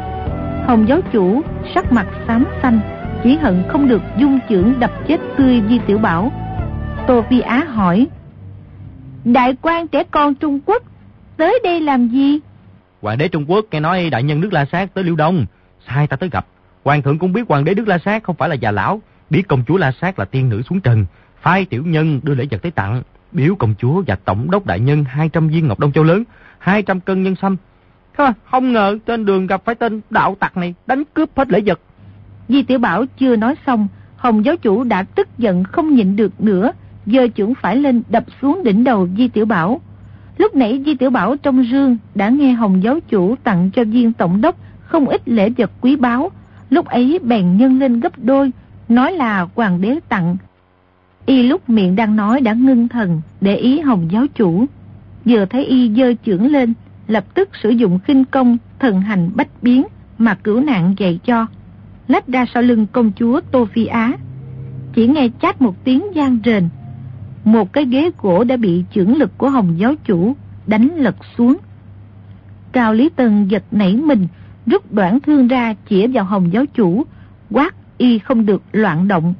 Hồng 0.67 0.87
giáo 0.87 0.99
chủ 1.13 1.41
sắc 1.75 1.91
mặt 1.91 2.07
xám 2.27 2.45
xanh, 2.61 2.79
chỉ 3.23 3.37
hận 3.37 3.63
không 3.67 3.87
được 3.87 4.01
dung 4.17 4.39
trưởng 4.49 4.79
đập 4.79 4.91
chết 5.07 5.19
tươi 5.37 5.61
Di 5.69 5.79
Tiểu 5.87 5.97
Bảo. 5.97 6.31
Tô 7.07 7.23
Phi 7.29 7.39
Á 7.39 7.63
hỏi, 7.63 8.07
Đại 9.25 9.55
quan 9.61 9.87
trẻ 9.87 10.03
con 10.11 10.35
Trung 10.35 10.59
Quốc, 10.65 10.83
tới 11.37 11.59
đây 11.63 11.81
làm 11.81 12.07
gì? 12.07 12.39
Hoàng 13.01 13.17
đế 13.17 13.27
Trung 13.27 13.45
Quốc 13.51 13.65
nghe 13.71 13.79
nói 13.79 14.09
đại 14.09 14.23
nhân 14.23 14.41
nước 14.41 14.53
La 14.53 14.65
Sát 14.71 14.93
tới 14.93 15.03
Liêu 15.03 15.15
Đông, 15.15 15.45
sai 15.87 16.07
ta 16.07 16.17
tới 16.17 16.29
gặp. 16.29 16.45
Hoàng 16.83 17.01
thượng 17.01 17.19
cũng 17.19 17.33
biết 17.33 17.47
hoàng 17.49 17.65
đế 17.65 17.73
nước 17.73 17.87
La 17.87 17.97
Sát 18.05 18.23
không 18.23 18.35
phải 18.35 18.49
là 18.49 18.55
già 18.55 18.71
lão, 18.71 19.01
biết 19.29 19.43
công 19.47 19.63
chúa 19.67 19.77
La 19.77 19.91
Sát 20.01 20.19
là 20.19 20.25
tiên 20.25 20.49
nữ 20.49 20.61
xuống 20.69 20.81
trần, 20.81 21.05
hai 21.47 21.65
tiểu 21.65 21.83
nhân 21.85 22.19
đưa 22.23 22.35
lễ 22.35 22.45
vật 22.51 22.61
tới 22.61 22.71
tặng, 22.71 23.01
biểu 23.31 23.55
công 23.55 23.73
chúa 23.79 24.03
và 24.07 24.15
tổng 24.15 24.51
đốc 24.51 24.65
đại 24.65 24.79
nhân 24.79 25.03
200 25.03 25.47
viên 25.47 25.67
ngọc 25.67 25.79
đông 25.79 25.91
châu 25.91 26.03
lớn, 26.03 26.23
200 26.59 26.99
cân 26.99 27.23
nhân 27.23 27.35
sâm. 27.41 27.57
Không 28.43 28.73
ngờ 28.73 28.97
trên 29.05 29.25
đường 29.25 29.47
gặp 29.47 29.61
phải 29.65 29.75
tên 29.75 30.01
đạo 30.09 30.35
tặc 30.39 30.57
này 30.57 30.73
đánh 30.87 31.03
cướp 31.13 31.29
hết 31.35 31.49
lễ 31.49 31.61
vật. 31.65 31.79
Di 32.49 32.63
Tiểu 32.63 32.79
Bảo 32.79 33.05
chưa 33.19 33.35
nói 33.35 33.55
xong, 33.65 33.87
Hồng 34.15 34.45
giáo 34.45 34.57
chủ 34.57 34.83
đã 34.83 35.03
tức 35.03 35.27
giận 35.37 35.63
không 35.63 35.95
nhịn 35.95 36.15
được 36.15 36.41
nữa, 36.41 36.71
giơ 37.05 37.27
trưởng 37.27 37.53
phải 37.55 37.75
lên 37.75 38.03
đập 38.09 38.23
xuống 38.41 38.63
đỉnh 38.63 38.83
đầu 38.83 39.07
Di 39.17 39.27
Tiểu 39.27 39.45
Bảo. 39.45 39.81
Lúc 40.37 40.55
nãy 40.55 40.83
Di 40.85 40.95
Tiểu 40.95 41.09
Bảo 41.09 41.35
trong 41.37 41.63
rương 41.71 41.97
đã 42.15 42.29
nghe 42.29 42.51
Hồng 42.51 42.83
giáo 42.83 42.99
chủ 43.09 43.35
tặng 43.43 43.69
cho 43.75 43.83
viên 43.83 44.13
tổng 44.13 44.41
đốc 44.41 44.55
không 44.81 45.05
ít 45.05 45.21
lễ 45.25 45.49
vật 45.57 45.71
quý 45.81 45.95
báu, 45.95 46.31
lúc 46.69 46.85
ấy 46.85 47.19
bèn 47.23 47.57
nhân 47.57 47.79
lên 47.79 47.99
gấp 47.99 48.19
đôi, 48.19 48.51
nói 48.89 49.11
là 49.11 49.47
hoàng 49.55 49.81
đế 49.81 49.99
tặng. 50.09 50.37
Y 51.27 51.43
lúc 51.43 51.69
miệng 51.69 51.95
đang 51.95 52.15
nói 52.15 52.41
đã 52.41 52.53
ngưng 52.53 52.87
thần, 52.87 53.21
để 53.41 53.55
ý 53.55 53.79
Hồng 53.79 54.07
giáo 54.11 54.25
chủ. 54.35 54.65
Vừa 55.25 55.45
thấy 55.45 55.65
Y 55.65 55.91
dơ 55.95 56.13
trưởng 56.23 56.51
lên, 56.51 56.73
lập 57.07 57.25
tức 57.33 57.49
sử 57.63 57.69
dụng 57.69 57.99
khinh 57.99 58.25
công 58.25 58.57
thần 58.79 59.01
hành 59.01 59.29
bách 59.35 59.63
biến 59.63 59.83
mà 60.17 60.35
cửu 60.35 60.59
nạn 60.59 60.95
dạy 60.97 61.19
cho. 61.25 61.45
Lách 62.07 62.27
ra 62.27 62.45
sau 62.53 62.63
lưng 62.63 62.87
công 62.91 63.11
chúa 63.19 63.41
Tô 63.51 63.67
Phi 63.73 63.85
Á. 63.85 64.13
Chỉ 64.93 65.07
nghe 65.07 65.29
chát 65.41 65.61
một 65.61 65.83
tiếng 65.83 66.15
gian 66.15 66.39
rền. 66.45 66.69
Một 67.45 67.73
cái 67.73 67.85
ghế 67.85 68.11
gỗ 68.21 68.43
đã 68.43 68.57
bị 68.57 68.83
trưởng 68.91 69.17
lực 69.17 69.37
của 69.37 69.49
Hồng 69.49 69.75
giáo 69.77 69.95
chủ 70.05 70.35
đánh 70.67 70.89
lật 70.95 71.15
xuống. 71.37 71.57
Cao 72.71 72.93
Lý 72.93 73.09
Tân 73.09 73.47
giật 73.47 73.63
nảy 73.71 73.95
mình, 73.95 74.27
rút 74.65 74.93
đoạn 74.93 75.19
thương 75.19 75.47
ra 75.47 75.75
chĩa 75.89 76.07
vào 76.07 76.23
Hồng 76.23 76.53
giáo 76.53 76.65
chủ, 76.65 77.03
quát 77.51 77.75
y 77.97 78.19
không 78.19 78.45
được 78.45 78.61
loạn 78.71 79.07
động. 79.07 79.33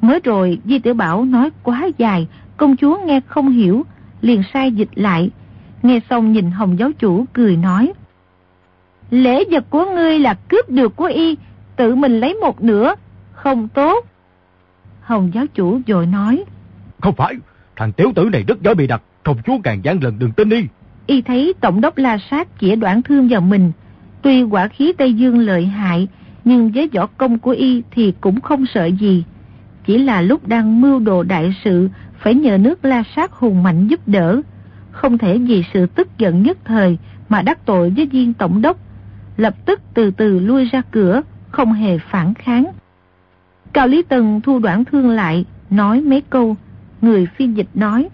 Mới 0.00 0.20
rồi 0.24 0.58
Di 0.64 0.78
Tiểu 0.78 0.94
Bảo 0.94 1.24
nói 1.24 1.50
quá 1.62 1.88
dài, 1.98 2.28
công 2.56 2.76
chúa 2.76 2.98
nghe 3.06 3.20
không 3.26 3.48
hiểu, 3.48 3.86
liền 4.20 4.42
sai 4.54 4.72
dịch 4.72 4.90
lại. 4.94 5.30
Nghe 5.82 6.00
xong 6.10 6.32
nhìn 6.32 6.50
Hồng 6.50 6.78
giáo 6.78 6.90
chủ 6.98 7.24
cười 7.32 7.56
nói. 7.56 7.92
Lễ 9.10 9.44
vật 9.50 9.64
của 9.70 9.84
ngươi 9.84 10.18
là 10.18 10.34
cướp 10.34 10.70
được 10.70 10.96
của 10.96 11.04
y, 11.04 11.36
tự 11.76 11.94
mình 11.94 12.20
lấy 12.20 12.34
một 12.34 12.62
nửa, 12.62 12.94
không 13.32 13.68
tốt. 13.68 14.06
Hồng 15.00 15.30
giáo 15.34 15.46
chủ 15.54 15.80
rồi 15.86 16.06
nói. 16.06 16.44
Không 17.00 17.14
phải, 17.14 17.34
thằng 17.76 17.92
tiểu 17.92 18.12
tử 18.14 18.28
này 18.32 18.44
rất 18.48 18.62
giỏi 18.62 18.74
bị 18.74 18.86
đặt, 18.86 19.02
công 19.22 19.38
chúa 19.46 19.58
càng 19.64 19.80
gian 19.84 20.02
lần 20.02 20.18
đừng 20.18 20.32
tin 20.32 20.48
đi. 20.48 20.66
Y 21.06 21.22
thấy 21.22 21.54
tổng 21.60 21.80
đốc 21.80 21.98
la 21.98 22.18
sát 22.30 22.48
chĩa 22.60 22.76
đoạn 22.76 23.02
thương 23.02 23.28
vào 23.28 23.40
mình, 23.40 23.72
tuy 24.22 24.42
quả 24.42 24.68
khí 24.68 24.92
Tây 24.98 25.14
Dương 25.14 25.38
lợi 25.38 25.66
hại, 25.66 26.08
nhưng 26.44 26.70
với 26.70 26.88
võ 26.94 27.06
công 27.06 27.38
của 27.38 27.50
y 27.50 27.82
thì 27.90 28.14
cũng 28.20 28.40
không 28.40 28.66
sợ 28.74 28.84
gì. 28.84 29.24
Chỉ 29.86 29.98
là 29.98 30.20
lúc 30.20 30.48
đang 30.48 30.80
mưu 30.80 30.98
đồ 30.98 31.22
đại 31.22 31.54
sự, 31.64 31.88
phải 32.18 32.34
nhờ 32.34 32.58
nước 32.58 32.84
la 32.84 33.02
sát 33.16 33.32
hùng 33.32 33.62
mạnh 33.62 33.88
giúp 33.88 34.00
đỡ. 34.08 34.40
Không 34.90 35.18
thể 35.18 35.38
vì 35.38 35.64
sự 35.74 35.86
tức 35.86 36.18
giận 36.18 36.42
nhất 36.42 36.58
thời 36.64 36.98
mà 37.28 37.42
đắc 37.42 37.66
tội 37.66 37.92
với 37.96 38.06
viên 38.06 38.34
tổng 38.34 38.62
đốc. 38.62 38.76
Lập 39.36 39.54
tức 39.64 39.80
từ 39.94 40.10
từ 40.10 40.38
lui 40.38 40.64
ra 40.64 40.82
cửa, 40.90 41.22
không 41.50 41.72
hề 41.72 41.98
phản 41.98 42.34
kháng. 42.34 42.64
Cao 43.72 43.86
Lý 43.86 44.02
Tần 44.02 44.40
thu 44.40 44.58
đoạn 44.58 44.84
thương 44.84 45.10
lại, 45.10 45.44
nói 45.70 46.00
mấy 46.00 46.22
câu. 46.30 46.56
Người 47.02 47.26
phiên 47.36 47.56
dịch 47.56 47.68
nói. 47.74 48.08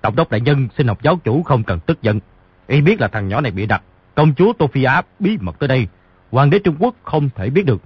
Tổng 0.00 0.16
đốc 0.16 0.30
đại 0.30 0.40
nhân 0.40 0.68
xin 0.78 0.86
học 0.86 1.02
giáo 1.02 1.16
chủ 1.16 1.42
không 1.42 1.64
cần 1.64 1.80
tức 1.86 2.02
giận. 2.02 2.20
Y 2.66 2.80
biết 2.80 3.00
là 3.00 3.08
thằng 3.08 3.28
nhỏ 3.28 3.40
này 3.40 3.52
bị 3.52 3.66
đặt. 3.66 3.82
Công 4.14 4.34
chúa 4.34 4.52
Tô 4.52 4.66
Phi 4.66 4.84
Á 4.84 5.02
bí 5.18 5.38
mật 5.40 5.58
tới 5.58 5.68
đây. 5.68 5.88
Hoàng 6.30 6.50
đế 6.50 6.58
Trung 6.58 6.76
Quốc 6.78 6.94
không 7.02 7.28
thể 7.34 7.50
biết 7.50 7.66
được. 7.66 7.82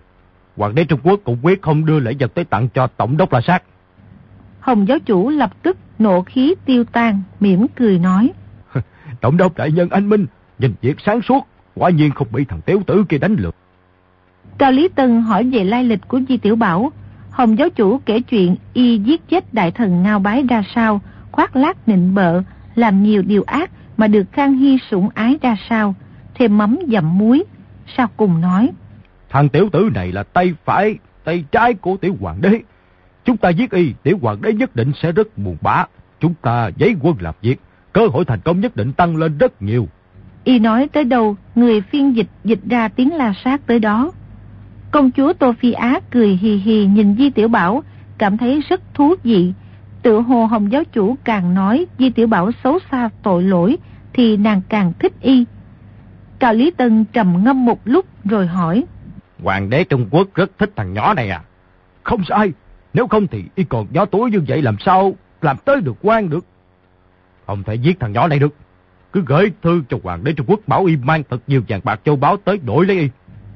Hoàng 0.59 0.75
đế 0.75 0.85
Trung 0.85 1.01
Quốc 1.03 1.21
cũng 1.25 1.38
quyết 1.42 1.62
không 1.62 1.87
đưa 1.87 2.01
lễ 2.01 2.14
vật 2.21 2.35
tới 2.35 2.44
tặng 2.44 2.68
cho 2.75 2.87
tổng 2.87 3.16
đốc 3.16 3.33
La 3.33 3.40
Sát. 3.40 3.62
Hồng 4.61 4.88
giáo 4.88 4.99
chủ 4.99 5.29
lập 5.29 5.51
tức 5.62 5.77
nộ 5.99 6.23
khí 6.23 6.55
tiêu 6.64 6.85
tan, 6.85 7.23
mỉm 7.40 7.66
cười 7.77 7.99
nói. 7.99 8.31
tổng 9.21 9.37
đốc 9.37 9.57
đại 9.57 9.73
nhân 9.73 9.88
anh 9.90 10.09
Minh, 10.09 10.27
nhìn 10.59 10.75
việc 10.81 10.97
sáng 11.07 11.23
suốt, 11.23 11.47
quả 11.75 11.90
nhiên 11.90 12.11
không 12.11 12.27
bị 12.33 12.44
thằng 12.44 12.61
tiểu 12.61 12.83
tử 12.87 13.05
kia 13.09 13.18
đánh 13.18 13.37
lượt. 13.38 13.55
Cao 14.59 14.73
Lý 14.73 14.88
Tân 14.88 15.21
hỏi 15.23 15.44
về 15.44 15.64
lai 15.64 15.85
lịch 15.85 16.09
của 16.09 16.21
Di 16.29 16.37
Tiểu 16.37 16.57
Bảo. 16.57 16.92
Hồng 17.31 17.59
giáo 17.59 17.68
chủ 17.68 18.01
kể 18.07 18.21
chuyện 18.21 18.57
y 18.73 18.99
giết 18.99 19.29
chết 19.29 19.55
đại 19.55 19.71
thần 19.71 20.03
Ngao 20.03 20.18
Bái 20.18 20.42
ra 20.49 20.62
sao, 20.75 21.01
khoác 21.33 21.57
lác 21.57 21.88
nịnh 21.88 22.14
bợ, 22.14 22.42
làm 22.75 23.03
nhiều 23.03 23.23
điều 23.23 23.42
ác 23.42 23.71
mà 23.97 24.07
được 24.07 24.33
Khang 24.33 24.55
Hy 24.55 24.79
sủng 24.90 25.09
ái 25.14 25.38
ra 25.42 25.57
sao, 25.68 25.94
thêm 26.35 26.59
mắm 26.59 26.79
dặm 26.92 27.18
muối. 27.18 27.44
Sau 27.97 28.07
cùng 28.16 28.40
nói. 28.40 28.71
Thằng 29.31 29.49
tiểu 29.49 29.69
tử 29.73 29.91
này 29.95 30.12
là 30.12 30.23
tay 30.23 30.55
phải, 30.64 30.99
tay 31.25 31.45
trái 31.53 31.75
của 31.75 31.97
tiểu 31.97 32.17
hoàng 32.21 32.41
đế. 32.41 32.61
Chúng 33.25 33.37
ta 33.37 33.49
giết 33.49 33.71
y, 33.71 33.93
tiểu 34.03 34.19
hoàng 34.23 34.43
đế 34.43 34.53
nhất 34.53 34.77
định 34.77 34.93
sẽ 35.03 35.12
rất 35.12 35.38
buồn 35.38 35.57
bã. 35.61 35.85
Chúng 36.21 36.35
ta 36.43 36.71
giấy 36.77 36.97
quân 37.01 37.17
làm 37.21 37.35
việc, 37.43 37.61
cơ 37.93 38.07
hội 38.07 38.25
thành 38.25 38.41
công 38.41 38.61
nhất 38.61 38.77
định 38.77 38.93
tăng 38.93 39.17
lên 39.17 39.38
rất 39.38 39.62
nhiều. 39.62 39.88
Y 40.45 40.59
nói 40.59 40.88
tới 40.93 41.05
đâu, 41.05 41.37
người 41.55 41.81
phiên 41.81 42.17
dịch 42.17 42.29
dịch 42.45 42.61
ra 42.71 42.88
tiếng 42.88 43.14
la 43.14 43.35
sát 43.45 43.67
tới 43.67 43.79
đó. 43.79 44.12
Công 44.91 45.11
chúa 45.11 45.33
Tô 45.33 45.53
Phi 45.61 45.73
Á 45.73 46.01
cười 46.11 46.29
hì 46.29 46.57
hì 46.57 46.87
nhìn 46.87 47.17
Di 47.17 47.31
Tiểu 47.31 47.49
Bảo, 47.49 47.83
cảm 48.19 48.38
thấy 48.38 48.62
rất 48.69 48.95
thú 48.95 49.14
vị. 49.23 49.53
Tự 50.03 50.21
hồ 50.21 50.47
Hồng 50.47 50.73
giáo 50.73 50.83
chủ 50.93 51.17
càng 51.25 51.55
nói 51.55 51.87
Di 51.99 52.11
Tiểu 52.11 52.27
Bảo 52.27 52.51
xấu 52.64 52.79
xa 52.91 53.09
tội 53.23 53.43
lỗi, 53.43 53.77
thì 54.12 54.37
nàng 54.37 54.62
càng 54.69 54.93
thích 54.99 55.12
y. 55.21 55.45
Cao 56.38 56.55
Lý 56.55 56.71
Tân 56.71 57.05
trầm 57.05 57.45
ngâm 57.45 57.64
một 57.64 57.81
lúc 57.85 58.07
rồi 58.25 58.47
hỏi. 58.47 58.85
Hoàng 59.42 59.70
đế 59.70 59.85
Trung 59.85 60.09
Quốc 60.11 60.29
rất 60.35 60.51
thích 60.59 60.70
thằng 60.77 60.92
nhỏ 60.92 61.14
này 61.14 61.31
à? 61.31 61.42
Không 62.03 62.24
sai, 62.29 62.53
nếu 62.94 63.07
không 63.07 63.27
thì 63.27 63.44
y 63.55 63.64
còn 63.64 63.87
nhỏ 63.90 64.05
tuổi 64.05 64.31
như 64.31 64.42
vậy 64.48 64.62
làm 64.62 64.77
sao 64.79 65.14
làm 65.42 65.57
tới 65.64 65.81
được 65.81 65.96
quan 66.03 66.31
được. 66.31 66.44
Không 67.46 67.62
thể 67.62 67.74
giết 67.74 68.01
thằng 68.01 68.12
nhỏ 68.12 68.29
này 68.29 68.38
được. 68.38 68.55
Cứ 69.12 69.22
gửi 69.27 69.53
thư 69.62 69.83
cho 69.88 69.98
Hoàng 70.03 70.24
đế 70.24 70.33
Trung 70.33 70.46
Quốc 70.46 70.61
bảo 70.66 70.85
y 70.85 70.96
mang 70.96 71.22
thật 71.31 71.38
nhiều 71.46 71.62
vàng 71.68 71.81
bạc 71.85 72.01
châu 72.05 72.16
báu 72.16 72.37
tới 72.37 72.59
đổi 72.59 72.87
lấy 72.87 72.98
y. 72.98 73.09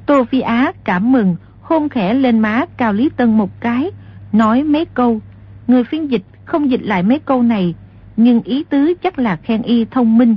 Tô 0.06 0.24
Phi 0.24 0.40
Á 0.40 0.72
cảm 0.84 1.12
mừng, 1.12 1.36
hôn 1.60 1.88
khẽ 1.88 2.14
lên 2.14 2.38
má 2.38 2.64
Cao 2.76 2.92
Lý 2.92 3.10
Tân 3.16 3.38
một 3.38 3.60
cái, 3.60 3.90
nói 4.32 4.62
mấy 4.62 4.84
câu. 4.84 5.20
Người 5.66 5.84
phiên 5.84 6.10
dịch 6.10 6.22
không 6.44 6.70
dịch 6.70 6.82
lại 6.82 7.02
mấy 7.02 7.18
câu 7.18 7.42
này, 7.42 7.74
nhưng 8.16 8.42
ý 8.42 8.64
tứ 8.64 8.94
chắc 9.02 9.18
là 9.18 9.36
khen 9.36 9.62
y 9.62 9.84
thông 9.84 10.18
minh. 10.18 10.36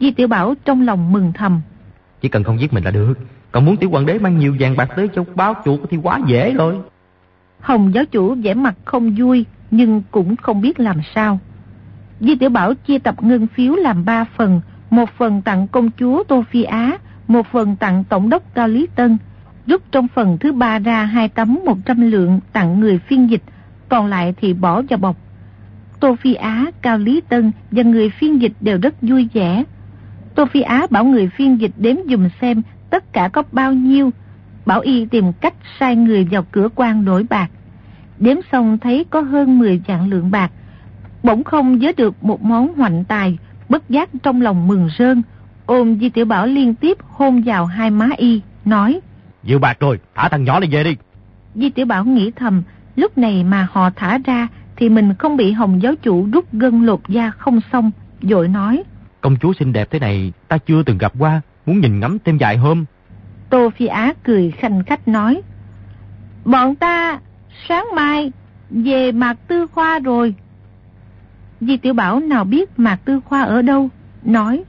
Di 0.00 0.10
Tiểu 0.10 0.28
Bảo 0.28 0.54
trong 0.64 0.82
lòng 0.82 1.12
mừng 1.12 1.32
thầm. 1.32 1.60
Chỉ 2.20 2.28
cần 2.28 2.44
không 2.44 2.60
giết 2.60 2.72
mình 2.72 2.84
là 2.84 2.90
được. 2.90 3.14
Còn 3.54 3.64
muốn 3.64 3.76
tiểu 3.76 3.90
hoàng 3.90 4.06
đế 4.06 4.18
mang 4.18 4.38
nhiều 4.38 4.56
vàng 4.60 4.76
bạc 4.76 4.88
tới 4.96 5.08
cho 5.14 5.24
báo 5.34 5.54
chủ 5.64 5.78
thì 5.90 5.96
quá 5.96 6.20
dễ 6.26 6.52
rồi. 6.52 6.76
Hồng 7.60 7.94
giáo 7.94 8.04
chủ 8.04 8.34
vẻ 8.34 8.54
mặt 8.54 8.74
không 8.84 9.14
vui, 9.18 9.44
nhưng 9.70 10.02
cũng 10.10 10.36
không 10.36 10.60
biết 10.60 10.80
làm 10.80 11.00
sao. 11.14 11.38
Di 12.20 12.36
Tiểu 12.36 12.50
Bảo 12.50 12.74
chia 12.74 12.98
tập 12.98 13.22
ngân 13.22 13.46
phiếu 13.46 13.74
làm 13.74 14.04
ba 14.04 14.24
phần, 14.24 14.60
một 14.90 15.10
phần 15.18 15.42
tặng 15.42 15.68
công 15.68 15.90
chúa 15.98 16.22
Tô 16.24 16.44
Phi 16.50 16.62
Á, 16.62 16.98
một 17.28 17.46
phần 17.52 17.76
tặng 17.76 18.04
tổng 18.04 18.30
đốc 18.30 18.54
Cao 18.54 18.68
Lý 18.68 18.86
Tân, 18.94 19.18
rút 19.66 19.82
trong 19.92 20.08
phần 20.08 20.38
thứ 20.38 20.52
ba 20.52 20.78
ra 20.78 21.04
hai 21.04 21.28
tấm 21.28 21.58
một 21.64 21.78
trăm 21.84 22.10
lượng 22.10 22.40
tặng 22.52 22.80
người 22.80 22.98
phiên 22.98 23.30
dịch, 23.30 23.42
còn 23.88 24.06
lại 24.06 24.34
thì 24.40 24.54
bỏ 24.54 24.82
vào 24.82 24.98
bọc. 24.98 25.16
Tô 26.00 26.16
Phi 26.20 26.34
Á, 26.34 26.66
Cao 26.82 26.98
Lý 26.98 27.20
Tân 27.28 27.52
và 27.70 27.82
người 27.82 28.10
phiên 28.10 28.42
dịch 28.42 28.52
đều 28.60 28.78
rất 28.82 28.94
vui 29.02 29.28
vẻ. 29.32 29.64
Tô 30.34 30.46
Phi 30.46 30.60
Á 30.60 30.86
bảo 30.90 31.04
người 31.04 31.28
phiên 31.28 31.60
dịch 31.60 31.72
đếm 31.76 31.96
dùm 32.08 32.28
xem 32.40 32.62
tất 32.94 33.12
cả 33.12 33.28
có 33.28 33.42
bao 33.52 33.72
nhiêu, 33.72 34.10
bảo 34.66 34.80
y 34.80 35.06
tìm 35.06 35.32
cách 35.32 35.54
sai 35.80 35.96
người 35.96 36.24
vào 36.30 36.42
cửa 36.52 36.68
quan 36.74 37.04
đổi 37.04 37.26
bạc. 37.30 37.50
Đếm 38.18 38.36
xong 38.52 38.78
thấy 38.78 39.04
có 39.10 39.20
hơn 39.20 39.58
10 39.58 39.82
vạn 39.86 40.10
lượng 40.10 40.30
bạc, 40.30 40.50
bỗng 41.22 41.44
không 41.44 41.78
nhớ 41.78 41.92
được 41.96 42.24
một 42.24 42.42
món 42.42 42.74
hoạnh 42.74 43.04
tài, 43.04 43.38
bất 43.68 43.90
giác 43.90 44.08
trong 44.22 44.42
lòng 44.42 44.66
mừng 44.66 44.88
rơn, 44.98 45.22
ôm 45.66 45.98
Di 46.00 46.08
Tiểu 46.08 46.24
Bảo 46.24 46.46
liên 46.46 46.74
tiếp 46.74 46.98
hôn 47.08 47.42
vào 47.46 47.66
hai 47.66 47.90
má 47.90 48.08
y, 48.16 48.40
nói 48.64 49.00
Dự 49.42 49.58
bạc 49.58 49.76
rồi, 49.80 50.00
thả 50.14 50.28
thằng 50.28 50.44
nhỏ 50.44 50.60
này 50.60 50.68
về 50.72 50.84
đi. 50.84 50.96
Di 51.54 51.70
Tiểu 51.70 51.86
Bảo 51.86 52.04
nghĩ 52.04 52.30
thầm, 52.30 52.62
lúc 52.96 53.18
này 53.18 53.44
mà 53.44 53.68
họ 53.70 53.90
thả 53.90 54.18
ra 54.24 54.48
thì 54.76 54.88
mình 54.88 55.14
không 55.14 55.36
bị 55.36 55.52
Hồng 55.52 55.82
giáo 55.82 55.94
chủ 56.02 56.28
rút 56.32 56.52
gân 56.52 56.86
lột 56.86 57.00
da 57.08 57.30
không 57.30 57.60
xong, 57.72 57.90
dội 58.22 58.48
nói 58.48 58.82
Công 59.20 59.36
chúa 59.40 59.52
xinh 59.58 59.72
đẹp 59.72 59.88
thế 59.90 59.98
này 59.98 60.32
ta 60.48 60.58
chưa 60.58 60.82
từng 60.82 60.98
gặp 60.98 61.12
qua, 61.18 61.40
muốn 61.66 61.80
nhìn 61.80 62.00
ngắm 62.00 62.18
thêm 62.24 62.38
vài 62.38 62.56
hôm. 62.56 62.84
Tô 63.50 63.70
Phi 63.76 63.86
Á 63.86 64.12
cười 64.22 64.50
khanh 64.50 64.84
khách 64.84 65.08
nói 65.08 65.42
Bọn 66.44 66.74
ta 66.74 67.20
sáng 67.68 67.86
mai 67.94 68.32
về 68.70 69.12
Mạc 69.12 69.36
Tư 69.48 69.66
Khoa 69.66 69.98
rồi. 69.98 70.34
Di 71.60 71.76
Tiểu 71.76 71.94
Bảo 71.94 72.20
nào 72.20 72.44
biết 72.44 72.78
Mạc 72.78 72.96
Tư 73.04 73.20
Khoa 73.24 73.42
ở 73.42 73.62
đâu, 73.62 73.88
nói 74.22 74.64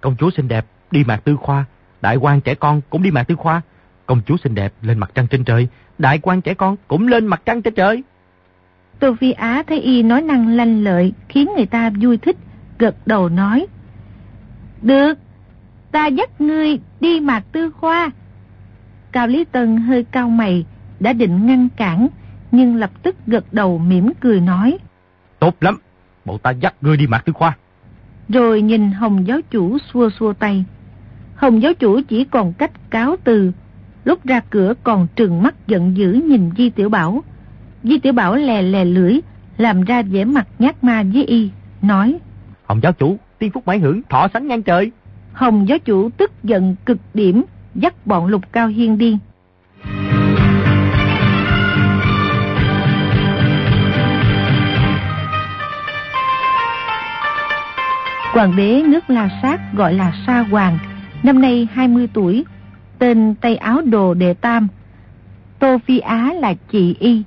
Công 0.00 0.16
chúa 0.18 0.30
xinh 0.36 0.48
đẹp 0.48 0.66
đi 0.90 1.04
Mạc 1.04 1.24
Tư 1.24 1.36
Khoa, 1.36 1.64
đại 2.02 2.16
quan 2.16 2.40
trẻ 2.40 2.54
con 2.54 2.80
cũng 2.90 3.02
đi 3.02 3.10
Mạc 3.10 3.24
Tư 3.24 3.34
Khoa. 3.34 3.62
Công 4.06 4.20
chúa 4.26 4.36
xinh 4.44 4.54
đẹp 4.54 4.72
lên 4.82 4.98
mặt 4.98 5.10
trăng 5.14 5.26
trên 5.26 5.44
trời, 5.44 5.68
đại 5.98 6.18
quan 6.22 6.40
trẻ 6.40 6.54
con 6.54 6.76
cũng 6.88 7.08
lên 7.08 7.26
mặt 7.26 7.42
trăng 7.46 7.62
trên 7.62 7.74
trời. 7.74 8.02
Tô 8.98 9.14
Phi 9.20 9.32
Á 9.32 9.62
thấy 9.66 9.80
y 9.80 10.02
nói 10.02 10.22
năng 10.22 10.48
lanh 10.48 10.84
lợi, 10.84 11.12
khiến 11.28 11.48
người 11.56 11.66
ta 11.66 11.90
vui 12.00 12.16
thích, 12.16 12.36
gật 12.78 13.06
đầu 13.06 13.28
nói. 13.28 13.66
Được, 14.82 15.14
ta 15.94 16.06
dắt 16.06 16.40
ngươi 16.40 16.78
đi 17.00 17.20
Mạc 17.20 17.44
Tư 17.52 17.70
Khoa. 17.70 18.10
Cao 19.12 19.26
Lý 19.26 19.44
Tân 19.44 19.76
hơi 19.76 20.04
cao 20.10 20.28
mày, 20.28 20.64
đã 21.00 21.12
định 21.12 21.46
ngăn 21.46 21.68
cản, 21.76 22.08
nhưng 22.52 22.76
lập 22.76 22.90
tức 23.02 23.16
gật 23.26 23.44
đầu 23.52 23.78
mỉm 23.78 24.12
cười 24.20 24.40
nói. 24.40 24.78
Tốt 25.38 25.56
lắm, 25.60 25.78
bộ 26.24 26.38
ta 26.38 26.50
dắt 26.50 26.74
ngươi 26.80 26.96
đi 26.96 27.06
Mạc 27.06 27.24
Tư 27.24 27.32
Khoa. 27.32 27.56
Rồi 28.28 28.62
nhìn 28.62 28.90
Hồng 28.92 29.26
giáo 29.26 29.40
chủ 29.50 29.78
xua 29.78 30.10
xua 30.10 30.32
tay. 30.32 30.64
Hồng 31.34 31.62
giáo 31.62 31.74
chủ 31.74 32.00
chỉ 32.08 32.24
còn 32.24 32.52
cách 32.52 32.90
cáo 32.90 33.16
từ, 33.24 33.52
lúc 34.04 34.26
ra 34.26 34.40
cửa 34.50 34.74
còn 34.82 35.06
trừng 35.16 35.42
mắt 35.42 35.54
giận 35.66 35.96
dữ 35.96 36.12
nhìn 36.12 36.50
Di 36.56 36.70
Tiểu 36.70 36.88
Bảo. 36.88 37.22
Di 37.82 37.98
Tiểu 37.98 38.12
Bảo 38.12 38.34
lè 38.36 38.62
lè 38.62 38.84
lưỡi, 38.84 39.20
làm 39.56 39.82
ra 39.82 40.02
vẻ 40.02 40.24
mặt 40.24 40.46
nhát 40.58 40.84
ma 40.84 41.02
với 41.14 41.24
y, 41.24 41.50
nói. 41.82 42.18
Hồng 42.64 42.80
giáo 42.82 42.92
chủ, 42.92 43.16
tiên 43.38 43.50
phúc 43.50 43.66
mãi 43.66 43.78
hưởng, 43.78 44.00
thọ 44.08 44.28
sánh 44.32 44.48
ngang 44.48 44.62
trời. 44.62 44.90
Hồng 45.34 45.68
giáo 45.68 45.78
chủ 45.78 46.10
tức 46.16 46.30
giận 46.44 46.76
cực 46.86 46.98
điểm, 47.14 47.44
dắt 47.74 48.06
bọn 48.06 48.26
lục 48.26 48.42
cao 48.52 48.68
hiên 48.68 48.98
đi. 48.98 49.18
Hoàng 58.32 58.56
đế 58.56 58.82
nước 58.82 59.10
La 59.10 59.28
Sát 59.42 59.60
gọi 59.74 59.94
là 59.94 60.12
Sa 60.26 60.40
Hoàng, 60.40 60.78
năm 61.22 61.40
nay 61.40 61.68
20 61.72 62.08
tuổi, 62.14 62.44
tên 62.98 63.34
Tây 63.40 63.56
Áo 63.56 63.80
Đồ 63.80 64.14
Đệ 64.14 64.34
Tam. 64.34 64.68
Tô 65.58 65.78
Phi 65.86 65.98
Á 65.98 66.32
là 66.40 66.54
chị 66.72 66.96
y. 67.00 67.22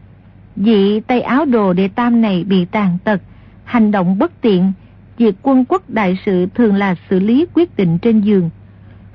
Vị 0.56 1.00
Tây 1.08 1.22
Áo 1.22 1.46
Đồ 1.46 1.74
Đệ 1.74 1.88
Tam 1.88 2.22
này 2.22 2.44
bị 2.44 2.66
tàn 2.66 2.98
tật, 3.04 3.22
hành 3.64 3.92
động 3.92 4.20
bất 4.20 4.42
tiện, 4.42 4.74
việc 5.18 5.36
quân 5.42 5.66
quốc 5.66 5.90
đại 5.90 6.18
sự 6.26 6.46
thường 6.56 6.76
là 6.76 6.96
xử 7.10 7.20
lý 7.20 7.46
quyết 7.54 7.78
định 7.78 7.98
trên 7.98 8.22
giường. 8.22 8.50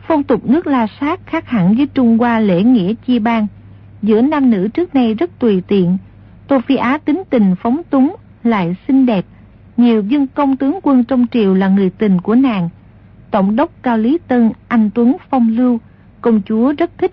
Phong 0.09 0.23
tục 0.23 0.47
nước 0.47 0.67
La 0.67 0.87
Sát 1.01 1.27
khác 1.27 1.49
hẳn 1.49 1.75
với 1.77 1.87
Trung 1.87 2.19
Hoa 2.19 2.41
lễ 2.41 2.63
nghĩa 2.63 2.95
chi 3.07 3.19
bang 3.19 3.47
Giữa 4.03 4.23
nam 4.23 4.51
nữ 4.51 4.69
trước 4.75 4.95
nay 4.95 5.15
rất 5.15 5.39
tùy 5.39 5.63
tiện. 5.69 5.99
Tô 6.49 6.61
Phi 6.67 6.77
Á 6.77 6.99
tính 6.99 7.23
tình 7.31 7.55
phóng 7.63 7.83
túng, 7.91 8.17
lại 8.45 8.77
xinh 8.89 9.07
đẹp. 9.07 9.25
Nhiều 9.77 10.03
dân 10.03 10.27
công 10.27 10.57
tướng 10.57 10.79
quân 10.83 11.05
trong 11.05 11.27
triều 11.33 11.55
là 11.55 11.69
người 11.69 11.91
tình 11.91 12.21
của 12.21 12.35
nàng. 12.35 12.69
Tổng 13.31 13.57
đốc 13.57 13.71
Cao 13.83 13.99
Lý 13.99 14.19
Tân, 14.29 14.53
anh 14.69 14.91
Tuấn 14.95 15.17
Phong 15.31 15.57
Lưu, 15.57 15.79
công 16.21 16.43
chúa 16.49 16.73
rất 16.79 16.99
thích. 16.99 17.13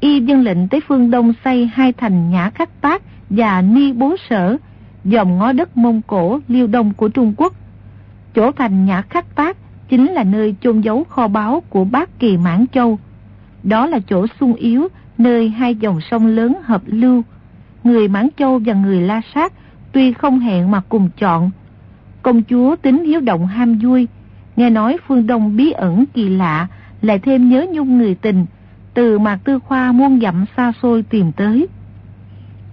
Y 0.00 0.20
dân 0.20 0.42
lệnh 0.42 0.68
tới 0.68 0.80
phương 0.88 1.10
Đông 1.10 1.32
xây 1.44 1.70
hai 1.74 1.92
thành 1.92 2.30
Nhã 2.30 2.50
Khắc 2.50 2.80
Tác 2.80 3.02
và 3.30 3.62
Ni 3.62 3.92
Bố 3.92 4.16
Sở, 4.30 4.56
dòng 5.04 5.38
ngó 5.38 5.52
đất 5.52 5.76
Mông 5.76 6.02
Cổ, 6.06 6.40
Liêu 6.48 6.66
Đông 6.66 6.94
của 6.94 7.08
Trung 7.08 7.34
Quốc. 7.36 7.54
Chỗ 8.34 8.52
thành 8.52 8.84
Nhã 8.84 9.02
Khắc 9.02 9.34
Tác 9.34 9.56
chính 9.88 10.12
là 10.12 10.24
nơi 10.24 10.54
chôn 10.60 10.80
giấu 10.80 11.04
kho 11.04 11.28
báu 11.28 11.62
của 11.68 11.84
bác 11.84 12.18
kỳ 12.18 12.36
Mãn 12.36 12.64
Châu. 12.72 12.98
Đó 13.62 13.86
là 13.86 13.98
chỗ 14.08 14.26
sung 14.40 14.54
yếu, 14.54 14.88
nơi 15.18 15.48
hai 15.48 15.74
dòng 15.74 16.00
sông 16.10 16.26
lớn 16.26 16.56
hợp 16.64 16.82
lưu. 16.86 17.22
Người 17.84 18.08
Mãn 18.08 18.28
Châu 18.36 18.58
và 18.58 18.74
người 18.74 19.00
La 19.00 19.20
Sát 19.34 19.52
tuy 19.92 20.12
không 20.12 20.38
hẹn 20.38 20.70
mà 20.70 20.82
cùng 20.88 21.08
chọn. 21.18 21.50
Công 22.22 22.42
chúa 22.42 22.76
tính 22.76 23.04
hiếu 23.04 23.20
động 23.20 23.46
ham 23.46 23.78
vui, 23.78 24.08
nghe 24.56 24.70
nói 24.70 24.96
phương 25.06 25.26
Đông 25.26 25.56
bí 25.56 25.70
ẩn 25.70 26.04
kỳ 26.14 26.28
lạ, 26.28 26.66
lại 27.02 27.18
thêm 27.18 27.48
nhớ 27.48 27.66
nhung 27.72 27.98
người 27.98 28.14
tình, 28.14 28.46
từ 28.94 29.18
Mạc 29.18 29.38
Tư 29.44 29.58
Khoa 29.58 29.92
muôn 29.92 30.20
dặm 30.20 30.44
xa 30.56 30.72
xôi 30.82 31.02
tìm 31.02 31.32
tới. 31.32 31.66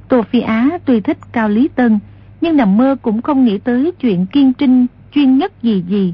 Tô 0.08 0.22
Phi 0.22 0.40
Á 0.40 0.70
tuy 0.86 1.02
thích 1.02 1.18
Cao 1.32 1.50
Lý 1.50 1.68
Tân, 1.68 2.00
nhưng 2.42 2.58
nằm 2.58 2.78
mơ 2.78 2.96
cũng 3.02 3.22
không 3.22 3.46
nghĩ 3.46 3.58
tới 3.58 3.92
chuyện 4.00 4.26
kiên 4.26 4.54
trinh, 4.54 4.88
chuyên 5.14 5.38
nhất 5.38 5.64
gì 5.64 5.84
gì. 5.88 6.14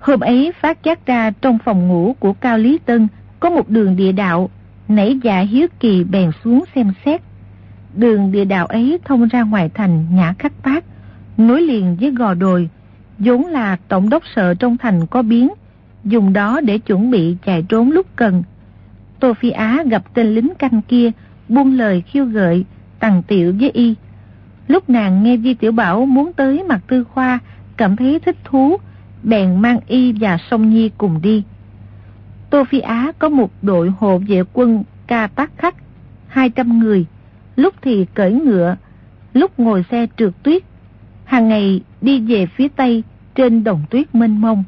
Hôm 0.00 0.20
ấy 0.20 0.52
phát 0.60 0.84
giác 0.84 1.06
ra 1.06 1.30
trong 1.30 1.58
phòng 1.64 1.88
ngủ 1.88 2.16
của 2.20 2.32
Cao 2.32 2.58
Lý 2.58 2.78
Tân 2.78 3.08
có 3.40 3.50
một 3.50 3.68
đường 3.68 3.96
địa 3.96 4.12
đạo, 4.12 4.50
nảy 4.88 5.18
dạ 5.22 5.40
hiếu 5.40 5.66
kỳ 5.80 6.04
bèn 6.04 6.30
xuống 6.44 6.64
xem 6.74 6.92
xét. 7.04 7.20
Đường 7.94 8.32
địa 8.32 8.44
đạo 8.44 8.66
ấy 8.66 8.98
thông 9.04 9.28
ra 9.28 9.42
ngoài 9.42 9.70
thành 9.74 10.06
Nhã 10.16 10.34
Khắc 10.38 10.52
Bác, 10.64 10.84
nối 11.36 11.62
liền 11.62 11.96
với 12.00 12.10
gò 12.10 12.34
đồi, 12.34 12.68
vốn 13.18 13.46
là 13.46 13.76
tổng 13.88 14.10
đốc 14.10 14.22
sợ 14.34 14.54
trong 14.54 14.76
thành 14.76 15.06
có 15.06 15.22
biến, 15.22 15.48
dùng 16.04 16.32
đó 16.32 16.60
để 16.60 16.78
chuẩn 16.78 17.10
bị 17.10 17.36
chạy 17.46 17.62
trốn 17.68 17.90
lúc 17.90 18.06
cần. 18.16 18.42
Tô 19.20 19.34
Phi 19.34 19.50
Á 19.50 19.84
gặp 19.90 20.14
tên 20.14 20.34
lính 20.34 20.54
canh 20.58 20.82
kia, 20.82 21.10
buông 21.48 21.76
lời 21.76 22.00
khiêu 22.00 22.24
gợi, 22.24 22.64
tằng 23.00 23.22
tiểu 23.22 23.54
với 23.60 23.70
y. 23.70 23.94
Lúc 24.68 24.90
nàng 24.90 25.22
nghe 25.22 25.36
Di 25.36 25.54
Tiểu 25.54 25.72
Bảo 25.72 26.06
muốn 26.06 26.32
tới 26.32 26.62
mặt 26.62 26.80
tư 26.88 27.04
khoa, 27.04 27.38
cảm 27.76 27.96
thấy 27.96 28.18
thích 28.18 28.36
thú, 28.44 28.76
bèn 29.22 29.62
mang 29.62 29.78
y 29.86 30.12
và 30.12 30.38
song 30.50 30.70
nhi 30.70 30.90
cùng 30.98 31.22
đi. 31.22 31.42
Tô 32.50 32.64
Phi 32.64 32.80
Á 32.80 33.12
có 33.18 33.28
một 33.28 33.50
đội 33.62 33.92
hộ 33.98 34.18
vệ 34.28 34.42
quân 34.52 34.84
ca 35.06 35.26
tác 35.26 35.50
khách, 35.58 35.74
200 36.26 36.78
người, 36.78 37.06
lúc 37.56 37.74
thì 37.82 38.06
cởi 38.14 38.32
ngựa, 38.32 38.76
lúc 39.34 39.58
ngồi 39.58 39.84
xe 39.90 40.06
trượt 40.16 40.32
tuyết. 40.42 40.62
Hàng 41.24 41.48
ngày 41.48 41.80
đi 42.00 42.20
về 42.20 42.46
phía 42.46 42.68
Tây 42.68 43.02
trên 43.34 43.64
đồng 43.64 43.82
tuyết 43.90 44.14
mênh 44.14 44.40
mông. 44.40 44.64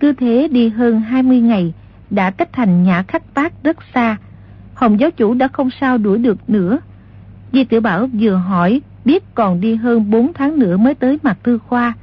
cứ 0.00 0.12
thế 0.12 0.48
đi 0.50 0.68
hơn 0.68 1.00
20 1.00 1.40
ngày 1.40 1.72
đã 2.10 2.30
cách 2.30 2.48
thành 2.52 2.82
nhã 2.82 3.02
khắc 3.02 3.34
tác 3.34 3.52
rất 3.62 3.76
xa. 3.94 4.16
Hồng 4.74 5.00
giáo 5.00 5.10
chủ 5.10 5.34
đã 5.34 5.48
không 5.48 5.70
sao 5.80 5.98
đuổi 5.98 6.18
được 6.18 6.50
nữa. 6.50 6.78
Di 7.52 7.64
tiểu 7.64 7.80
Bảo 7.80 8.08
vừa 8.12 8.34
hỏi 8.34 8.80
biết 9.04 9.34
còn 9.34 9.60
đi 9.60 9.74
hơn 9.74 10.10
4 10.10 10.32
tháng 10.32 10.58
nữa 10.58 10.76
mới 10.76 10.94
tới 10.94 11.18
mặt 11.22 11.38
tư 11.42 11.58
khoa. 11.58 11.94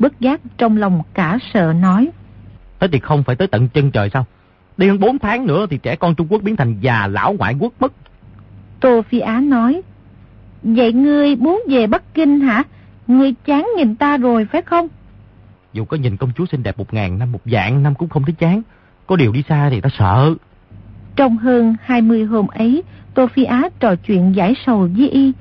Bất 0.00 0.20
giác 0.20 0.40
trong 0.58 0.76
lòng 0.76 1.02
cả 1.14 1.38
sợ 1.54 1.72
nói. 1.80 2.08
Thế 2.80 2.88
thì 2.92 2.98
không 3.00 3.22
phải 3.22 3.36
tới 3.36 3.48
tận 3.48 3.68
chân 3.68 3.90
trời 3.90 4.10
sao? 4.12 4.26
Đi 4.76 4.88
hơn 4.88 5.00
4 5.00 5.18
tháng 5.18 5.46
nữa 5.46 5.66
thì 5.70 5.78
trẻ 5.78 5.96
con 5.96 6.14
Trung 6.14 6.26
Quốc 6.30 6.42
biến 6.42 6.56
thành 6.56 6.76
già 6.80 7.06
lão 7.06 7.32
ngoại 7.32 7.54
quốc 7.58 7.72
mất. 7.80 7.92
Tô 8.80 9.02
Phi 9.02 9.20
Á 9.20 9.40
nói. 9.40 9.82
Vậy 10.62 10.92
ngươi 10.92 11.36
muốn 11.36 11.62
về 11.68 11.86
Bắc 11.86 12.14
Kinh 12.14 12.40
hả? 12.40 12.64
Ngươi 13.06 13.34
chán 13.44 13.68
nhìn 13.76 13.96
ta 13.96 14.16
rồi 14.16 14.46
phải 14.52 14.62
không? 14.62 14.88
Dù 15.72 15.84
có 15.84 15.96
nhìn 15.96 16.16
công 16.16 16.32
chúa 16.36 16.46
xinh 16.46 16.62
đẹp 16.62 16.78
một 16.78 16.94
ngàn 16.94 17.18
năm 17.18 17.32
một 17.32 17.40
dạng 17.44 17.82
năm 17.82 17.94
cũng 17.94 18.08
không 18.08 18.24
thấy 18.24 18.34
chán. 18.38 18.62
Có 19.06 19.16
điều 19.16 19.32
đi 19.32 19.44
xa 19.48 19.70
thì 19.70 19.80
ta 19.80 19.88
sợ. 19.98 20.34
Trong 21.16 21.36
hơn 21.36 21.76
20 21.82 22.24
hôm 22.24 22.46
ấy, 22.46 22.82
Tô 23.14 23.26
Phi 23.26 23.44
Á 23.44 23.68
trò 23.78 23.94
chuyện 23.94 24.36
giải 24.36 24.54
sầu 24.66 24.88
với 24.96 25.10
y, 25.10 25.32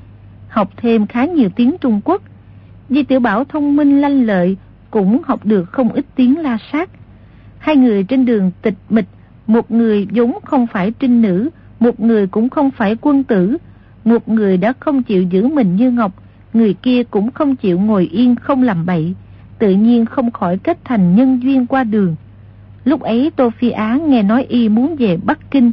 học 0.50 0.70
thêm 0.78 1.08
khá 1.08 1.26
nhiều 1.26 1.50
tiếng 1.56 1.76
Trung 1.82 2.02
Quốc. 2.04 2.22
Di 2.90 3.04
Tiểu 3.04 3.20
Bảo 3.20 3.44
thông 3.44 3.76
minh 3.76 4.02
lanh 4.02 4.26
lợi, 4.26 4.58
cũng 4.92 5.22
học 5.26 5.46
được 5.46 5.70
không 5.72 5.90
ít 5.90 6.06
tiếng 6.16 6.40
la 6.40 6.58
sát. 6.72 6.90
Hai 7.58 7.76
người 7.76 8.04
trên 8.04 8.26
đường 8.26 8.52
tịch 8.62 8.74
mịch, 8.90 9.06
một 9.48 9.72
người 9.72 10.08
vốn 10.12 10.40
không 10.46 10.68
phải 10.68 10.92
trinh 11.00 11.22
nữ, 11.22 11.50
một 11.80 12.00
người 12.00 12.28
cũng 12.28 12.50
không 12.50 12.72
phải 12.72 12.96
quân 13.02 13.24
tử. 13.24 13.58
Một 14.06 14.30
người 14.30 14.58
đã 14.58 14.74
không 14.80 15.04
chịu 15.04 15.24
giữ 15.24 15.48
mình 15.48 15.76
như 15.76 15.92
ngọc, 15.92 16.24
người 16.54 16.74
kia 16.74 17.04
cũng 17.04 17.32
không 17.32 17.56
chịu 17.56 17.80
ngồi 17.80 18.10
yên 18.12 18.36
không 18.36 18.64
làm 18.64 18.86
bậy, 18.86 19.14
tự 19.60 19.72
nhiên 19.72 20.06
không 20.06 20.32
khỏi 20.32 20.58
kết 20.58 20.78
thành 20.84 21.16
nhân 21.16 21.44
duyên 21.44 21.66
qua 21.66 21.84
đường. 21.84 22.16
Lúc 22.84 23.02
ấy 23.02 23.32
Tô 23.36 23.50
Phi 23.50 23.70
Á 23.70 24.00
nghe 24.08 24.24
nói 24.24 24.44
y 24.44 24.70
muốn 24.70 24.96
về 24.96 25.18
Bắc 25.24 25.52
Kinh, 25.52 25.72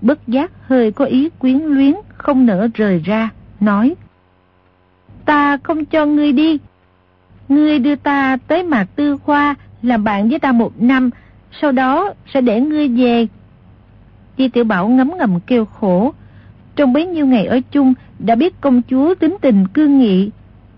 bất 0.00 0.28
giác 0.28 0.50
hơi 0.66 0.92
có 0.92 1.04
ý 1.04 1.28
quyến 1.38 1.58
luyến, 1.58 1.94
không 2.16 2.46
nỡ 2.46 2.68
rời 2.74 2.98
ra, 3.04 3.28
nói 3.60 3.94
Ta 5.28 5.58
không 5.62 5.84
cho 5.84 6.06
ngươi 6.06 6.32
đi. 6.32 6.58
Ngươi 7.48 7.78
đưa 7.78 7.94
ta 7.94 8.36
tới 8.46 8.62
Mạc 8.62 8.84
Tư 8.96 9.16
Khoa, 9.16 9.54
làm 9.82 10.04
bạn 10.04 10.28
với 10.28 10.38
ta 10.38 10.52
một 10.52 10.82
năm, 10.82 11.10
sau 11.60 11.72
đó 11.72 12.14
sẽ 12.34 12.40
để 12.40 12.60
ngươi 12.60 12.88
về. 12.88 13.26
Di 14.38 14.48
Tiểu 14.48 14.64
Bảo 14.64 14.88
ngấm 14.88 15.10
ngầm 15.18 15.40
kêu 15.40 15.64
khổ. 15.64 16.12
Trong 16.76 16.92
bấy 16.92 17.06
nhiêu 17.06 17.26
ngày 17.26 17.46
ở 17.46 17.60
chung, 17.70 17.94
đã 18.18 18.34
biết 18.34 18.60
công 18.60 18.82
chúa 18.82 19.14
tính 19.14 19.36
tình 19.40 19.68
cương 19.68 19.98
nghị. 19.98 20.30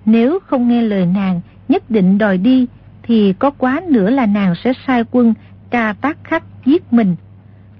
Nếu 0.05 0.39
không 0.47 0.69
nghe 0.69 0.83
lời 0.83 1.07
nàng, 1.07 1.41
nhất 1.69 1.91
định 1.91 2.19
đòi 2.19 2.39
đi, 2.39 2.67
thì 3.03 3.33
có 3.39 3.51
quá 3.51 3.81
nữa 3.89 4.11
là 4.11 4.27
nàng 4.27 4.55
sẽ 4.65 4.73
sai 4.87 5.05
quân 5.11 5.35
ca 5.71 5.95
tác 6.01 6.25
khắc 6.25 6.45
giết 6.65 6.93
mình. 6.93 7.17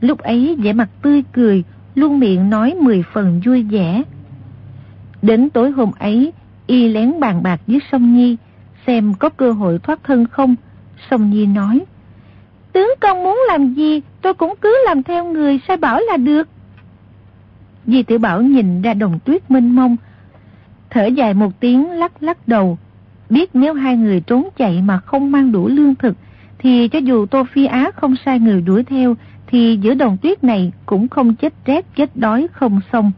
Lúc 0.01 0.19
ấy 0.19 0.57
vẻ 0.63 0.73
mặt 0.73 0.89
tươi 1.03 1.23
cười, 1.33 1.65
luôn 1.95 2.19
miệng 2.19 2.51
nói 2.51 2.75
mười 2.81 3.05
phần 3.13 3.41
vui 3.45 3.63
vẻ. 3.63 4.03
Đến 5.23 5.51
tối 5.51 5.71
hôm 5.71 5.91
ấy, 5.99 6.33
y 6.71 6.89
lén 6.89 7.21
bàn 7.21 7.43
bạc 7.43 7.61
với 7.67 7.81
Song 7.93 8.17
Nhi, 8.17 8.37
xem 8.87 9.15
có 9.19 9.29
cơ 9.29 9.53
hội 9.53 9.79
thoát 9.79 10.05
thân 10.05 10.27
không. 10.27 10.55
Song 11.11 11.31
Nhi 11.31 11.47
nói, 11.47 11.81
Tướng 12.73 12.95
công 13.01 13.23
muốn 13.23 13.41
làm 13.49 13.75
gì, 13.75 14.01
tôi 14.23 14.35
cũng 14.35 14.55
cứ 14.61 14.77
làm 14.85 15.03
theo 15.03 15.25
người 15.25 15.61
sai 15.69 15.77
bảo 15.77 16.01
là 16.01 16.17
được. 16.17 16.49
Di 17.87 18.03
tiểu 18.03 18.19
Bảo 18.19 18.43
nhìn 18.43 18.83
ra 18.83 18.95
đồng 18.95 19.19
tuyết 19.25 19.51
mênh 19.51 19.77
mông, 19.77 19.97
thở 20.91 21.07
dài 21.07 21.35
một 21.35 21.61
tiếng 21.61 21.91
lắc 21.91 22.23
lắc 22.23 22.49
đầu, 22.49 22.79
biết 23.31 23.51
nếu 23.55 23.75
hai 23.75 23.97
người 23.97 24.21
trốn 24.21 24.49
chạy 24.57 24.83
mà 24.83 24.99
không 24.99 25.33
mang 25.33 25.53
đủ 25.53 25.69
lương 25.69 25.95
thực, 25.95 26.17
thì 26.59 26.89
cho 26.89 26.99
dù 26.99 27.27
Tô 27.27 27.45
Phi 27.53 27.67
Á 27.67 27.91
không 27.97 28.15
sai 28.25 28.39
người 28.39 28.63
đuổi 28.63 28.85
theo, 28.85 29.17
thì 29.47 29.79
giữa 29.83 29.95
đồng 29.95 30.17
tuyết 30.17 30.45
này 30.45 30.73
cũng 30.87 31.09
không 31.09 31.35
chết 31.35 31.55
rét 31.65 31.87
chết 31.97 32.17
đói 32.17 32.47
không 32.53 32.81
xong. 32.93 33.13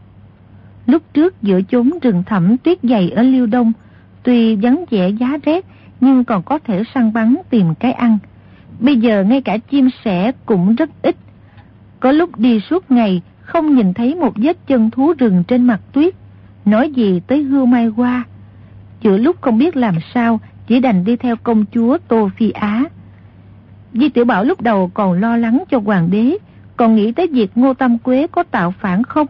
Lúc 0.85 1.01
trước 1.13 1.41
giữa 1.41 1.61
chốn 1.61 1.89
rừng 2.01 2.23
thẳm 2.25 2.57
tuyết 2.57 2.77
dày 2.83 3.09
ở 3.09 3.21
Liêu 3.21 3.45
Đông, 3.45 3.71
tuy 4.23 4.55
vắng 4.55 4.85
vẻ 4.89 5.09
giá 5.09 5.37
rét 5.45 5.65
nhưng 6.01 6.23
còn 6.23 6.43
có 6.43 6.59
thể 6.59 6.83
săn 6.93 7.13
bắn 7.13 7.35
tìm 7.49 7.75
cái 7.75 7.91
ăn. 7.91 8.17
Bây 8.79 8.97
giờ 8.97 9.23
ngay 9.23 9.41
cả 9.41 9.57
chim 9.57 9.89
sẻ 10.05 10.31
cũng 10.45 10.75
rất 10.75 10.89
ít. 11.01 11.15
Có 11.99 12.11
lúc 12.11 12.39
đi 12.39 12.59
suốt 12.59 12.91
ngày 12.91 13.21
không 13.41 13.75
nhìn 13.75 13.93
thấy 13.93 14.15
một 14.15 14.33
vết 14.35 14.57
chân 14.67 14.91
thú 14.91 15.13
rừng 15.17 15.43
trên 15.47 15.63
mặt 15.63 15.79
tuyết, 15.91 16.13
nói 16.65 16.91
gì 16.91 17.21
tới 17.27 17.43
hưu 17.43 17.65
mai 17.65 17.87
qua. 17.87 18.23
Giữa 19.01 19.17
lúc 19.17 19.41
không 19.41 19.57
biết 19.57 19.75
làm 19.75 19.95
sao, 20.13 20.39
chỉ 20.67 20.79
đành 20.79 21.05
đi 21.05 21.15
theo 21.15 21.35
công 21.35 21.65
chúa 21.73 21.97
Tô 22.07 22.29
Phi 22.37 22.51
Á. 22.51 22.83
Di 23.93 24.09
Tiểu 24.09 24.25
Bảo 24.25 24.43
lúc 24.43 24.61
đầu 24.61 24.91
còn 24.93 25.13
lo 25.13 25.37
lắng 25.37 25.63
cho 25.69 25.79
hoàng 25.79 26.11
đế, 26.11 26.37
còn 26.77 26.95
nghĩ 26.95 27.11
tới 27.11 27.27
việc 27.27 27.51
Ngô 27.55 27.73
Tâm 27.73 27.97
Quế 27.97 28.27
có 28.31 28.43
tạo 28.43 28.73
phản 28.79 29.03
không, 29.03 29.27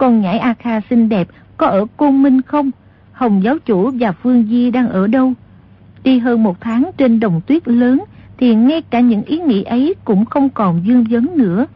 con 0.00 0.20
nhảy 0.20 0.38
A 0.38 0.54
Kha 0.54 0.80
xinh 0.90 1.08
đẹp 1.08 1.28
có 1.56 1.66
ở 1.66 1.86
Côn 1.96 2.22
Minh 2.22 2.42
không, 2.42 2.70
Hồng 3.12 3.44
giáo 3.44 3.58
chủ 3.58 3.90
và 4.00 4.12
Phương 4.12 4.46
Di 4.50 4.70
đang 4.70 4.88
ở 4.88 5.06
đâu. 5.06 5.32
Đi 6.04 6.18
hơn 6.18 6.42
một 6.42 6.60
tháng 6.60 6.90
trên 6.96 7.20
đồng 7.20 7.40
tuyết 7.46 7.68
lớn 7.68 8.04
thì 8.38 8.54
ngay 8.54 8.82
cả 8.82 9.00
những 9.00 9.22
ý 9.22 9.38
nghĩ 9.38 9.62
ấy 9.62 9.94
cũng 10.04 10.24
không 10.24 10.48
còn 10.48 10.82
dương 10.86 11.04
vấn 11.10 11.26
nữa. 11.36 11.66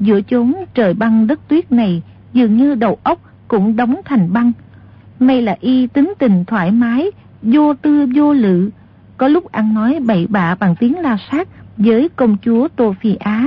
Giữa 0.00 0.20
chốn 0.20 0.54
trời 0.74 0.94
băng 0.94 1.26
đất 1.26 1.48
tuyết 1.48 1.72
này 1.72 2.02
dường 2.32 2.56
như 2.56 2.74
đầu 2.74 2.98
óc 3.02 3.20
cũng 3.48 3.76
đóng 3.76 4.00
thành 4.04 4.32
băng. 4.32 4.52
May 5.20 5.42
là 5.42 5.56
y 5.60 5.86
tính 5.86 6.14
tình 6.18 6.44
thoải 6.44 6.70
mái, 6.70 7.10
vô 7.42 7.74
tư 7.74 8.06
vô 8.14 8.32
lự, 8.32 8.70
có 9.16 9.28
lúc 9.28 9.52
ăn 9.52 9.74
nói 9.74 9.98
bậy 10.06 10.26
bạ 10.26 10.54
bằng 10.60 10.74
tiếng 10.76 10.98
la 10.98 11.16
sát 11.30 11.48
với 11.76 12.08
công 12.16 12.36
chúa 12.44 12.68
Tô 12.76 12.94
Phi 13.00 13.14
Á, 13.14 13.46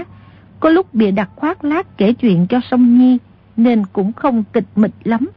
có 0.59 0.69
lúc 0.69 0.93
bịa 0.93 1.11
đặt 1.11 1.29
khoác 1.35 1.63
lác 1.63 1.97
kể 1.97 2.13
chuyện 2.13 2.47
cho 2.47 2.59
sông 2.71 2.99
Nhi, 2.99 3.17
nên 3.59 3.83
cũng 3.93 4.13
không 4.13 4.43
tịch 4.53 4.65
mịch 4.75 4.91
lắm. 5.03 5.29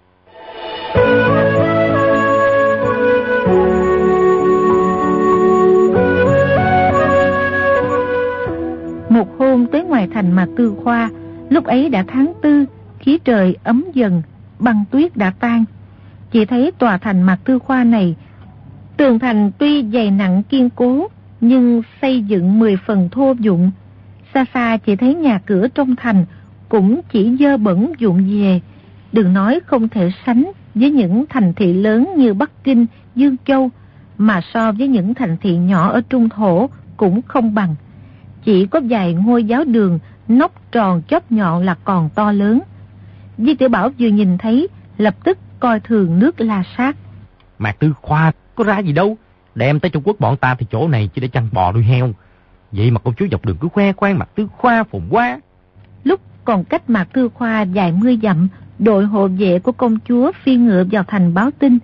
Một 9.09 9.39
hôm 9.39 9.66
tới 9.66 9.85
ngoài 9.85 10.09
thành 10.14 10.33
mà 10.33 10.47
tư 10.57 10.75
khoa, 10.85 11.11
lúc 11.49 11.64
ấy 11.64 11.89
đã 11.89 12.05
tháng 12.09 12.33
tư, 12.43 12.64
khí 12.99 13.18
trời 13.25 13.57
ấm 13.64 13.85
dần, 13.95 14.23
băng 14.59 14.85
tuyết 14.91 15.16
đã 15.16 15.33
tan. 15.41 15.64
Chỉ 16.31 16.45
thấy 16.45 16.70
tòa 16.79 16.99
thành 16.99 17.23
mặt 17.23 17.39
tư 17.45 17.59
khoa 17.59 17.85
này, 17.85 18.16
tường 18.97 19.18
thành 19.18 19.51
tuy 19.59 19.85
dày 19.93 20.11
nặng 20.11 20.43
kiên 20.43 20.70
cố, 20.70 21.09
nhưng 21.41 21.83
xây 22.03 22.23
dựng 22.23 22.59
mười 22.59 22.77
phần 22.87 23.09
thô 23.12 23.35
dụng. 23.39 23.70
Xa 24.35 24.45
xa 24.55 24.77
chỉ 24.77 24.97
thấy 24.97 25.14
nhà 25.14 25.41
cửa 25.47 25.68
trong 25.68 25.97
thành 25.97 26.25
cũng 26.73 27.01
chỉ 27.11 27.37
dơ 27.41 27.57
bẩn 27.57 27.93
dụng 27.99 28.25
về. 28.29 28.61
Đừng 29.12 29.33
nói 29.33 29.61
không 29.66 29.89
thể 29.89 30.11
sánh 30.27 30.53
với 30.75 30.91
những 30.91 31.25
thành 31.29 31.55
thị 31.55 31.73
lớn 31.73 32.14
như 32.16 32.35
Bắc 32.35 32.64
Kinh, 32.64 32.87
Dương 33.14 33.37
Châu, 33.45 33.70
mà 34.18 34.41
so 34.55 34.73
với 34.73 34.89
những 34.89 35.14
thành 35.14 35.37
thị 35.41 35.57
nhỏ 35.57 35.93
ở 35.93 36.01
Trung 36.09 36.29
Thổ 36.29 36.70
cũng 36.97 37.23
không 37.23 37.55
bằng. 37.55 37.75
Chỉ 38.45 38.66
có 38.66 38.81
vài 38.89 39.14
ngôi 39.14 39.45
giáo 39.45 39.64
đường, 39.64 39.99
nóc 40.29 40.73
tròn 40.73 41.03
chóp 41.09 41.33
nhọn 41.33 41.62
là 41.62 41.75
còn 41.85 42.09
to 42.14 42.33
lớn. 42.33 42.61
Di 43.39 43.55
Tiểu 43.55 43.68
Bảo 43.68 43.91
vừa 43.99 44.09
nhìn 44.09 44.39
thấy, 44.39 44.68
lập 44.99 45.14
tức 45.25 45.39
coi 45.61 45.81
thường 45.81 46.18
nước 46.18 46.41
la 46.41 46.62
sát. 46.77 46.97
Mạc 47.59 47.79
Tư 47.79 47.93
Khoa 48.03 48.33
có 48.55 48.64
ra 48.64 48.79
gì 48.79 48.93
đâu, 48.93 49.16
đem 49.55 49.81
tới 49.81 49.91
Trung 49.91 50.03
Quốc 50.07 50.16
bọn 50.20 50.37
ta 50.37 50.55
thì 50.55 50.66
chỗ 50.70 50.89
này 50.89 51.11
chỉ 51.14 51.20
để 51.20 51.29
chăn 51.29 51.49
bò 51.53 51.73
nuôi 51.73 51.83
heo. 51.83 52.11
Vậy 52.73 52.91
mà 52.91 53.01
công 53.01 53.14
chúa 53.14 53.27
dọc 53.31 53.45
đường 53.45 53.57
cứ 53.61 53.68
khoe 53.68 53.93
khoang 53.93 54.18
Mạc 54.18 54.29
Tư 54.35 54.49
Khoa 54.57 54.85
phùng 54.85 55.07
quá. 55.11 55.41
Lúc 56.05 56.20
còn 56.45 56.64
cách 56.64 56.90
Mạc 56.90 57.09
thư 57.14 57.28
Khoa 57.28 57.64
vài 57.64 57.93
mươi 57.93 58.18
dặm, 58.22 58.49
đội 58.78 59.05
hộ 59.05 59.28
vệ 59.28 59.59
của 59.59 59.72
công 59.72 59.99
chúa 60.09 60.32
phi 60.45 60.57
ngựa 60.57 60.84
vào 60.90 61.03
thành 61.09 61.34
báo 61.34 61.51
tin. 61.59 61.78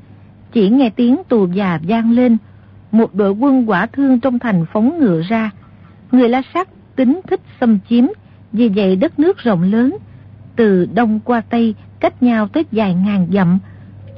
Chỉ 0.52 0.68
nghe 0.68 0.90
tiếng 0.90 1.16
tù 1.28 1.46
già 1.46 1.80
vang 1.82 2.10
lên, 2.10 2.36
một 2.92 3.14
đội 3.14 3.30
quân 3.30 3.70
quả 3.70 3.86
thương 3.86 4.20
trong 4.20 4.38
thành 4.38 4.66
phóng 4.72 4.98
ngựa 4.98 5.22
ra. 5.28 5.50
Người 6.12 6.28
La 6.28 6.42
sắc 6.54 6.68
tính 6.96 7.20
thích 7.26 7.40
xâm 7.60 7.78
chiếm, 7.88 8.04
vì 8.52 8.68
vậy 8.68 8.96
đất 8.96 9.18
nước 9.18 9.38
rộng 9.38 9.62
lớn, 9.62 9.96
từ 10.56 10.86
đông 10.94 11.20
qua 11.20 11.40
tây 11.40 11.74
cách 12.00 12.22
nhau 12.22 12.48
tới 12.48 12.64
vài 12.72 12.94
ngàn 12.94 13.28
dặm. 13.32 13.58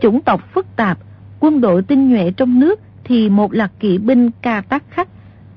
Chủng 0.03 0.22
tộc 0.22 0.55
phức 0.55 0.76
tạp, 0.76 0.99
quân 1.41 1.61
đội 1.61 1.82
tinh 1.82 2.11
nhuệ 2.11 2.30
trong 2.30 2.61
nước 2.61 2.80
thì 3.05 3.28
một 3.28 3.53
là 3.53 3.68
kỵ 3.80 3.99
binh 3.99 4.30
ca 4.43 4.61
tác 4.61 4.82
khắc, 4.91 5.09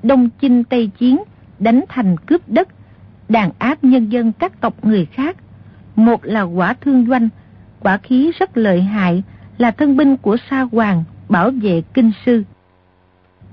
đông 0.02 0.28
chinh 0.40 0.64
tây 0.64 0.90
chiến, 0.98 1.22
đánh 1.58 1.84
thành 1.88 2.16
cướp 2.16 2.48
đất, 2.48 2.68
đàn 3.28 3.50
áp 3.58 3.84
nhân 3.84 4.08
dân 4.08 4.32
các 4.32 4.60
tộc 4.60 4.84
người 4.84 5.06
khác. 5.06 5.36
Một 5.96 6.24
là 6.24 6.42
quả 6.42 6.74
thương 6.80 7.06
doanh, 7.06 7.28
quả 7.80 7.96
khí 7.96 8.32
rất 8.38 8.56
lợi 8.56 8.82
hại, 8.82 9.22
là 9.58 9.70
thân 9.70 9.96
binh 9.96 10.16
của 10.16 10.36
sa 10.50 10.60
hoàng, 10.72 11.04
bảo 11.28 11.50
vệ 11.50 11.82
kinh 11.94 12.10
sư. 12.26 12.42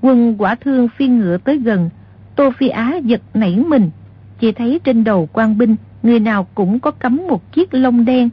Quân 0.00 0.34
quả 0.38 0.54
thương 0.54 0.88
phi 0.88 1.08
ngựa 1.08 1.38
tới 1.38 1.58
gần, 1.58 1.90
Tô 2.36 2.50
Phi 2.58 2.68
Á 2.68 2.94
giật 3.04 3.20
nảy 3.34 3.56
mình, 3.56 3.90
chỉ 4.38 4.52
thấy 4.52 4.80
trên 4.84 5.04
đầu 5.04 5.28
quan 5.32 5.58
binh, 5.58 5.76
người 6.02 6.20
nào 6.20 6.46
cũng 6.54 6.80
có 6.80 6.90
cắm 6.90 7.26
một 7.28 7.52
chiếc 7.52 7.74
lông 7.74 8.04
đen. 8.04 8.28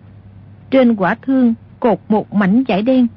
Trên 0.71 0.95
quả 0.95 1.15
thương 1.15 1.53
cột 1.79 1.99
một 2.09 2.33
mảnh 2.33 2.63
vải 2.67 2.81
đen, 2.81 3.07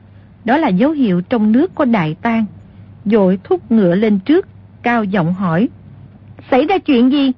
đó 0.44 0.56
là 0.56 0.68
dấu 0.68 0.90
hiệu 0.90 1.20
trong 1.20 1.52
nước 1.52 1.74
có 1.74 1.84
đại 1.84 2.16
tang. 2.22 2.44
Dội 3.04 3.38
thúc 3.44 3.72
ngựa 3.72 3.94
lên 3.94 4.18
trước, 4.18 4.48
cao 4.82 5.04
giọng 5.04 5.34
hỏi. 5.34 5.68
Xảy 6.50 6.66
ra 6.66 6.78
chuyện 6.78 7.12
gì? 7.12 7.32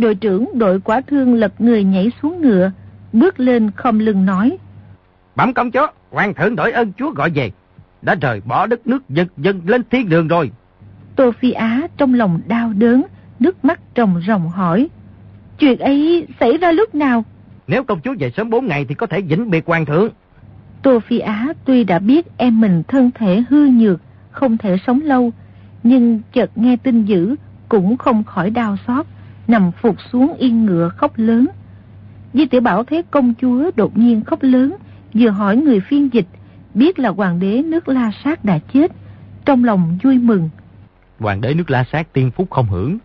Đội 0.00 0.14
trưởng 0.14 0.58
đội 0.58 0.80
quả 0.80 1.00
thương 1.00 1.34
lật 1.34 1.60
người 1.60 1.84
nhảy 1.84 2.12
xuống 2.22 2.42
ngựa, 2.42 2.70
bước 3.12 3.40
lên 3.40 3.70
không 3.70 3.98
lưng 3.98 4.26
nói. 4.26 4.58
Bẩm 5.36 5.54
công 5.54 5.70
chúa, 5.70 5.86
hoàng 6.10 6.34
thượng 6.34 6.56
đổi 6.56 6.72
ơn 6.72 6.92
chúa 6.92 7.10
gọi 7.10 7.30
về. 7.30 7.50
Đã 8.02 8.14
rời 8.14 8.40
bỏ 8.44 8.66
đất 8.66 8.86
nước 8.86 9.08
dân 9.08 9.28
dân 9.36 9.60
lên 9.66 9.82
thiên 9.90 10.08
đường 10.08 10.28
rồi. 10.28 10.50
Tô 11.16 11.32
Phi 11.40 11.52
Á 11.52 11.82
trong 11.96 12.14
lòng 12.14 12.40
đau 12.46 12.72
đớn, 12.76 13.02
nước 13.38 13.64
mắt 13.64 13.80
trồng 13.94 14.22
ròng 14.26 14.48
hỏi. 14.48 14.88
Chuyện 15.58 15.78
ấy 15.78 16.26
xảy 16.40 16.56
ra 16.56 16.72
lúc 16.72 16.94
nào? 16.94 17.24
Nếu 17.66 17.84
công 17.84 18.00
chúa 18.00 18.14
về 18.18 18.30
sớm 18.36 18.50
4 18.50 18.66
ngày 18.66 18.84
thì 18.88 18.94
có 18.94 19.06
thể 19.06 19.20
vĩnh 19.20 19.50
biệt 19.50 19.66
hoàng 19.66 19.86
thượng. 19.86 20.08
Tô 20.82 20.98
Phi 21.08 21.18
Á 21.18 21.48
tuy 21.64 21.84
đã 21.84 21.98
biết 21.98 22.26
em 22.36 22.60
mình 22.60 22.82
thân 22.88 23.10
thể 23.14 23.42
hư 23.50 23.66
nhược, 23.66 24.00
không 24.30 24.58
thể 24.58 24.76
sống 24.86 25.00
lâu, 25.04 25.32
nhưng 25.82 26.20
chợt 26.32 26.50
nghe 26.54 26.76
tin 26.76 27.04
dữ 27.04 27.36
cũng 27.68 27.96
không 27.96 28.24
khỏi 28.24 28.50
đau 28.50 28.76
xót, 28.86 29.06
nằm 29.50 29.72
phục 29.72 29.96
xuống 30.12 30.34
yên 30.38 30.66
ngựa 30.66 30.88
khóc 30.88 31.12
lớn. 31.16 31.46
Di 32.34 32.46
tiểu 32.46 32.60
Bảo 32.60 32.84
thấy 32.84 33.02
công 33.02 33.34
chúa 33.40 33.70
đột 33.76 33.98
nhiên 33.98 34.24
khóc 34.24 34.42
lớn, 34.42 34.76
vừa 35.14 35.30
hỏi 35.30 35.56
người 35.56 35.80
phiên 35.80 36.08
dịch, 36.12 36.26
biết 36.74 36.98
là 36.98 37.08
hoàng 37.08 37.40
đế 37.40 37.62
nước 37.62 37.88
La 37.88 38.10
Sát 38.24 38.44
đã 38.44 38.58
chết, 38.72 38.92
trong 39.44 39.64
lòng 39.64 39.98
vui 40.02 40.18
mừng. 40.18 40.48
Hoàng 41.18 41.40
đế 41.40 41.54
nước 41.54 41.70
La 41.70 41.84
Sát 41.92 42.12
tiên 42.12 42.30
phúc 42.30 42.50
không 42.50 42.66
hưởng, 42.66 42.98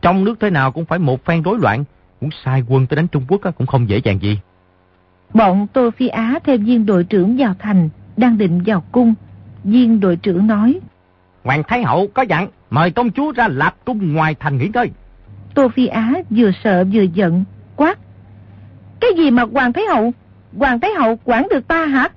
trong 0.00 0.24
nước 0.24 0.40
thế 0.40 0.50
nào 0.50 0.72
cũng 0.72 0.84
phải 0.84 0.98
một 0.98 1.24
phen 1.24 1.42
rối 1.42 1.58
loạn, 1.58 1.84
muốn 2.20 2.30
sai 2.44 2.62
quân 2.68 2.86
tới 2.86 2.96
đánh 2.96 3.08
Trung 3.08 3.24
Quốc 3.28 3.40
cũng 3.58 3.66
không 3.66 3.88
dễ 3.88 4.00
dàng 4.04 4.18
gì. 4.22 4.38
Bọn 5.34 5.66
Tô 5.72 5.90
Phi 5.90 6.08
Á 6.08 6.38
theo 6.44 6.56
viên 6.58 6.86
đội 6.86 7.04
trưởng 7.04 7.36
vào 7.38 7.54
thành, 7.58 7.88
đang 8.16 8.38
định 8.38 8.62
vào 8.66 8.84
cung. 8.92 9.14
Viên 9.64 10.00
đội 10.00 10.16
trưởng 10.16 10.46
nói. 10.46 10.80
Hoàng 11.44 11.62
Thái 11.68 11.82
Hậu 11.82 12.08
có 12.14 12.22
dặn, 12.22 12.48
mời 12.70 12.90
công 12.90 13.10
chúa 13.10 13.32
ra 13.32 13.48
lạp 13.48 13.84
cung 13.84 14.12
ngoài 14.12 14.34
thành 14.40 14.58
nghỉ 14.58 14.68
ngơi. 14.74 14.90
Tô 15.54 15.68
Phi 15.68 15.86
Á 15.86 16.12
vừa 16.30 16.50
sợ 16.64 16.84
vừa 16.92 17.02
giận, 17.02 17.44
quát. 17.76 17.98
Cái 19.00 19.10
gì 19.16 19.30
mà 19.30 19.42
Hoàng 19.52 19.72
Thái 19.72 19.84
Hậu? 19.84 20.12
Hoàng 20.58 20.80
Thái 20.80 20.90
Hậu 20.98 21.18
quản 21.24 21.46
được 21.50 21.68
ta 21.68 21.86
hả? 21.86 22.08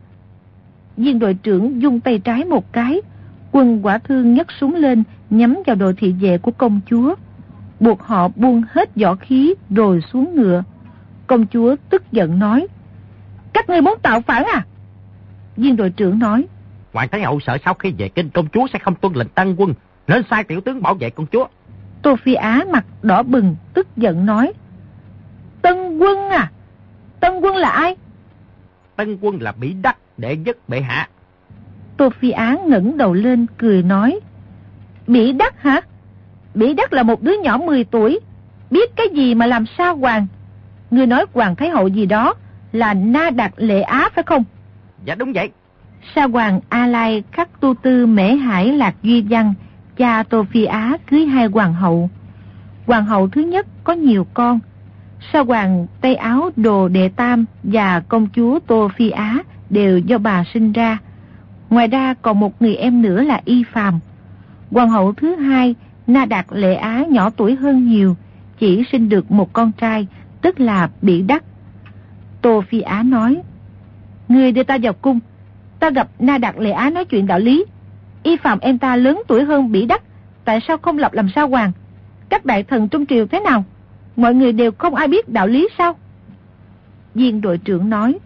Viên 0.97 1.19
đội 1.19 1.33
trưởng 1.33 1.81
dung 1.81 1.99
tay 1.99 2.19
trái 2.19 2.45
một 2.45 2.73
cái, 2.73 3.01
quân 3.51 3.79
quả 3.83 3.97
thương 3.97 4.33
nhấc 4.33 4.47
súng 4.51 4.75
lên, 4.75 5.03
nhắm 5.29 5.57
vào 5.65 5.75
đội 5.75 5.93
thị 5.93 6.11
vệ 6.11 6.37
của 6.37 6.51
công 6.51 6.79
chúa. 6.85 7.15
Buộc 7.79 8.01
họ 8.01 8.27
buông 8.35 8.63
hết 8.71 8.95
võ 8.95 9.15
khí 9.15 9.53
rồi 9.69 10.01
xuống 10.13 10.35
ngựa. 10.35 10.63
Công 11.27 11.47
chúa 11.47 11.75
tức 11.89 12.11
giận 12.11 12.39
nói. 12.39 12.67
Các 13.53 13.69
ngươi 13.69 13.81
muốn 13.81 13.99
tạo 14.01 14.21
phản 14.21 14.43
à? 14.43 14.65
Viên 15.57 15.75
đội 15.75 15.89
trưởng 15.89 16.19
nói. 16.19 16.45
Hoàng 16.93 17.09
Thái 17.11 17.21
Hậu 17.21 17.39
sợ 17.39 17.57
sau 17.65 17.73
khi 17.73 17.93
về 17.97 18.09
kinh 18.09 18.29
công 18.29 18.47
chúa 18.47 18.67
sẽ 18.73 18.79
không 18.79 18.95
tuân 18.95 19.13
lệnh 19.13 19.29
tăng 19.29 19.55
quân, 19.57 19.73
nên 20.07 20.23
sai 20.29 20.43
tiểu 20.43 20.61
tướng 20.61 20.81
bảo 20.81 20.93
vệ 20.93 21.09
công 21.09 21.25
chúa. 21.31 21.47
Tô 22.05 22.15
Phi 22.15 22.33
Á 22.33 22.65
mặt 22.71 22.85
đỏ 23.03 23.23
bừng, 23.23 23.55
tức 23.73 23.87
giận 23.97 24.25
nói. 24.25 24.53
Tân 25.61 25.97
quân 25.97 26.29
à? 26.29 26.51
Tân 27.19 27.33
quân 27.41 27.55
là 27.55 27.69
ai? 27.69 27.95
Tân 28.95 29.17
quân 29.21 29.41
là 29.41 29.53
Mỹ 29.59 29.75
Đắc, 29.81 29.97
đệ 30.17 30.35
nhất 30.35 30.69
bệ 30.69 30.81
hạ. 30.81 31.09
Tô 31.97 32.09
Phi 32.19 32.31
Á 32.31 32.57
ngẩng 32.65 32.97
đầu 32.97 33.13
lên, 33.13 33.45
cười 33.57 33.83
nói. 33.83 34.19
Mỹ 35.07 35.31
Đắc 35.31 35.61
hả? 35.61 35.81
Mỹ 36.55 36.73
Đắc 36.73 36.93
là 36.93 37.03
một 37.03 37.21
đứa 37.21 37.41
nhỏ 37.43 37.57
10 37.57 37.83
tuổi, 37.83 38.19
biết 38.71 38.95
cái 38.95 39.07
gì 39.13 39.35
mà 39.35 39.45
làm 39.45 39.65
sao 39.77 39.95
hoàng. 39.95 40.27
Ngươi 40.91 41.07
nói 41.07 41.25
Hoàng 41.33 41.55
Thái 41.55 41.69
Hậu 41.69 41.87
gì 41.87 42.05
đó 42.05 42.33
là 42.71 42.93
Na 42.93 43.29
Đạt 43.29 43.51
Lệ 43.57 43.81
Á 43.81 44.09
phải 44.15 44.23
không? 44.23 44.43
Dạ 45.05 45.15
đúng 45.15 45.33
vậy. 45.33 45.49
Sa 46.15 46.27
Hoàng 46.27 46.59
A 46.69 46.87
Lai 46.87 47.23
khắc 47.31 47.61
tu 47.61 47.73
tư 47.73 48.05
mễ 48.05 48.35
hải 48.35 48.73
lạc 48.73 48.95
duy 49.03 49.21
văn, 49.29 49.53
cha 49.97 50.23
Tô 50.23 50.45
Phi 50.51 50.65
Á 50.65 50.97
cưới 51.09 51.25
hai 51.25 51.45
hoàng 51.45 51.73
hậu. 51.73 52.09
Hoàng 52.85 53.05
hậu 53.05 53.27
thứ 53.27 53.41
nhất 53.41 53.67
có 53.83 53.93
nhiều 53.93 54.27
con. 54.33 54.59
Sa 55.33 55.39
Hoàng 55.39 55.87
Tây 56.01 56.15
Áo 56.15 56.49
Đồ 56.55 56.87
Đệ 56.87 57.09
Tam 57.09 57.45
và 57.63 57.99
công 57.99 58.27
chúa 58.35 58.59
Tô 58.67 58.89
Phi 58.97 59.09
Á 59.09 59.39
đều 59.69 59.97
do 59.99 60.17
bà 60.17 60.43
sinh 60.53 60.71
ra. 60.71 60.97
Ngoài 61.69 61.87
ra 61.87 62.13
còn 62.13 62.39
một 62.39 62.61
người 62.61 62.75
em 62.75 63.01
nữa 63.01 63.21
là 63.21 63.41
Y 63.45 63.63
Phàm. 63.73 63.99
Hoàng 64.71 64.89
hậu 64.89 65.13
thứ 65.13 65.35
hai, 65.35 65.75
Na 66.07 66.25
Đạt 66.25 66.45
Lệ 66.51 66.75
Á 66.75 67.03
nhỏ 67.09 67.29
tuổi 67.29 67.55
hơn 67.55 67.87
nhiều, 67.87 68.15
chỉ 68.59 68.83
sinh 68.91 69.09
được 69.09 69.31
một 69.31 69.53
con 69.53 69.71
trai, 69.71 70.07
tức 70.41 70.59
là 70.59 70.89
Bỉ 71.01 71.21
Đắc. 71.21 71.43
Tô 72.41 72.63
Phi 72.69 72.81
Á 72.81 73.03
nói, 73.03 73.41
Người 74.27 74.51
đưa 74.51 74.63
ta 74.63 74.77
vào 74.81 74.93
cung, 74.93 75.19
ta 75.79 75.89
gặp 75.89 76.07
Na 76.19 76.37
Đạt 76.37 76.55
Lệ 76.59 76.71
Á 76.71 76.89
nói 76.89 77.05
chuyện 77.05 77.27
đạo 77.27 77.39
lý. 77.39 77.65
Y 78.25 78.37
Phạm 78.37 78.59
em 78.59 78.77
ta 78.77 78.95
lớn 78.95 79.21
tuổi 79.27 79.43
hơn 79.43 79.71
Bỉ 79.71 79.85
Đắc, 79.85 80.01
tại 80.45 80.59
sao 80.67 80.77
không 80.77 80.97
lập 80.97 81.13
làm 81.13 81.29
sao 81.35 81.47
hoàng? 81.47 81.71
Các 82.29 82.45
đại 82.45 82.63
thần 82.63 82.87
trong 82.87 83.05
triều 83.05 83.27
thế 83.27 83.39
nào? 83.39 83.63
Mọi 84.15 84.33
người 84.33 84.51
đều 84.51 84.71
không 84.71 84.95
ai 84.95 85.07
biết 85.07 85.29
đạo 85.29 85.47
lý 85.47 85.67
sao? 85.77 85.95
Viên 87.13 87.41
đội 87.41 87.57
trưởng 87.57 87.89
nói, 87.89 88.19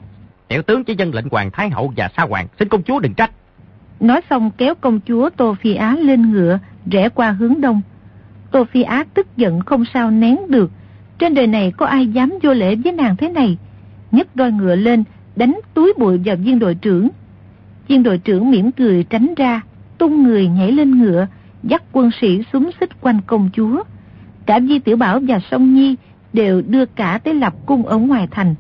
Tiểu 0.48 0.62
tướng 0.62 0.84
chỉ 0.84 0.96
dân 0.96 1.14
lệnh 1.14 1.30
hoàng 1.32 1.52
thái 1.52 1.70
hậu 1.70 1.94
và 1.98 2.10
sa 2.18 2.24
hoàng, 2.24 2.48
xin 2.60 2.70
công 2.70 2.84
chúa 2.84 3.00
đừng 3.00 3.14
trách. 3.14 3.32
Nói 4.00 4.22
xong 4.30 4.52
kéo 4.58 4.76
công 4.76 5.00
chúa 5.08 5.30
Tô 5.30 5.56
Phi 5.62 5.76
Á 5.76 5.96
lên 6.00 6.32
ngựa, 6.32 6.60
rẽ 6.92 7.10
qua 7.10 7.32
hướng 7.32 7.62
đông. 7.62 7.82
Tô 8.52 8.64
Phi 8.72 8.82
Á 8.82 9.06
tức 9.14 9.38
giận 9.38 9.62
không 9.62 9.84
sao 9.94 10.12
nén 10.12 10.38
được. 10.48 10.72
Trên 11.20 11.34
đời 11.34 11.48
này 11.48 11.72
có 11.78 11.86
ai 11.86 12.08
dám 12.08 12.34
vô 12.44 12.54
lễ 12.54 12.76
với 12.76 12.92
nàng 12.94 13.16
thế 13.18 13.30
này? 13.30 13.58
nhấc 14.12 14.28
roi 14.36 14.52
ngựa 14.52 14.76
lên, 14.76 15.04
đánh 15.36 15.60
túi 15.74 15.94
bụi 15.98 16.18
vào 16.26 16.36
viên 16.36 16.60
đội 16.60 16.76
trưởng. 16.76 17.10
Viên 17.88 18.04
đội 18.04 18.18
trưởng 18.18 18.52
mỉm 18.52 18.72
cười 18.72 19.04
tránh 19.04 19.34
ra, 19.38 19.62
tung 20.00 20.24
người 20.24 20.48
nhảy 20.48 20.72
lên 20.72 21.00
ngựa, 21.02 21.28
dắt 21.64 21.84
quân 21.92 22.10
sĩ 22.22 22.44
súng 22.54 22.70
xích 22.80 23.02
quanh 23.02 23.22
công 23.28 23.50
chúa. 23.54 23.84
Cả 24.46 24.60
Di 24.60 24.80
Tiểu 24.80 24.98
Bảo 24.98 25.20
và 25.28 25.40
Song 25.52 25.74
Nhi 25.74 25.96
đều 26.34 26.62
đưa 26.62 26.86
cả 26.86 27.20
tới 27.24 27.34
lập 27.34 27.54
cung 27.66 27.86
ở 27.86 27.98
ngoài 27.98 28.28
thành. 28.32 28.56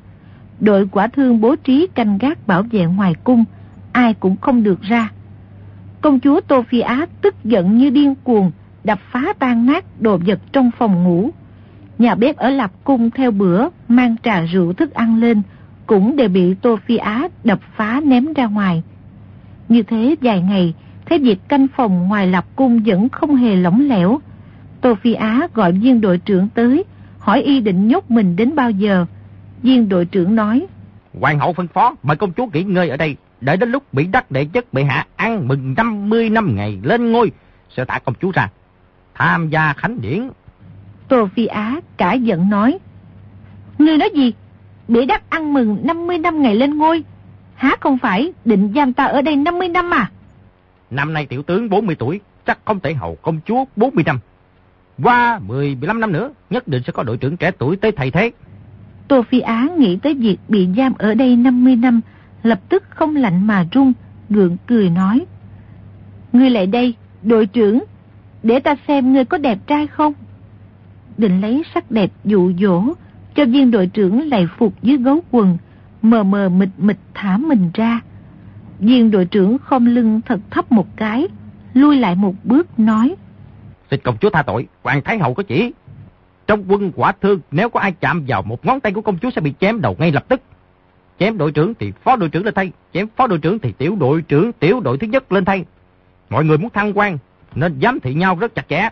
Đội 0.60 0.88
quả 0.92 1.08
thương 1.08 1.42
bố 1.42 1.56
trí 1.56 1.88
canh 1.88 2.18
gác 2.18 2.48
bảo 2.48 2.64
vệ 2.64 2.86
ngoài 2.86 3.16
cung, 3.24 3.46
ai 3.92 4.14
cũng 4.14 4.36
không 4.42 4.64
được 4.64 4.82
ra. 4.82 5.12
Công 6.02 6.20
chúa 6.20 6.42
Tô 6.42 6.64
Phi 6.70 6.80
Á 6.80 7.06
tức 7.22 7.36
giận 7.44 7.78
như 7.78 7.90
điên 7.90 8.16
cuồng, 8.24 8.52
đập 8.84 9.00
phá 9.12 9.34
tan 9.40 9.66
nát 9.66 10.02
đồ 10.02 10.18
vật 10.18 10.40
trong 10.52 10.72
phòng 10.78 11.04
ngủ. 11.04 11.30
Nhà 11.98 12.16
bếp 12.16 12.38
ở 12.38 12.50
Lạp 12.50 12.72
Cung 12.84 13.12
theo 13.12 13.32
bữa 13.32 13.68
mang 13.88 14.16
trà 14.24 14.42
rượu 14.42 14.74
thức 14.74 14.94
ăn 14.94 15.20
lên, 15.20 15.42
cũng 15.88 16.16
đều 16.16 16.30
bị 16.30 16.54
Tô 16.54 16.76
Phi 16.86 16.98
Á 16.98 17.28
đập 17.44 17.60
phá 17.76 18.02
ném 18.06 18.34
ra 18.34 18.46
ngoài. 18.46 18.84
Như 19.70 19.84
thế 19.84 20.16
vài 20.22 20.42
ngày, 20.42 20.74
thế 21.10 21.18
việc 21.18 21.40
canh 21.48 21.68
phòng 21.68 22.08
ngoài 22.08 22.28
Lạp 22.28 22.46
Cung 22.56 22.84
vẫn 22.86 23.10
không 23.10 23.36
hề 23.36 23.56
lỏng 23.56 23.90
lẻo. 23.90 24.20
Tô 24.82 24.96
Phi 24.96 25.14
Á 25.14 25.48
gọi 25.54 25.72
viên 25.72 26.02
đội 26.02 26.18
trưởng 26.18 26.50
tới, 26.50 26.84
hỏi 27.20 27.42
y 27.42 27.62
định 27.62 27.88
nhốt 27.88 28.12
mình 28.12 28.36
đến 28.36 28.56
bao 28.56 28.72
giờ. 28.72 29.06
Viên 29.64 29.90
đội 29.90 30.06
trưởng 30.06 30.36
nói. 30.36 30.68
Hoàng 31.20 31.40
hậu 31.40 31.54
phân 31.54 31.68
phó, 31.68 31.96
mời 32.04 32.18
công 32.18 32.34
chúa 32.34 32.48
nghỉ 32.54 32.64
ngơi 32.64 32.90
ở 32.90 32.98
đây, 32.98 33.16
đợi 33.42 33.58
đến 33.58 33.72
lúc 33.72 33.94
bị 33.94 34.06
đắc 34.06 34.32
đệ 34.32 34.46
chất 34.46 34.74
bệ 34.74 34.84
hạ 34.84 35.06
ăn 35.16 35.48
mừng 35.48 35.74
50 35.78 36.30
năm 36.30 36.56
ngày 36.56 36.80
lên 36.84 37.12
ngôi, 37.12 37.32
sẽ 37.78 37.86
thả 37.86 38.00
công 38.00 38.16
chúa 38.22 38.32
ra, 38.32 38.50
tham 39.14 39.50
gia 39.50 39.74
khánh 39.74 40.02
điển. 40.02 40.30
Tô 41.08 41.28
Phi 41.36 41.46
Á 41.46 41.76
cả 41.98 42.14
giận 42.14 42.50
nói. 42.50 42.80
Ngươi 43.78 43.98
nói 43.98 44.10
gì? 44.16 44.34
Bị 44.88 45.06
đắc 45.06 45.30
ăn 45.30 45.54
mừng 45.54 45.78
50 45.84 46.18
năm 46.18 46.42
ngày 46.42 46.56
lên 46.56 46.78
ngôi, 46.78 47.04
há 47.56 47.76
không 47.80 47.98
phải 47.98 48.34
định 48.46 48.72
giam 48.76 48.94
ta 48.94 49.06
ở 49.06 49.22
đây 49.22 49.36
50 49.36 49.68
năm 49.68 49.94
à? 49.94 50.12
Năm 50.92 51.14
nay 51.14 51.26
tiểu 51.26 51.44
tướng 51.44 51.70
40 51.70 51.96
tuổi, 51.96 52.20
chắc 52.46 52.60
không 52.66 52.80
thể 52.80 52.94
hầu 52.94 53.16
công 53.16 53.40
chúa 53.46 53.66
40 53.76 54.04
năm. 54.08 54.20
Qua 55.04 55.40
10-15 55.48 56.00
năm 56.00 56.12
nữa, 56.12 56.32
nhất 56.50 56.68
định 56.68 56.84
sẽ 56.86 56.92
có 56.92 57.04
đội 57.04 57.18
trưởng 57.18 57.38
trẻ 57.38 57.52
tuổi 57.52 57.76
tới 57.76 57.92
thay 57.92 58.12
thế. 58.12 58.32
Tô 59.08 59.24
Phi 59.30 59.40
Á 59.40 59.68
nghĩ 59.78 59.98
tới 60.04 60.14
việc 60.14 60.38
bị 60.48 60.68
giam 60.78 60.94
ở 60.98 61.14
đây 61.14 61.36
50 61.36 61.76
năm, 61.76 62.02
lập 62.44 62.60
tức 62.70 62.84
không 62.90 63.16
lạnh 63.16 63.48
mà 63.48 63.66
run, 63.72 63.94
gượng 64.30 64.58
cười 64.68 64.90
nói. 64.90 65.26
Ngươi 66.34 66.50
lại 66.50 66.68
đây, 66.68 66.94
đội 67.24 67.46
trưởng, 67.46 67.84
để 68.44 68.60
ta 68.60 68.76
xem 68.88 69.14
ngươi 69.14 69.26
có 69.26 69.38
đẹp 69.38 69.58
trai 69.68 69.88
không? 69.88 70.14
Định 71.18 71.42
lấy 71.42 71.64
sắc 71.74 71.92
đẹp 71.92 72.12
dụ 72.26 72.54
dỗ, 72.60 72.84
cho 73.36 73.46
viên 73.46 73.72
đội 73.72 73.88
trưởng 73.88 74.30
lại 74.30 74.48
phục 74.58 74.74
dưới 74.82 74.98
gấu 74.98 75.24
quần, 75.32 75.58
mờ 76.02 76.24
mờ 76.24 76.50
mịt 76.50 76.70
mịt 76.78 76.98
thả 77.14 77.38
mình 77.38 77.72
ra. 77.74 78.02
Viên 78.80 79.12
đội 79.12 79.26
trưởng 79.26 79.58
không 79.58 79.86
lưng 79.86 80.22
thật 80.26 80.40
thấp 80.50 80.72
một 80.72 80.88
cái, 80.96 81.28
lui 81.74 81.98
lại 81.98 82.16
một 82.16 82.34
bước 82.44 82.80
nói. 82.80 83.16
Xin 83.92 84.00
công 84.04 84.18
chúa 84.18 84.30
tha 84.30 84.42
tội, 84.42 84.68
Hoàng 84.84 85.02
Thái 85.06 85.18
Hậu 85.18 85.34
có 85.34 85.44
chỉ. 85.44 85.74
Trong 86.48 86.64
quân 86.68 86.92
quả 86.96 87.12
thương, 87.22 87.40
nếu 87.52 87.70
có 87.70 87.80
ai 87.80 87.92
chạm 87.92 88.24
vào 88.28 88.42
một 88.42 88.66
ngón 88.66 88.80
tay 88.80 88.92
của 88.92 89.02
công 89.02 89.18
chúa 89.18 89.30
sẽ 89.30 89.42
bị 89.42 89.54
chém 89.60 89.82
đầu 89.82 89.96
ngay 90.00 90.12
lập 90.12 90.26
tức. 90.28 90.42
Chém 91.20 91.38
đội 91.38 91.52
trưởng 91.52 91.74
thì 91.80 91.92
phó 92.04 92.16
đội 92.16 92.30
trưởng 92.30 92.46
lên 92.46 92.54
thay, 92.54 92.72
chém 92.94 93.08
phó 93.16 93.28
đội 93.28 93.40
trưởng 93.40 93.60
thì 93.60 93.72
tiểu 93.72 93.96
đội 94.00 94.22
trưởng, 94.22 94.52
tiểu 94.54 94.80
đội 94.80 94.98
thứ 94.98 95.08
nhất 95.08 95.32
lên 95.32 95.46
thay. 95.46 95.66
Mọi 96.30 96.46
người 96.46 96.58
muốn 96.58 96.70
thăng 96.70 96.98
quan, 96.98 97.18
nên 97.56 97.80
giám 97.82 98.00
thị 98.00 98.14
nhau 98.14 98.38
rất 98.40 98.56
chặt 98.56 98.66
chẽ. 98.70 98.90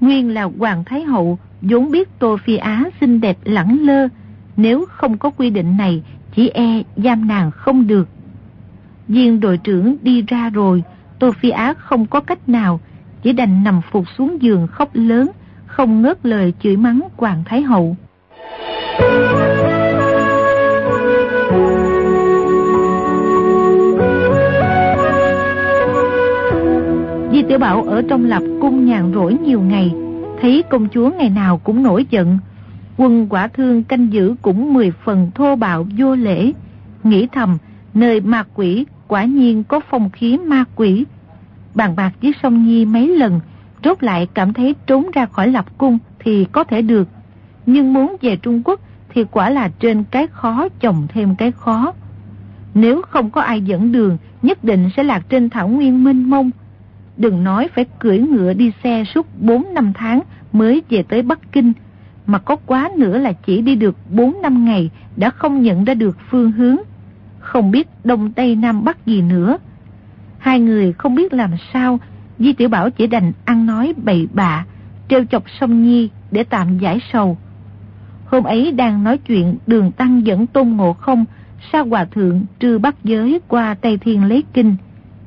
Nguyên 0.00 0.34
là 0.34 0.48
Hoàng 0.58 0.84
Thái 0.84 1.02
Hậu, 1.02 1.38
vốn 1.62 1.90
biết 1.90 2.08
Tô 2.18 2.36
Phi 2.44 2.56
Á 2.56 2.84
xinh 3.00 3.20
đẹp 3.20 3.38
lẳng 3.44 3.78
lơ, 3.80 4.08
nếu 4.56 4.84
không 4.88 5.18
có 5.18 5.30
quy 5.30 5.50
định 5.50 5.76
này, 5.76 6.02
chỉ 6.34 6.48
e 6.48 6.82
giam 6.96 7.28
nàng 7.28 7.50
không 7.50 7.86
được. 7.86 8.08
Viên 9.08 9.40
đội 9.40 9.58
trưởng 9.58 9.96
đi 10.02 10.22
ra 10.22 10.50
rồi, 10.50 10.82
Tô 11.18 11.32
Phi 11.32 11.50
Á 11.50 11.74
không 11.78 12.06
có 12.06 12.20
cách 12.20 12.48
nào, 12.48 12.80
chỉ 13.22 13.32
đành 13.32 13.64
nằm 13.64 13.80
phục 13.90 14.04
xuống 14.18 14.42
giường 14.42 14.66
khóc 14.66 14.90
lớn, 14.92 15.30
không 15.66 16.02
ngớt 16.02 16.26
lời 16.26 16.52
chửi 16.62 16.76
mắng 16.76 17.00
Hoàng 17.16 17.42
Thái 17.46 17.62
Hậu. 17.62 17.96
Di 27.32 27.42
Tiểu 27.48 27.58
Bảo 27.58 27.82
ở 27.82 28.02
trong 28.08 28.24
lập 28.24 28.42
cung 28.60 28.86
nhàn 28.86 29.12
rỗi 29.14 29.36
nhiều 29.44 29.60
ngày, 29.60 29.92
thấy 30.40 30.62
công 30.70 30.88
chúa 30.88 31.10
ngày 31.10 31.30
nào 31.30 31.58
cũng 31.58 31.82
nổi 31.82 32.06
giận. 32.10 32.38
Quân 32.96 33.26
quả 33.30 33.48
thương 33.48 33.84
canh 33.84 34.12
giữ 34.12 34.34
cũng 34.42 34.74
mười 34.74 34.92
phần 35.04 35.30
thô 35.34 35.56
bạo 35.56 35.86
vô 35.98 36.14
lễ, 36.14 36.52
nghĩ 37.04 37.26
thầm 37.32 37.58
nơi 37.94 38.20
ma 38.20 38.44
quỷ 38.54 38.86
quả 39.14 39.24
nhiên 39.24 39.64
có 39.64 39.80
phong 39.90 40.10
khí 40.10 40.38
ma 40.38 40.64
quỷ. 40.76 41.04
Bàn 41.74 41.96
bạc 41.96 42.12
với 42.22 42.32
sông 42.42 42.66
Nhi 42.66 42.84
mấy 42.84 43.08
lần, 43.08 43.40
rốt 43.84 44.02
lại 44.02 44.28
cảm 44.34 44.52
thấy 44.52 44.74
trốn 44.86 45.10
ra 45.12 45.26
khỏi 45.26 45.48
lập 45.48 45.78
cung 45.78 45.98
thì 46.18 46.44
có 46.52 46.64
thể 46.64 46.82
được. 46.82 47.08
Nhưng 47.66 47.92
muốn 47.94 48.16
về 48.20 48.36
Trung 48.36 48.62
Quốc 48.64 48.80
thì 49.08 49.24
quả 49.30 49.50
là 49.50 49.70
trên 49.78 50.04
cái 50.10 50.26
khó 50.26 50.68
chồng 50.80 51.06
thêm 51.14 51.36
cái 51.36 51.52
khó. 51.52 51.92
Nếu 52.74 53.02
không 53.02 53.30
có 53.30 53.40
ai 53.40 53.60
dẫn 53.60 53.92
đường, 53.92 54.18
nhất 54.42 54.64
định 54.64 54.90
sẽ 54.96 55.02
lạc 55.02 55.22
trên 55.28 55.50
thảo 55.50 55.68
nguyên 55.68 56.04
mênh 56.04 56.30
mông. 56.30 56.50
Đừng 57.16 57.44
nói 57.44 57.68
phải 57.74 57.84
cưỡi 57.98 58.18
ngựa 58.18 58.52
đi 58.52 58.72
xe 58.84 59.04
suốt 59.14 59.26
4 59.40 59.74
năm 59.74 59.92
tháng 59.94 60.20
mới 60.52 60.82
về 60.88 61.02
tới 61.02 61.22
Bắc 61.22 61.52
Kinh, 61.52 61.72
mà 62.26 62.38
có 62.38 62.56
quá 62.56 62.90
nữa 62.96 63.18
là 63.18 63.32
chỉ 63.32 63.60
đi 63.60 63.74
được 63.74 63.96
4 64.10 64.42
năm 64.42 64.64
ngày 64.64 64.90
đã 65.16 65.30
không 65.30 65.62
nhận 65.62 65.84
ra 65.84 65.94
được 65.94 66.16
phương 66.30 66.52
hướng 66.52 66.76
không 67.44 67.70
biết 67.70 67.88
đông 68.04 68.32
tây 68.32 68.56
nam 68.56 68.84
bắc 68.84 69.06
gì 69.06 69.22
nữa. 69.22 69.58
Hai 70.38 70.60
người 70.60 70.92
không 70.92 71.14
biết 71.14 71.32
làm 71.32 71.50
sao, 71.72 71.98
Di 72.38 72.52
Tiểu 72.52 72.68
Bảo 72.68 72.90
chỉ 72.90 73.06
đành 73.06 73.32
ăn 73.44 73.66
nói 73.66 73.94
bậy 73.96 74.28
bạ, 74.32 74.64
trêu 75.08 75.24
chọc 75.24 75.44
sông 75.60 75.82
Nhi 75.82 76.10
để 76.30 76.44
tạm 76.44 76.78
giải 76.78 77.00
sầu. 77.12 77.38
Hôm 78.26 78.44
ấy 78.44 78.72
đang 78.72 79.04
nói 79.04 79.18
chuyện 79.18 79.56
đường 79.66 79.92
tăng 79.92 80.26
dẫn 80.26 80.46
tôn 80.46 80.68
ngộ 80.68 80.92
không, 80.92 81.24
sa 81.72 81.80
hòa 81.80 82.04
thượng 82.04 82.44
trừ 82.58 82.78
bắt 82.78 82.94
giới 83.04 83.40
qua 83.48 83.74
Tây 83.74 83.98
Thiên 83.98 84.24
lấy 84.24 84.44
kinh. 84.52 84.76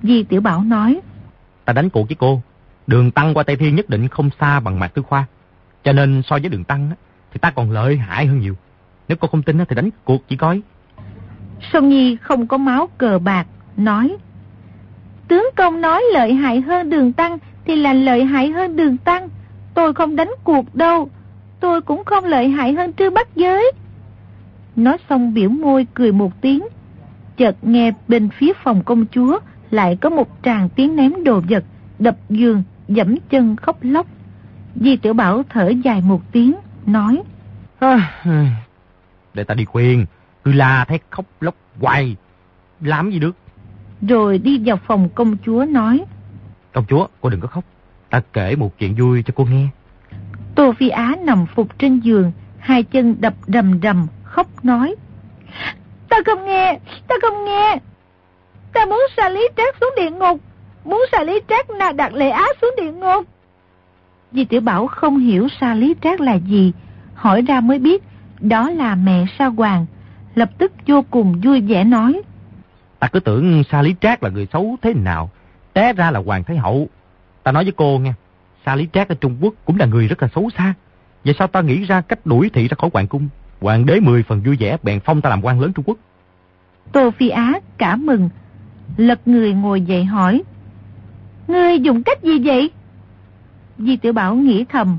Di 0.03 0.23
Tiểu 0.23 0.41
Bảo 0.41 0.63
nói, 0.63 0.99
Ta 1.65 1.73
đánh 1.73 1.89
cuộc 1.89 2.07
với 2.07 2.15
cô, 2.15 2.41
đường 2.87 3.11
tăng 3.11 3.33
qua 3.33 3.43
Tây 3.43 3.55
Thiên 3.55 3.75
nhất 3.75 3.89
định 3.89 4.07
không 4.07 4.29
xa 4.39 4.59
bằng 4.59 4.79
Mạc 4.79 4.87
Tư 4.87 5.01
Khoa. 5.01 5.25
Cho 5.83 5.93
nên 5.93 6.21
so 6.25 6.37
với 6.41 6.49
đường 6.49 6.63
tăng 6.63 6.91
thì 7.33 7.39
ta 7.39 7.51
còn 7.51 7.71
lợi 7.71 7.97
hại 7.97 8.25
hơn 8.25 8.39
nhiều. 8.39 8.55
Nếu 9.07 9.17
cô 9.17 9.27
không 9.27 9.41
tin 9.41 9.57
thì 9.57 9.75
đánh 9.75 9.89
cuộc 10.03 10.27
chỉ 10.27 10.35
coi. 10.35 10.61
Sông 11.73 11.89
Nhi 11.89 12.17
không 12.21 12.47
có 12.47 12.57
máu 12.57 12.89
cờ 12.97 13.19
bạc, 13.19 13.47
nói 13.77 14.17
Tướng 15.27 15.49
công 15.55 15.81
nói 15.81 16.03
lợi 16.13 16.33
hại 16.33 16.61
hơn 16.61 16.89
đường 16.89 17.13
tăng 17.13 17.37
thì 17.65 17.75
là 17.75 17.93
lợi 17.93 18.23
hại 18.23 18.49
hơn 18.49 18.75
đường 18.75 18.97
tăng. 18.97 19.29
Tôi 19.73 19.93
không 19.93 20.15
đánh 20.15 20.31
cuộc 20.43 20.75
đâu, 20.75 21.09
tôi 21.59 21.81
cũng 21.81 22.03
không 22.03 22.25
lợi 22.25 22.49
hại 22.49 22.73
hơn 22.73 22.93
trư 22.93 23.09
bắt 23.09 23.27
giới. 23.35 23.71
Nói 24.75 24.97
xong 25.09 25.33
biểu 25.33 25.49
môi 25.49 25.87
cười 25.93 26.11
một 26.11 26.41
tiếng, 26.41 26.67
chợt 27.37 27.55
nghe 27.61 27.91
bên 28.07 28.29
phía 28.29 28.53
phòng 28.63 28.83
công 28.83 29.05
chúa 29.11 29.39
lại 29.71 29.97
có 30.01 30.09
một 30.09 30.29
tràng 30.43 30.69
tiếng 30.69 30.95
ném 30.95 31.23
đồ 31.23 31.41
vật, 31.49 31.63
đập 31.99 32.15
giường, 32.29 32.63
dẫm 32.87 33.15
chân 33.29 33.55
khóc 33.55 33.77
lóc. 33.81 34.07
Di 34.75 34.97
tiểu 34.97 35.13
Bảo 35.13 35.43
thở 35.49 35.71
dài 35.83 36.01
một 36.01 36.21
tiếng, 36.31 36.55
nói 36.85 37.21
à, 37.79 38.13
Để 39.33 39.43
ta 39.43 39.53
đi 39.53 39.65
khuyên, 39.65 40.05
cứ 40.47 40.53
la 40.53 40.85
thấy 40.87 40.99
khóc 41.09 41.25
lóc 41.41 41.55
hoài. 41.79 42.15
Làm 42.81 43.11
gì 43.11 43.19
được? 43.19 43.35
Rồi 44.01 44.37
đi 44.37 44.61
vào 44.65 44.77
phòng 44.87 45.09
công 45.15 45.37
chúa 45.45 45.65
nói. 45.69 46.05
Công 46.73 46.85
chúa, 46.89 47.07
cô 47.21 47.29
đừng 47.29 47.41
có 47.41 47.47
khóc. 47.47 47.63
Ta 48.09 48.21
kể 48.33 48.55
một 48.55 48.79
chuyện 48.79 48.95
vui 48.95 49.23
cho 49.23 49.33
cô 49.35 49.45
nghe. 49.45 49.67
Tô 50.55 50.73
Phi 50.79 50.89
Á 50.89 51.15
nằm 51.23 51.45
phục 51.45 51.79
trên 51.79 51.99
giường, 51.99 52.31
hai 52.59 52.83
chân 52.83 53.15
đập 53.19 53.33
rầm 53.47 53.79
rầm, 53.83 54.07
khóc 54.23 54.65
nói. 54.65 54.95
Ta 56.09 56.17
không 56.25 56.45
nghe, 56.45 56.79
ta 57.07 57.15
không 57.21 57.45
nghe. 57.45 57.77
Ta 58.73 58.85
muốn 58.85 59.01
xà 59.17 59.29
lý 59.29 59.47
trác 59.57 59.75
xuống 59.81 59.93
địa 59.97 60.09
ngục, 60.11 60.41
muốn 60.85 61.05
xà 61.11 61.23
lý 61.23 61.39
trác 61.47 61.69
nà 61.69 61.91
đặt 61.91 62.13
lệ 62.13 62.29
á 62.29 62.47
xuống 62.61 62.73
địa 62.77 62.91
ngục. 62.91 63.25
Di 64.31 64.45
tiểu 64.45 64.61
Bảo 64.61 64.87
không 64.87 65.19
hiểu 65.19 65.47
sa 65.61 65.73
lý 65.73 65.95
trác 66.01 66.21
là 66.21 66.33
gì, 66.33 66.73
hỏi 67.13 67.41
ra 67.41 67.61
mới 67.61 67.79
biết 67.79 68.03
đó 68.39 68.69
là 68.69 68.95
mẹ 68.95 69.25
sa 69.39 69.45
hoàng 69.45 69.85
lập 70.37 70.49
tức 70.57 70.71
vô 70.87 71.05
cùng 71.09 71.41
vui 71.43 71.61
vẻ 71.61 71.83
nói. 71.83 72.21
Ta 72.99 73.07
cứ 73.07 73.19
tưởng 73.19 73.63
Sa 73.71 73.81
Lý 73.81 73.95
Trác 74.01 74.23
là 74.23 74.29
người 74.29 74.47
xấu 74.53 74.75
thế 74.81 74.93
nào, 74.93 75.29
té 75.73 75.93
ra 75.93 76.11
là 76.11 76.19
Hoàng 76.25 76.43
Thái 76.43 76.57
Hậu. 76.57 76.87
Ta 77.43 77.51
nói 77.51 77.63
với 77.63 77.73
cô 77.77 77.99
nghe, 77.99 78.13
Sa 78.65 78.75
Lý 78.75 78.87
Trác 78.93 79.09
ở 79.09 79.15
Trung 79.15 79.37
Quốc 79.41 79.53
cũng 79.65 79.77
là 79.79 79.85
người 79.85 80.07
rất 80.07 80.21
là 80.21 80.29
xấu 80.35 80.49
xa. 80.57 80.73
Vậy 81.25 81.35
sao 81.39 81.47
ta 81.47 81.61
nghĩ 81.61 81.85
ra 81.85 82.01
cách 82.01 82.25
đuổi 82.25 82.49
thị 82.53 82.67
ra 82.67 82.75
khỏi 82.77 82.89
hoàng 82.93 83.07
cung? 83.07 83.29
Hoàng 83.61 83.85
đế 83.85 83.99
mười 83.99 84.23
phần 84.23 84.41
vui 84.41 84.57
vẻ 84.59 84.77
bèn 84.83 84.99
phong 84.99 85.21
ta 85.21 85.29
làm 85.29 85.45
quan 85.45 85.59
lớn 85.59 85.73
Trung 85.73 85.85
Quốc. 85.85 85.97
Tô 86.91 87.11
Phi 87.11 87.29
Á 87.29 87.59
cả 87.77 87.95
mừng, 87.95 88.29
lật 88.97 89.27
người 89.27 89.53
ngồi 89.53 89.81
dậy 89.81 90.05
hỏi. 90.05 90.43
Ngươi 91.47 91.79
dùng 91.79 92.03
cách 92.03 92.23
gì 92.23 92.39
vậy? 92.43 92.71
Di 93.77 93.97
Tiểu 93.97 94.13
Bảo 94.13 94.35
nghĩ 94.35 94.65
thầm. 94.69 94.97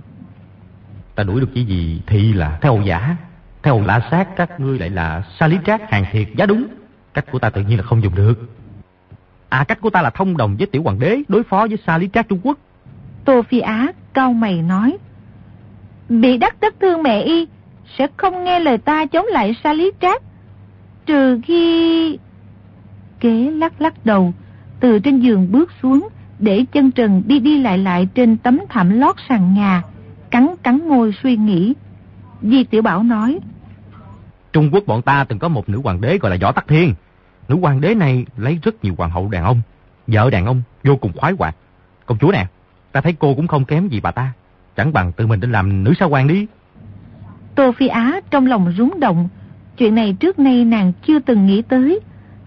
Ta 1.14 1.24
đuổi 1.24 1.40
được 1.40 1.48
chỉ 1.54 1.64
gì 1.64 2.02
thì 2.06 2.32
là 2.32 2.58
theo 2.62 2.82
giả. 2.84 3.16
Theo 3.68 3.82
lạ 3.86 4.08
sát 4.10 4.36
các 4.36 4.60
ngươi 4.60 4.78
lại 4.78 4.90
là 4.90 5.22
sa 5.38 5.46
lý 5.46 5.56
trác 5.66 5.90
hàng 5.90 6.04
thiệt 6.12 6.28
giá 6.36 6.46
đúng. 6.46 6.66
Cách 7.14 7.24
của 7.32 7.38
ta 7.38 7.50
tự 7.50 7.60
nhiên 7.60 7.78
là 7.78 7.82
không 7.82 8.02
dùng 8.02 8.14
được. 8.14 8.34
À 9.48 9.64
cách 9.64 9.80
của 9.80 9.90
ta 9.90 10.02
là 10.02 10.10
thông 10.10 10.36
đồng 10.36 10.56
với 10.56 10.66
tiểu 10.66 10.82
hoàng 10.82 10.98
đế 10.98 11.18
đối 11.28 11.42
phó 11.42 11.66
với 11.66 11.78
sa 11.86 11.98
lý 11.98 12.08
trác 12.12 12.28
Trung 12.28 12.40
Quốc. 12.42 12.58
Tô 13.24 13.42
Phi 13.42 13.60
Á 13.60 13.92
cao 14.12 14.32
mày 14.32 14.62
nói. 14.62 14.96
Bị 16.08 16.38
đắc 16.38 16.56
tất 16.60 16.74
thương 16.80 17.02
mẹ 17.02 17.20
y 17.20 17.46
sẽ 17.98 18.06
không 18.16 18.44
nghe 18.44 18.60
lời 18.60 18.78
ta 18.78 19.06
chống 19.06 19.26
lại 19.26 19.56
sa 19.64 19.72
lý 19.72 19.90
trác. 20.00 20.22
Trừ 21.06 21.40
khi... 21.44 22.18
Kế 23.20 23.50
lắc 23.50 23.80
lắc 23.80 23.94
đầu, 24.04 24.32
từ 24.80 24.98
trên 24.98 25.20
giường 25.20 25.52
bước 25.52 25.70
xuống, 25.82 26.08
để 26.38 26.64
chân 26.72 26.90
trần 26.90 27.22
đi 27.26 27.38
đi 27.38 27.62
lại 27.62 27.78
lại 27.78 28.08
trên 28.14 28.36
tấm 28.36 28.60
thảm 28.68 29.00
lót 29.00 29.16
sàn 29.28 29.54
nhà, 29.54 29.82
cắn 30.30 30.54
cắn 30.62 30.88
môi 30.88 31.14
suy 31.22 31.36
nghĩ. 31.36 31.74
Di 32.42 32.64
Tiểu 32.64 32.82
Bảo 32.82 33.02
nói. 33.02 33.38
Trung 34.58 34.70
Quốc 34.72 34.86
bọn 34.86 35.02
ta 35.02 35.24
từng 35.24 35.38
có 35.38 35.48
một 35.48 35.68
nữ 35.68 35.80
hoàng 35.84 36.00
đế 36.00 36.18
gọi 36.18 36.30
là 36.30 36.36
Võ 36.40 36.52
Tắc 36.52 36.68
Thiên. 36.68 36.94
Nữ 37.48 37.58
hoàng 37.60 37.80
đế 37.80 37.94
này 37.94 38.26
lấy 38.36 38.58
rất 38.62 38.84
nhiều 38.84 38.94
hoàng 38.98 39.10
hậu 39.10 39.28
đàn 39.28 39.44
ông, 39.44 39.60
vợ 40.06 40.30
đàn 40.30 40.46
ông 40.46 40.62
vô 40.84 40.96
cùng 40.96 41.12
khoái 41.16 41.32
hoạt. 41.38 41.56
Công 42.06 42.18
chúa 42.18 42.32
nè, 42.32 42.46
ta 42.92 43.00
thấy 43.00 43.14
cô 43.18 43.34
cũng 43.34 43.46
không 43.46 43.64
kém 43.64 43.88
gì 43.88 44.00
bà 44.00 44.10
ta. 44.10 44.32
Chẳng 44.76 44.92
bằng 44.92 45.12
tự 45.12 45.26
mình 45.26 45.40
đến 45.40 45.52
làm 45.52 45.84
nữ 45.84 45.92
sao 45.98 46.08
quan 46.08 46.28
đi. 46.28 46.46
Tô 47.54 47.72
Phi 47.72 47.86
Á 47.86 48.20
trong 48.30 48.46
lòng 48.46 48.72
rúng 48.78 49.00
động, 49.00 49.28
chuyện 49.76 49.94
này 49.94 50.16
trước 50.20 50.38
nay 50.38 50.64
nàng 50.64 50.92
chưa 51.06 51.18
từng 51.18 51.46
nghĩ 51.46 51.62
tới. 51.62 52.00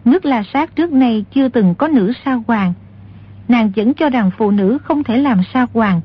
Nước 0.06 0.26
La 0.26 0.44
Sát 0.54 0.76
trước 0.76 0.92
nay 0.92 1.26
chưa 1.34 1.50
từng 1.50 1.76
có 1.76 1.88
nữ 1.88 2.12
sao 2.26 2.44
hoàng. 2.48 2.74
Nàng 3.48 3.72
vẫn 3.76 3.94
cho 3.94 4.10
rằng 4.10 4.32
phụ 4.38 4.52
nữ 4.52 4.78
không 4.84 5.04
thể 5.04 5.18
làm 5.18 5.42
sao 5.54 5.68
hoàng. 5.74 6.02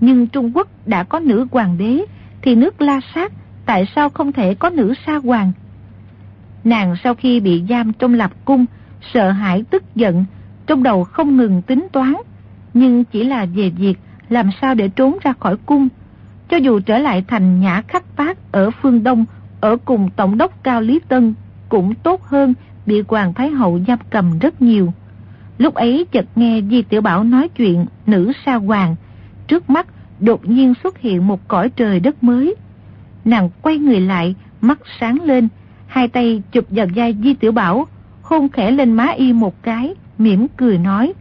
Nhưng 0.00 0.26
Trung 0.26 0.56
Quốc 0.56 0.68
đã 0.86 1.02
có 1.04 1.20
nữ 1.20 1.46
hoàng 1.50 1.78
đế, 1.78 2.04
thì 2.42 2.54
nước 2.54 2.80
La 2.80 3.00
Sát 3.14 3.32
tại 3.66 3.86
sao 3.96 4.10
không 4.10 4.32
thể 4.32 4.54
có 4.54 4.70
nữ 4.70 4.94
sa 5.06 5.16
hoàng? 5.16 5.52
Nàng 6.64 6.96
sau 7.04 7.14
khi 7.14 7.40
bị 7.40 7.62
giam 7.68 7.92
trong 7.92 8.14
lập 8.14 8.30
cung, 8.44 8.66
sợ 9.12 9.30
hãi 9.30 9.64
tức 9.70 9.82
giận, 9.94 10.24
trong 10.66 10.82
đầu 10.82 11.04
không 11.04 11.36
ngừng 11.36 11.62
tính 11.62 11.86
toán, 11.92 12.14
nhưng 12.74 13.04
chỉ 13.04 13.24
là 13.24 13.46
về 13.54 13.70
việc 13.70 13.98
làm 14.28 14.50
sao 14.60 14.74
để 14.74 14.88
trốn 14.88 15.18
ra 15.22 15.32
khỏi 15.40 15.56
cung. 15.66 15.88
Cho 16.48 16.56
dù 16.56 16.80
trở 16.80 16.98
lại 16.98 17.24
thành 17.28 17.60
nhã 17.60 17.82
khắc 17.88 18.04
phát 18.16 18.52
ở 18.52 18.70
phương 18.70 19.02
Đông, 19.02 19.24
ở 19.60 19.76
cùng 19.84 20.10
Tổng 20.16 20.38
đốc 20.38 20.62
Cao 20.62 20.80
Lý 20.80 21.00
Tân, 21.08 21.34
cũng 21.68 21.94
tốt 21.94 22.22
hơn 22.22 22.54
bị 22.86 23.02
Hoàng 23.08 23.34
Thái 23.34 23.50
Hậu 23.50 23.80
giam 23.86 23.98
cầm 24.10 24.38
rất 24.38 24.62
nhiều. 24.62 24.92
Lúc 25.58 25.74
ấy 25.74 26.06
chợt 26.12 26.24
nghe 26.36 26.60
Di 26.70 26.82
Tiểu 26.82 27.00
Bảo 27.00 27.24
nói 27.24 27.48
chuyện 27.48 27.86
nữ 28.06 28.32
sa 28.46 28.54
hoàng, 28.54 28.96
trước 29.46 29.70
mắt 29.70 29.86
đột 30.20 30.46
nhiên 30.46 30.74
xuất 30.82 30.98
hiện 30.98 31.26
một 31.26 31.48
cõi 31.48 31.70
trời 31.76 32.00
đất 32.00 32.22
mới. 32.24 32.54
Nàng 33.24 33.50
quay 33.62 33.78
người 33.78 34.00
lại, 34.00 34.34
mắt 34.60 34.78
sáng 35.00 35.18
lên, 35.22 35.48
hai 35.86 36.08
tay 36.08 36.42
chụp 36.52 36.64
vào 36.70 36.86
vai 36.94 37.16
Di 37.22 37.34
Tiểu 37.34 37.52
Bảo, 37.52 37.86
hôn 38.22 38.48
khẽ 38.48 38.70
lên 38.70 38.92
má 38.92 39.06
y 39.06 39.32
một 39.32 39.62
cái, 39.62 39.94
mỉm 40.18 40.46
cười 40.56 40.78
nói. 40.78 41.12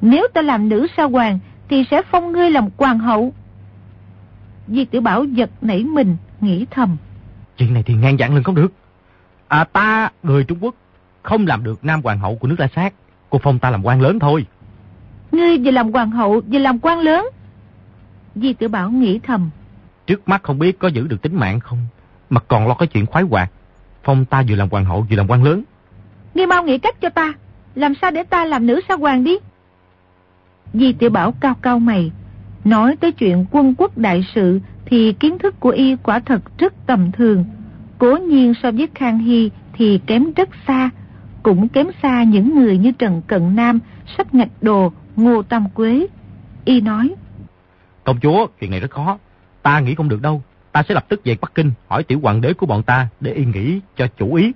Nếu 0.00 0.28
ta 0.34 0.42
làm 0.42 0.68
nữ 0.68 0.86
sa 0.96 1.02
hoàng, 1.04 1.38
thì 1.68 1.84
sẽ 1.90 2.02
phong 2.10 2.32
ngươi 2.32 2.50
làm 2.50 2.68
hoàng 2.76 2.98
hậu. 2.98 3.32
Di 4.68 4.84
Tiểu 4.84 5.00
Bảo 5.00 5.24
giật 5.24 5.50
nảy 5.62 5.84
mình, 5.84 6.16
nghĩ 6.40 6.66
thầm. 6.70 6.96
Chuyện 7.56 7.74
này 7.74 7.82
thì 7.82 7.94
ngang 7.94 8.18
dặn 8.18 8.34
lên 8.34 8.42
không 8.42 8.54
được. 8.54 8.72
À 9.48 9.64
ta, 9.64 10.10
người 10.22 10.44
Trung 10.44 10.58
Quốc, 10.60 10.74
không 11.22 11.46
làm 11.46 11.64
được 11.64 11.84
nam 11.84 12.02
hoàng 12.02 12.18
hậu 12.18 12.36
của 12.36 12.48
nước 12.48 12.60
La 12.60 12.68
Sát. 12.74 12.94
Cô 13.30 13.38
phong 13.42 13.58
ta 13.58 13.70
làm 13.70 13.86
quan 13.86 14.00
lớn 14.00 14.18
thôi. 14.18 14.46
Ngươi 15.32 15.58
vừa 15.58 15.70
làm 15.70 15.92
hoàng 15.92 16.10
hậu, 16.10 16.40
vừa 16.46 16.58
làm 16.58 16.78
quan 16.78 17.00
lớn. 17.00 17.26
Di 18.34 18.52
Tiểu 18.52 18.68
Bảo 18.68 18.90
nghĩ 18.90 19.18
thầm. 19.18 19.50
Trước 20.06 20.28
mắt 20.28 20.42
không 20.42 20.58
biết 20.58 20.78
có 20.78 20.88
giữ 20.88 21.06
được 21.06 21.22
tính 21.22 21.36
mạng 21.36 21.60
không, 21.60 21.78
mà 22.30 22.40
còn 22.40 22.68
lo 22.68 22.74
cái 22.74 22.86
chuyện 22.86 23.06
khoái 23.06 23.24
hoạt. 23.24 23.50
Phong 24.04 24.24
ta 24.24 24.42
vừa 24.48 24.56
làm 24.56 24.68
hoàng 24.70 24.84
hậu 24.84 25.06
vừa 25.10 25.16
làm 25.16 25.30
quan 25.30 25.44
lớn. 25.44 25.62
Ngươi 26.34 26.46
mau 26.46 26.64
nghĩ 26.64 26.78
cách 26.78 27.00
cho 27.00 27.08
ta, 27.08 27.32
làm 27.74 27.94
sao 28.02 28.10
để 28.10 28.22
ta 28.22 28.44
làm 28.44 28.66
nữ 28.66 28.80
sa 28.88 28.94
hoàng 28.94 29.24
đi. 29.24 29.36
Di 30.72 30.92
Tiểu 30.92 31.10
Bảo 31.10 31.32
cao 31.32 31.54
cao 31.62 31.78
mày, 31.78 32.12
nói 32.64 32.96
tới 32.96 33.12
chuyện 33.12 33.46
quân 33.50 33.74
quốc 33.78 33.98
đại 33.98 34.24
sự 34.34 34.60
thì 34.86 35.12
kiến 35.12 35.38
thức 35.38 35.60
của 35.60 35.70
y 35.70 35.96
quả 35.96 36.20
thật 36.20 36.58
rất 36.58 36.74
tầm 36.86 37.12
thường. 37.12 37.44
Cố 37.98 38.16
nhiên 38.16 38.54
so 38.62 38.70
với 38.70 38.88
Khang 38.94 39.18
Hy 39.18 39.50
thì 39.72 40.00
kém 40.06 40.32
rất 40.32 40.48
xa, 40.66 40.90
cũng 41.42 41.68
kém 41.68 41.86
xa 42.02 42.22
những 42.22 42.54
người 42.54 42.78
như 42.78 42.92
Trần 42.92 43.22
Cận 43.26 43.56
Nam, 43.56 43.80
Sách 44.16 44.34
Ngạch 44.34 44.62
Đồ, 44.62 44.92
Ngô 45.16 45.42
Tam 45.42 45.70
Quế. 45.74 46.06
Y 46.64 46.80
nói, 46.80 47.14
Công 48.04 48.20
chúa, 48.20 48.46
chuyện 48.60 48.70
này 48.70 48.80
rất 48.80 48.90
khó. 48.90 49.18
Ta 49.64 49.80
nghĩ 49.80 49.94
không 49.94 50.08
được 50.08 50.22
đâu. 50.22 50.42
Ta 50.72 50.82
sẽ 50.88 50.94
lập 50.94 51.04
tức 51.08 51.20
về 51.24 51.36
Bắc 51.40 51.54
Kinh 51.54 51.72
hỏi 51.88 52.02
tiểu 52.02 52.20
hoàng 52.22 52.40
đế 52.40 52.52
của 52.52 52.66
bọn 52.66 52.82
ta 52.82 53.08
để 53.20 53.32
y 53.32 53.44
nghĩ 53.44 53.80
cho 53.96 54.06
chủ 54.18 54.34
ý. 54.34 54.52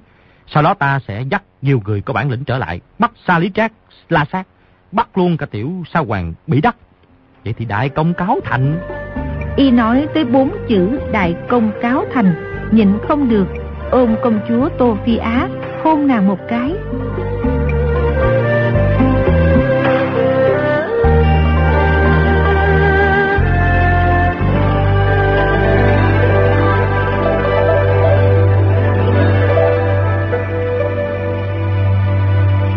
Sau 0.47 0.63
đó 0.63 0.75
ta 0.75 0.99
sẽ 1.09 1.23
dắt 1.31 1.43
nhiều 1.63 1.83
người 1.85 2.01
có 2.01 2.15
bản 2.15 2.31
lĩnh 2.31 2.45
trở 2.45 2.59
lại, 2.59 2.81
bắt 2.99 3.13
Sa 3.27 3.39
Lý 3.39 3.51
Trác, 3.55 3.73
La 4.09 4.25
Sát, 4.33 4.47
bắt 4.93 5.19
luôn 5.19 5.37
cả 5.37 5.47
tiểu 5.47 5.73
Sa 5.93 6.01
Hoàng 6.01 6.35
bị 6.47 6.61
đắc. 6.61 6.77
Vậy 7.45 7.55
thì 7.59 7.65
đại 7.65 7.89
công 7.89 8.15
cáo 8.15 8.41
thành. 8.45 8.81
Y 9.57 9.71
nói 9.71 10.07
tới 10.15 10.25
bốn 10.25 10.51
chữ 10.69 11.01
đại 11.13 11.35
công 11.49 11.73
cáo 11.83 12.05
thành, 12.15 12.35
nhịn 12.73 12.89
không 13.09 13.29
được, 13.29 13.47
ôm 13.91 14.17
công 14.23 14.41
chúa 14.49 14.69
Tô 14.79 14.97
Phi 15.07 15.17
Á, 15.17 15.49
hôn 15.85 16.07
nàng 16.07 16.29
một 16.29 16.39
cái. 16.49 16.75